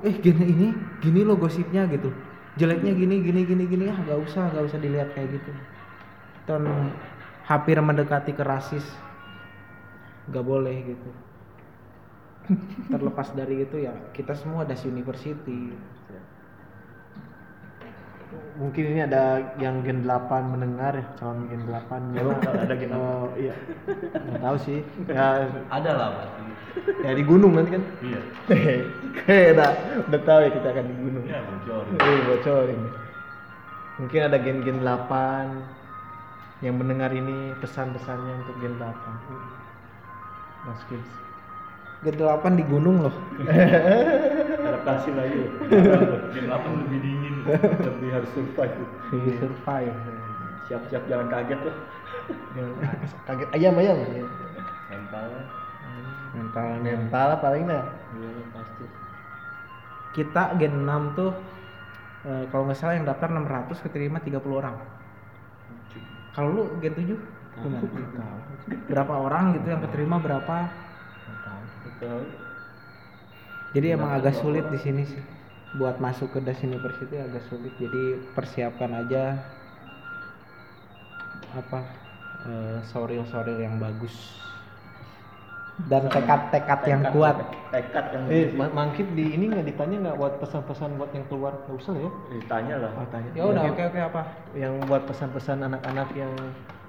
[0.05, 0.67] eh gini ini
[1.01, 2.13] gini lo gosipnya gitu.
[2.57, 3.85] Jeleknya gini gini gini gini.
[3.89, 5.51] Ah gak usah gak usah dilihat kayak gitu.
[6.45, 6.93] Dan
[7.45, 8.85] hampir mendekati ke rasis.
[10.29, 11.09] Gak boleh gitu.
[12.93, 15.73] Terlepas dari itu ya kita semua das university
[18.57, 23.29] Mungkin ini ada yang gen 8 mendengar ya, calon gen 8 Emang ada gen Oh,
[23.37, 23.53] iya.
[24.17, 24.79] Enggak tahu sih.
[25.05, 26.41] Ya Ada lah pasti.
[27.05, 27.83] ya di gunung nanti kan.
[28.01, 28.19] Iya.
[29.21, 29.71] Kayak udah
[30.09, 31.23] udah tahu ya kita akan di gunung.
[31.29, 31.83] Ya bocor.
[32.01, 32.81] Eh, bocorin.
[33.97, 38.89] Mungkin ada gen-gen 8 yang mendengar ini pesan-pesannya untuk gen 8.
[40.65, 41.26] Mas Kids.
[42.05, 43.15] Gen 8 di gunung loh
[44.67, 45.41] Adaptasi lagi.
[46.35, 47.35] Gen 8 lebih dingin.
[47.87, 48.75] Lebih harus survive.
[49.39, 49.95] Survive
[50.67, 51.75] Siap-siap jangan kaget loh.
[53.23, 53.97] Kaget ayam ayam.
[54.91, 55.25] Mental.
[56.35, 57.83] mentalnya Mental paling dah.
[58.13, 58.85] Iya pasti.
[60.13, 61.31] kita gen 6 tuh
[62.25, 64.75] eh, kalau nggak salah yang daftar 600 keterima 30 orang
[66.33, 67.05] kalau lu gen 7
[67.57, 67.81] gimana?
[68.85, 70.69] berapa orang gitu yang keterima berapa
[71.97, 72.21] Betul.
[73.73, 75.23] jadi emang agak sulit di sini sih
[75.73, 79.41] buat masuk ke Das University agak sulit jadi persiapkan aja
[81.57, 81.81] apa
[82.45, 84.13] eh, soril-soril yang bagus
[85.85, 87.35] dan tekad-tekad yang Tekad, kuat
[87.69, 91.53] Tekad yang Eh, Ma- Mangkit di ini nggak ditanya nggak buat pesan-pesan buat yang keluar?
[91.69, 92.09] Nggak usah ya.
[92.33, 92.91] ditanya lah.
[92.97, 93.29] Oh, tanya.
[93.37, 94.21] ya udah oke oke apa
[94.57, 96.33] Yang buat pesan-pesan anak-anak yang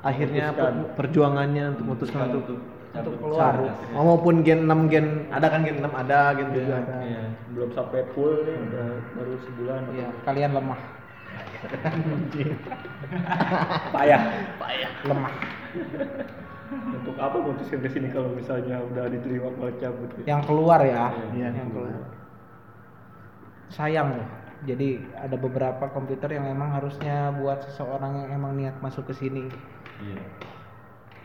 [0.01, 2.57] akhirnya per- perjuangannya untuk memutuskan untuk
[2.97, 3.53] untuk keluar.
[3.93, 6.95] Oh, maupun gen 6 gen ada kan gen 6 ada gen 7 ada.
[7.05, 9.81] Iya, belum sampai full nih, udah baru sebulan.
[9.93, 10.81] ya kalian lemah.
[13.95, 14.23] Payah.
[15.05, 15.35] lemah.
[16.69, 20.09] Untuk apa mutusin ke sini kalau misalnya udah diterima malah cabut?
[20.21, 20.37] ya?
[20.37, 21.13] yang keluar ya.
[21.33, 21.93] Iya, yang keluar.
[23.69, 24.29] sayang loh.
[24.67, 29.47] Jadi ada beberapa komputer yang emang harusnya buat seseorang yang emang niat masuk ke sini.
[29.99, 30.23] Iya.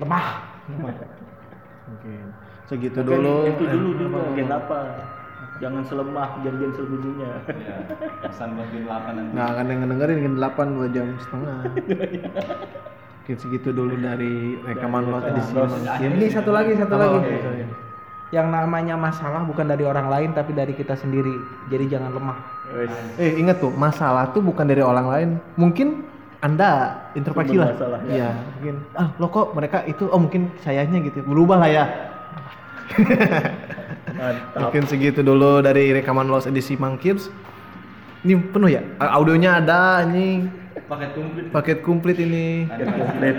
[0.01, 0.25] lemah
[1.83, 2.23] Mungkin
[2.65, 3.33] segitu Oke, dulu.
[3.45, 4.15] Itu dulu Eh, dulu
[4.49, 4.87] apa-?
[5.61, 6.29] Jangan selemah
[6.73, 7.31] sebelumnya.
[7.45, 7.75] Iya.
[8.25, 9.31] Pesan buat gen 8 nanti.
[9.31, 11.57] Nggak akan yang dengerin gen 8 2 jam setengah.
[13.23, 15.71] Mungkin segitu dulu dari rekaman lot edisi Los.
[15.71, 16.11] Mangkit.
[16.11, 17.63] ini satu lagi satu Oh, lagi sorry.
[18.33, 21.31] yang namanya masalah bukan dari orang lain tapi dari kita sendiri
[21.69, 22.37] jadi jangan lemah.
[23.15, 25.29] Eh ingat tuh masalah tuh bukan dari orang lain.
[25.55, 26.03] Mungkin
[26.43, 27.71] anda introspeksi lah.
[27.71, 28.11] masalahnya.
[28.11, 31.23] Iya, mungkin ah lo kok mereka itu oh mungkin sayanya gitu.
[31.23, 31.85] Berubah lah ya.
[34.13, 34.59] Mantap.
[34.69, 37.31] Mungkin segitu dulu dari rekaman Los edisi Mangkips.
[38.27, 38.83] Ini penuh ya?
[38.99, 40.47] Audionya ada ini
[40.83, 41.45] Paket komplit.
[41.49, 42.67] paket komplit ini.
[42.67, 43.35] Komplit.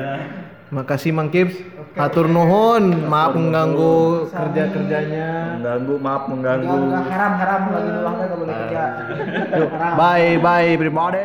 [0.72, 1.56] Makasih Mangkips.
[1.94, 5.62] Hatur nuhun, maaf mengganggu kerja-kerjanya.
[5.62, 6.66] Mengganggu, maaf mengganggu.
[6.66, 8.82] Enggak, enggak, haram haram lagi nggak boleh kerja
[9.62, 11.24] Yuk, bye bye everybody.